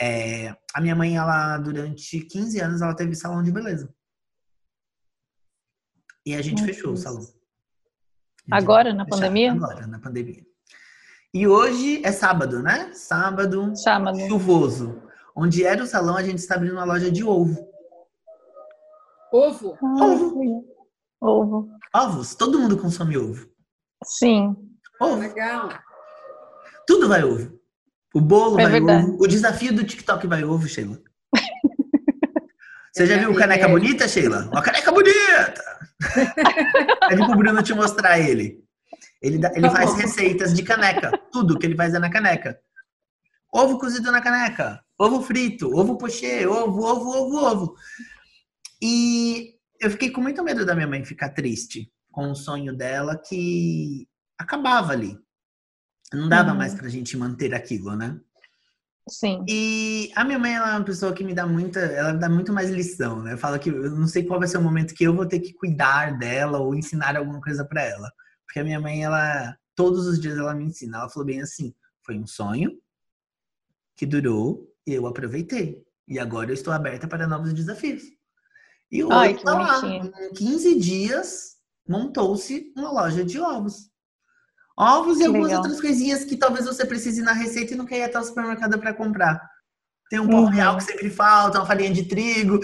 É, 0.00 0.54
a 0.74 0.80
minha 0.80 0.94
mãe, 0.94 1.16
ela 1.16 1.58
durante 1.58 2.20
15 2.20 2.60
anos, 2.60 2.82
ela 2.82 2.94
teve 2.94 3.14
salão 3.14 3.42
de 3.42 3.50
beleza. 3.50 3.92
E 6.28 6.34
a 6.34 6.42
gente 6.42 6.62
Meu 6.62 6.66
fechou 6.66 6.88
Deus. 6.92 7.00
o 7.00 7.02
salão. 7.02 7.26
Agora, 8.50 8.92
na 8.92 9.06
pandemia? 9.06 9.50
Agora, 9.50 9.86
na 9.86 9.98
pandemia. 9.98 10.44
E 11.32 11.48
hoje 11.48 12.02
é 12.04 12.12
sábado, 12.12 12.62
né? 12.62 12.92
Sábado, 12.92 13.74
sábado. 13.74 14.18
chuvoso. 14.28 15.02
Onde 15.34 15.64
era 15.64 15.82
o 15.82 15.86
salão, 15.86 16.18
a 16.18 16.22
gente 16.22 16.36
está 16.36 16.56
abrindo 16.56 16.74
uma 16.74 16.84
loja 16.84 17.10
de 17.10 17.24
ovo. 17.24 17.66
Ovo? 19.32 19.78
Ovo. 19.82 20.66
Ovo. 21.18 21.68
Ovos. 21.96 22.34
Todo 22.34 22.58
mundo 22.58 22.76
consome 22.76 23.16
ovo. 23.16 23.48
Sim. 24.04 24.54
Ovo. 25.00 25.20
Legal. 25.20 25.70
Tudo 26.86 27.08
vai 27.08 27.24
ovo. 27.24 27.58
O 28.14 28.20
bolo 28.20 28.60
é 28.60 28.64
vai 28.64 28.72
verdade. 28.72 29.06
ovo. 29.06 29.16
O 29.18 29.26
desafio 29.26 29.74
do 29.74 29.82
TikTok 29.82 30.26
vai 30.26 30.44
ovo, 30.44 30.68
Sheila. 30.68 31.00
Você 32.92 33.06
já 33.06 33.18
viu 33.18 33.34
caneca 33.34 33.68
bonita, 33.68 34.08
Sheila? 34.08 34.48
Uma 34.50 34.62
caneca 34.62 34.90
bonita! 34.90 35.62
Pede 37.08 37.24
pro 37.26 37.36
Bruno 37.36 37.62
te 37.62 37.74
mostrar 37.74 38.18
ele. 38.18 38.64
Ele, 39.20 39.38
dá, 39.38 39.52
ele 39.54 39.68
faz 39.70 39.94
receitas 39.94 40.54
de 40.54 40.62
caneca. 40.62 41.10
Tudo 41.32 41.58
que 41.58 41.66
ele 41.66 41.76
faz 41.76 41.94
é 41.94 41.98
na 41.98 42.10
caneca. 42.10 42.58
Ovo 43.52 43.78
cozido 43.78 44.10
na 44.12 44.20
caneca. 44.20 44.80
Ovo 44.98 45.22
frito. 45.22 45.74
Ovo 45.74 45.96
pochê. 45.96 46.46
Ovo, 46.46 46.82
ovo, 46.82 47.10
ovo, 47.10 47.36
ovo. 47.36 47.74
E 48.82 49.54
eu 49.80 49.90
fiquei 49.90 50.10
com 50.10 50.20
muito 50.20 50.42
medo 50.42 50.64
da 50.64 50.74
minha 50.74 50.86
mãe 50.86 51.04
ficar 51.04 51.30
triste 51.30 51.90
com 52.10 52.30
o 52.30 52.34
sonho 52.34 52.76
dela 52.76 53.16
que 53.16 54.08
acabava 54.38 54.92
ali. 54.92 55.16
Não 56.12 56.28
dava 56.28 56.50
uhum. 56.50 56.56
mais 56.56 56.74
pra 56.74 56.88
gente 56.88 57.16
manter 57.16 57.54
aquilo, 57.54 57.94
né? 57.94 58.18
Sim. 59.08 59.44
E 59.48 60.10
a 60.14 60.24
minha 60.24 60.38
mãe 60.38 60.54
ela 60.54 60.74
é 60.74 60.76
uma 60.76 60.84
pessoa 60.84 61.12
que 61.12 61.24
me 61.24 61.34
dá 61.34 61.46
muita, 61.46 61.80
ela 61.80 62.12
dá 62.12 62.28
muito 62.28 62.52
mais 62.52 62.70
lição, 62.70 63.22
né? 63.22 63.36
Fala 63.36 63.58
que 63.58 63.70
eu 63.70 63.90
não 63.90 64.06
sei 64.06 64.24
qual 64.24 64.38
vai 64.38 64.48
ser 64.48 64.58
o 64.58 64.62
momento 64.62 64.94
que 64.94 65.04
eu 65.04 65.14
vou 65.14 65.26
ter 65.26 65.40
que 65.40 65.52
cuidar 65.54 66.18
dela 66.18 66.58
ou 66.58 66.74
ensinar 66.74 67.16
alguma 67.16 67.40
coisa 67.40 67.64
para 67.64 67.82
ela. 67.82 68.10
Porque 68.46 68.60
a 68.60 68.64
minha 68.64 68.80
mãe, 68.80 69.04
ela 69.04 69.56
todos 69.78 70.06
os 70.08 70.20
dias 70.20 70.36
ela 70.36 70.54
me 70.54 70.64
ensina. 70.64 70.98
Ela 70.98 71.08
falou 71.08 71.26
bem 71.26 71.40
assim: 71.40 71.72
foi 72.02 72.18
um 72.18 72.26
sonho 72.26 72.76
que 73.96 74.04
durou 74.04 74.68
e 74.86 74.92
eu 74.92 75.06
aproveitei. 75.06 75.84
E 76.08 76.18
agora 76.18 76.50
eu 76.50 76.54
estou 76.54 76.72
aberta 76.72 77.06
para 77.06 77.26
novos 77.26 77.52
desafios. 77.52 78.02
E 78.90 79.04
hoje, 79.04 79.14
Ai, 79.14 79.38
tá 79.38 79.52
lá, 79.52 79.86
em 79.86 80.32
15 80.32 80.78
dias, 80.80 81.56
montou-se 81.86 82.72
uma 82.76 82.90
loja 82.90 83.24
de 83.24 83.38
ovos. 83.38 83.90
Ovos 84.78 85.18
e 85.18 85.24
algumas 85.24 85.48
Legal. 85.48 85.62
outras 85.62 85.80
coisinhas 85.80 86.24
que 86.24 86.36
talvez 86.36 86.64
você 86.64 86.86
precise 86.86 87.20
na 87.20 87.32
receita 87.32 87.74
e 87.74 87.76
não 87.76 87.84
quer 87.84 87.98
ir 87.98 88.02
até 88.04 88.18
o 88.20 88.22
supermercado 88.22 88.78
para 88.78 88.94
comprar. 88.94 89.40
Tem 90.08 90.20
um 90.20 90.28
pão 90.28 90.44
uhum. 90.44 90.50
real 90.50 90.76
que 90.76 90.84
sempre 90.84 91.10
falta, 91.10 91.58
uma 91.58 91.66
farinha 91.66 91.90
de 91.90 92.04
trigo. 92.04 92.60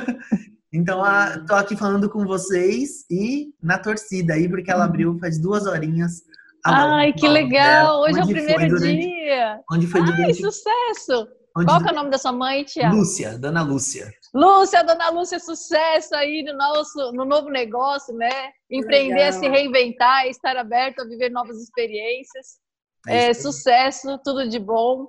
então, 0.70 1.02
tô 1.46 1.54
aqui 1.54 1.74
falando 1.76 2.10
com 2.10 2.26
vocês 2.26 3.06
e 3.10 3.54
na 3.62 3.78
torcida 3.78 4.34
aí, 4.34 4.48
porque 4.50 4.70
ela 4.70 4.80
uhum. 4.80 4.90
abriu 4.90 5.18
faz 5.18 5.38
duas 5.38 5.66
horinhas. 5.66 6.22
Ai, 6.66 7.14
que 7.14 7.26
legal! 7.26 7.84
Dela, 7.86 8.00
Hoje 8.00 8.20
é 8.20 8.22
o 8.22 8.28
primeiro 8.28 8.68
durante, 8.68 9.00
dia! 9.00 9.60
Onde 9.72 9.86
foi 9.86 10.02
durante... 10.02 10.24
Ai, 10.24 10.34
sucesso! 10.34 11.26
Onde 11.56 11.66
Qual 11.66 11.80
é 11.80 11.90
o 11.90 11.94
nome 11.94 12.10
da 12.10 12.18
sua 12.18 12.32
mãe, 12.32 12.64
Tia? 12.64 12.90
Lúcia, 12.90 13.38
Dona 13.38 13.62
Lúcia. 13.62 14.12
Lúcia, 14.32 14.84
Dona 14.84 15.10
Lúcia, 15.10 15.40
sucesso 15.40 16.14
aí 16.14 16.44
no 16.44 16.56
nosso 16.56 17.12
no 17.12 17.24
novo 17.24 17.48
negócio, 17.48 18.14
né? 18.14 18.50
Empreender, 18.70 19.14
Legal. 19.14 19.40
se 19.40 19.48
reinventar, 19.48 20.26
estar 20.26 20.56
aberto 20.56 21.00
a 21.00 21.04
viver 21.04 21.30
novas 21.30 21.56
experiências. 21.56 22.60
É, 23.08 23.30
é 23.30 23.34
sucesso, 23.34 24.18
tudo 24.24 24.48
de 24.48 24.58
bom. 24.58 25.06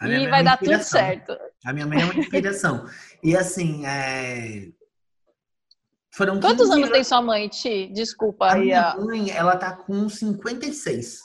E 0.00 0.28
vai 0.28 0.40
é 0.40 0.44
dar 0.44 0.58
tudo 0.58 0.82
certo. 0.82 1.36
A 1.64 1.72
minha 1.72 1.86
mãe 1.86 2.00
é 2.00 2.04
uma 2.04 2.14
inspiração. 2.14 2.86
e 3.22 3.36
assim, 3.36 3.86
é... 3.86 4.68
Foram 6.14 6.40
Quantos 6.40 6.70
anos 6.70 6.90
tem 6.90 7.04
sua 7.04 7.22
mãe, 7.22 7.48
Ti? 7.48 7.90
Desculpa. 7.92 8.52
A 8.52 8.56
minha 8.56 8.96
mãe, 8.96 9.30
ela 9.30 9.56
tá 9.56 9.74
com 9.74 10.08
56. 10.08 11.20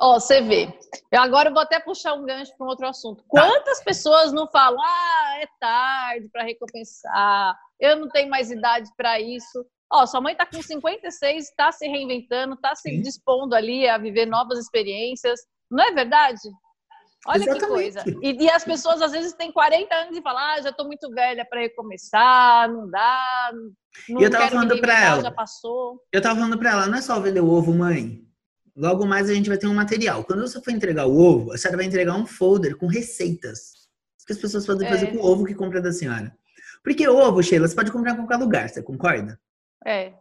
Ó, 0.00 0.18
você 0.18 0.40
vê. 0.40 0.68
Eu 1.12 1.20
agora 1.20 1.50
vou 1.50 1.60
até 1.60 1.78
puxar 1.78 2.14
um 2.14 2.24
gancho 2.24 2.56
para 2.56 2.66
um 2.66 2.70
outro 2.70 2.86
assunto. 2.86 3.22
Tá. 3.22 3.24
Quantas 3.28 3.78
tá. 3.78 3.84
pessoas 3.84 4.32
não 4.32 4.48
falam, 4.48 4.80
ah, 4.80 5.38
é 5.40 5.46
tarde 5.60 6.28
para 6.30 6.42
recompensar, 6.42 7.58
eu 7.78 7.96
não 7.96 8.08
tenho 8.08 8.28
mais 8.28 8.50
idade 8.50 8.90
para 8.96 9.20
isso. 9.20 9.64
Ó, 9.92 10.06
sua 10.06 10.20
mãe 10.20 10.32
está 10.32 10.46
com 10.46 10.60
56, 10.60 11.44
está 11.44 11.70
se 11.70 11.86
reinventando, 11.86 12.54
está 12.54 12.74
se 12.74 12.90
Sim. 12.90 13.02
dispondo 13.02 13.54
ali 13.54 13.88
a 13.88 13.98
viver 13.98 14.26
novas 14.26 14.58
experiências. 14.58 15.40
Não 15.70 15.84
é 15.84 15.92
verdade? 15.92 16.40
Olha 17.26 17.42
Exatamente. 17.42 17.60
que 17.60 17.66
coisa. 17.66 18.04
E, 18.22 18.44
e, 18.44 18.50
as 18.50 18.64
pessoas 18.64 19.00
às 19.00 19.12
vezes 19.12 19.32
têm 19.32 19.50
40 19.50 19.94
anos 19.94 20.16
e 20.16 20.22
falam, 20.22 20.42
ah, 20.42 20.60
já 20.60 20.70
estou 20.70 20.86
muito 20.86 21.08
velha 21.10 21.46
para 21.48 21.60
recomeçar, 21.60 22.68
não 22.70 22.90
dá, 22.90 23.50
não 24.08 24.20
e 24.20 24.24
eu 24.24 24.30
tava 24.30 24.48
falando 24.48 24.80
para 24.80 25.04
ela, 25.04 25.22
já 25.22 25.30
passou. 25.30 26.00
Eu 26.12 26.20
tava 26.20 26.34
falando 26.34 26.58
para 26.58 26.70
ela, 26.70 26.86
não 26.86 26.98
é 26.98 27.00
só 27.00 27.18
vender 27.20 27.40
o 27.40 27.48
ovo, 27.48 27.72
mãe. 27.72 28.20
Logo 28.76 29.06
mais 29.06 29.30
a 29.30 29.34
gente 29.34 29.48
vai 29.48 29.58
ter 29.58 29.66
um 29.66 29.74
material. 29.74 30.24
Quando 30.24 30.42
você 30.42 30.60
for 30.60 30.70
entregar 30.70 31.06
o 31.06 31.16
ovo, 31.16 31.52
a 31.52 31.58
senhora 31.58 31.76
vai 31.76 31.86
entregar 31.86 32.14
um 32.16 32.26
folder 32.26 32.76
com 32.76 32.86
receitas 32.86 33.84
que 34.26 34.32
as 34.32 34.38
pessoas 34.38 34.66
podem 34.66 34.88
fazer 34.88 35.06
é. 35.06 35.10
com 35.10 35.18
o 35.18 35.24
ovo 35.24 35.44
que 35.44 35.54
compra 35.54 35.80
da 35.80 35.92
senhora. 35.92 36.34
Porque 36.82 37.08
ovo, 37.08 37.42
Sheila, 37.42 37.68
você 37.68 37.74
pode 37.74 37.92
comprar 37.92 38.12
em 38.12 38.16
qualquer 38.16 38.36
lugar, 38.36 38.68
você 38.68 38.82
concorda? 38.82 39.38
É. 39.84 40.12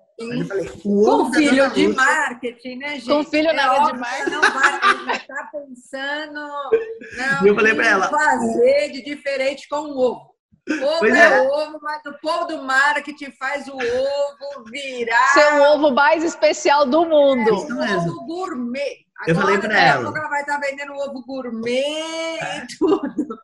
Falei, 0.47 0.69
com 0.69 1.33
filho 1.33 1.73
de 1.73 1.87
marketing, 1.87 2.75
né, 2.75 2.95
gente? 2.95 3.07
Com 3.07 3.23
filho 3.23 3.49
é 3.49 3.53
na 3.53 3.71
área 3.71 3.93
de 3.93 3.99
marketing. 3.99 4.29
Não 4.29 4.41
vai, 4.41 5.17
está 5.17 5.49
pensando 5.51 6.33
não, 7.17 7.47
eu 7.47 7.55
falei 7.55 7.73
para 7.73 7.87
ela, 7.87 8.09
fazer 8.09 8.91
de 8.91 9.03
diferente 9.03 9.67
com 9.67 9.77
o 9.77 9.97
ovo. 9.97 10.32
Ovo 10.69 11.05
é, 11.05 11.19
é, 11.19 11.41
ovo, 11.41 11.77
mas 11.81 12.01
o 12.05 12.13
povo 12.21 12.45
do 12.45 12.63
marketing 12.63 13.31
faz 13.31 13.67
o 13.67 13.73
ovo 13.73 14.63
virar. 14.71 15.33
Ser 15.33 15.59
o 15.59 15.73
ovo 15.73 15.91
mais 15.91 16.23
especial 16.23 16.85
do 16.85 17.05
mundo. 17.05 17.49
É, 17.49 17.53
isso 17.53 17.75
mesmo. 17.75 18.11
ovo 18.11 18.25
gourmet. 18.25 19.05
Agora, 19.17 19.31
eu 19.31 19.35
falei 19.35 19.57
para 19.59 19.79
ela. 19.79 20.17
Ela 20.17 20.29
vai 20.29 20.41
estar 20.41 20.59
tá 20.59 20.65
vendendo 20.65 20.93
ovo 20.93 21.21
gourmet 21.25 22.39
é. 22.39 22.57
e 22.59 22.67
tudo. 22.77 23.37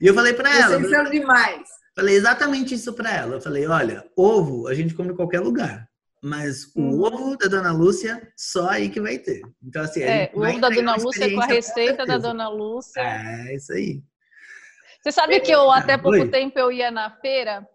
E 0.00 0.06
eu 0.06 0.14
falei 0.14 0.34
para 0.34 0.54
ela. 0.54 0.78
Vocês 0.78 0.90
são 0.90 1.04
demais. 1.04 1.62
Falei 1.96 2.14
exatamente 2.14 2.74
isso 2.74 2.92
para 2.92 3.10
ela. 3.10 3.36
Eu 3.36 3.40
falei: 3.40 3.66
olha, 3.66 4.04
ovo 4.14 4.68
a 4.68 4.74
gente 4.74 4.94
come 4.94 5.12
em 5.12 5.16
qualquer 5.16 5.40
lugar. 5.40 5.88
Mas 6.22 6.66
o 6.76 6.82
hum. 6.82 7.00
ovo 7.00 7.36
da 7.38 7.48
Dona 7.48 7.72
Lúcia, 7.72 8.20
só 8.36 8.68
aí 8.68 8.90
que 8.90 9.00
vai 9.00 9.16
ter. 9.16 9.40
Então, 9.62 9.82
assim, 9.82 10.02
é, 10.02 10.30
o 10.34 10.42
ovo 10.42 10.60
da 10.60 10.68
Dona 10.68 10.96
Lúcia 10.96 11.34
com 11.34 11.40
a 11.40 11.46
receita 11.46 12.04
da 12.04 12.18
Dona 12.18 12.48
Lúcia. 12.50 13.00
É, 13.00 13.56
isso 13.56 13.72
aí. 13.72 14.02
Você 15.02 15.12
sabe 15.12 15.40
que 15.40 15.50
eu 15.50 15.70
até 15.70 15.96
pouco 15.96 16.30
tempo 16.30 16.58
eu 16.58 16.70
ia 16.70 16.90
na 16.90 17.10
feira 17.10 17.66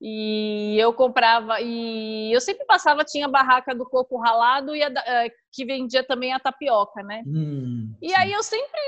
E 0.00 0.78
eu 0.78 0.94
comprava, 0.94 1.60
e 1.60 2.34
eu 2.34 2.40
sempre 2.40 2.64
passava, 2.64 3.04
tinha 3.04 3.26
a 3.26 3.30
barraca 3.30 3.74
do 3.74 3.84
coco 3.84 4.18
ralado 4.18 4.74
e 4.74 4.82
a, 4.82 4.88
eh, 4.88 5.30
que 5.52 5.66
vendia 5.66 6.02
também 6.02 6.32
a 6.32 6.40
tapioca, 6.40 7.02
né? 7.02 7.22
Hum, 7.26 7.94
e 8.00 8.14
aí 8.14 8.32
eu 8.32 8.42
sempre 8.42 8.80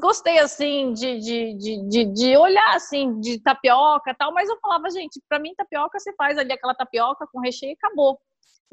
gostei, 0.00 0.38
assim, 0.38 0.94
de, 0.94 1.18
de, 1.18 1.54
de, 1.86 2.04
de, 2.06 2.36
olhar, 2.38 2.74
assim, 2.74 3.20
de 3.20 3.38
tapioca 3.42 4.10
e 4.10 4.14
tal, 4.14 4.32
mas 4.32 4.48
eu 4.48 4.58
falava, 4.58 4.88
gente, 4.88 5.20
para 5.28 5.38
mim 5.38 5.54
tapioca 5.54 5.98
você 5.98 6.14
faz 6.14 6.38
ali 6.38 6.52
aquela 6.54 6.74
tapioca 6.74 7.26
com 7.30 7.40
recheio 7.40 7.72
e 7.72 7.74
acabou. 7.74 8.18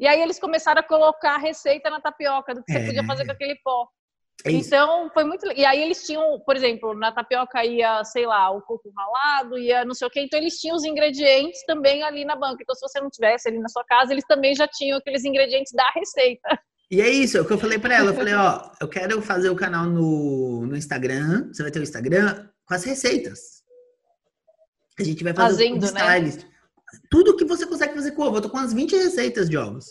E 0.00 0.08
aí 0.08 0.22
eles 0.22 0.40
começaram 0.40 0.80
a 0.80 0.82
colocar 0.84 1.36
receita 1.36 1.90
na 1.90 2.00
tapioca 2.00 2.54
do 2.54 2.64
que 2.64 2.72
você 2.72 2.78
é. 2.78 2.86
podia 2.86 3.04
fazer 3.04 3.26
com 3.26 3.32
aquele 3.32 3.56
pó. 3.62 3.86
É 4.44 4.50
então, 4.50 5.08
foi 5.14 5.24
muito. 5.24 5.46
E 5.52 5.64
aí 5.64 5.80
eles 5.80 6.04
tinham, 6.04 6.40
por 6.40 6.56
exemplo, 6.56 6.94
na 6.94 7.12
tapioca 7.12 7.64
ia, 7.64 8.02
sei 8.04 8.26
lá, 8.26 8.50
o 8.50 8.60
coco 8.62 8.92
ralado, 8.96 9.58
ia 9.58 9.84
não 9.84 9.94
sei 9.94 10.08
o 10.08 10.10
quê. 10.10 10.20
Então, 10.20 10.38
eles 10.38 10.58
tinham 10.58 10.76
os 10.76 10.84
ingredientes 10.84 11.64
também 11.64 12.02
ali 12.02 12.24
na 12.24 12.34
banca. 12.34 12.58
Então, 12.60 12.74
se 12.74 12.80
você 12.80 13.00
não 13.00 13.08
tivesse 13.08 13.48
ali 13.48 13.58
na 13.58 13.68
sua 13.68 13.84
casa, 13.84 14.12
eles 14.12 14.24
também 14.26 14.54
já 14.54 14.66
tinham 14.66 14.98
aqueles 14.98 15.24
ingredientes 15.24 15.72
da 15.72 15.88
receita. 15.94 16.58
E 16.90 17.00
é 17.00 17.08
isso, 17.08 17.38
é 17.38 17.40
o 17.40 17.44
que 17.46 17.52
eu 17.52 17.58
falei 17.58 17.78
para 17.78 17.94
ela. 17.94 18.10
Eu 18.10 18.14
falei, 18.14 18.34
ó, 18.34 18.70
eu 18.80 18.88
quero 18.88 19.22
fazer 19.22 19.48
o 19.48 19.56
canal 19.56 19.86
no, 19.86 20.66
no 20.66 20.76
Instagram. 20.76 21.48
Você 21.52 21.62
vai 21.62 21.70
ter 21.70 21.78
o 21.78 21.82
Instagram 21.82 22.48
com 22.66 22.74
as 22.74 22.84
receitas. 22.84 23.62
A 24.98 25.04
gente 25.04 25.24
vai 25.24 25.32
fazer 25.32 25.68
Fazendo, 25.70 25.92
né? 25.92 26.30
Tudo 27.10 27.36
que 27.36 27.44
você 27.44 27.64
consegue 27.64 27.94
fazer 27.94 28.12
com 28.12 28.22
ovo. 28.22 28.36
Eu 28.36 28.42
tô 28.42 28.50
com 28.50 28.58
umas 28.58 28.72
20 28.74 28.94
receitas 28.96 29.48
de 29.48 29.56
ovos. 29.56 29.86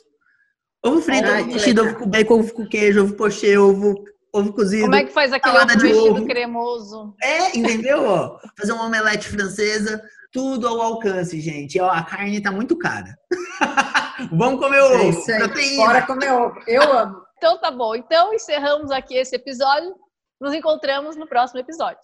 Ovo 0.83 1.01
frito, 1.01 1.27
ovo 1.27 1.45
mexido, 1.45 1.83
ovo 1.83 1.95
com 1.95 2.07
bacon, 2.07 2.39
ovo 2.39 2.53
com 2.53 2.67
queijo, 2.67 3.03
ovo 3.03 3.15
pochê, 3.15 3.57
ovo 3.57 4.03
ovo 4.33 4.53
cozido. 4.53 4.83
Como 4.83 4.95
é 4.95 5.03
que 5.03 5.11
faz 5.11 5.33
aquele 5.33 5.93
ovo 5.93 6.25
cremoso? 6.25 7.15
É, 7.21 7.57
entendeu? 7.57 8.05
Ó, 8.05 8.39
fazer 8.57 8.71
uma 8.71 8.85
omelete 8.85 9.27
francesa, 9.27 10.01
tudo 10.31 10.67
ao 10.67 10.81
alcance, 10.81 11.39
gente. 11.39 11.79
Ó, 11.79 11.89
a 11.89 12.03
carne 12.03 12.41
tá 12.41 12.51
muito 12.51 12.77
cara. 12.77 13.17
Vamos 14.31 14.59
comer 14.59 14.77
é 14.77 14.83
ovo. 14.83 15.09
isso 15.09 15.31
aí. 15.31 15.77
Bora 15.77 16.05
comer 16.05 16.31
ovo. 16.31 16.59
Eu 16.67 16.83
amo. 16.83 17.21
Então 17.37 17.59
tá 17.59 17.71
bom. 17.71 17.95
Então 17.95 18.33
encerramos 18.33 18.91
aqui 18.91 19.15
esse 19.15 19.35
episódio. 19.35 19.95
Nos 20.39 20.53
encontramos 20.53 21.15
no 21.15 21.27
próximo 21.27 21.59
episódio. 21.59 22.01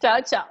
Tchau, 0.00 0.22
tchau. 0.22 0.48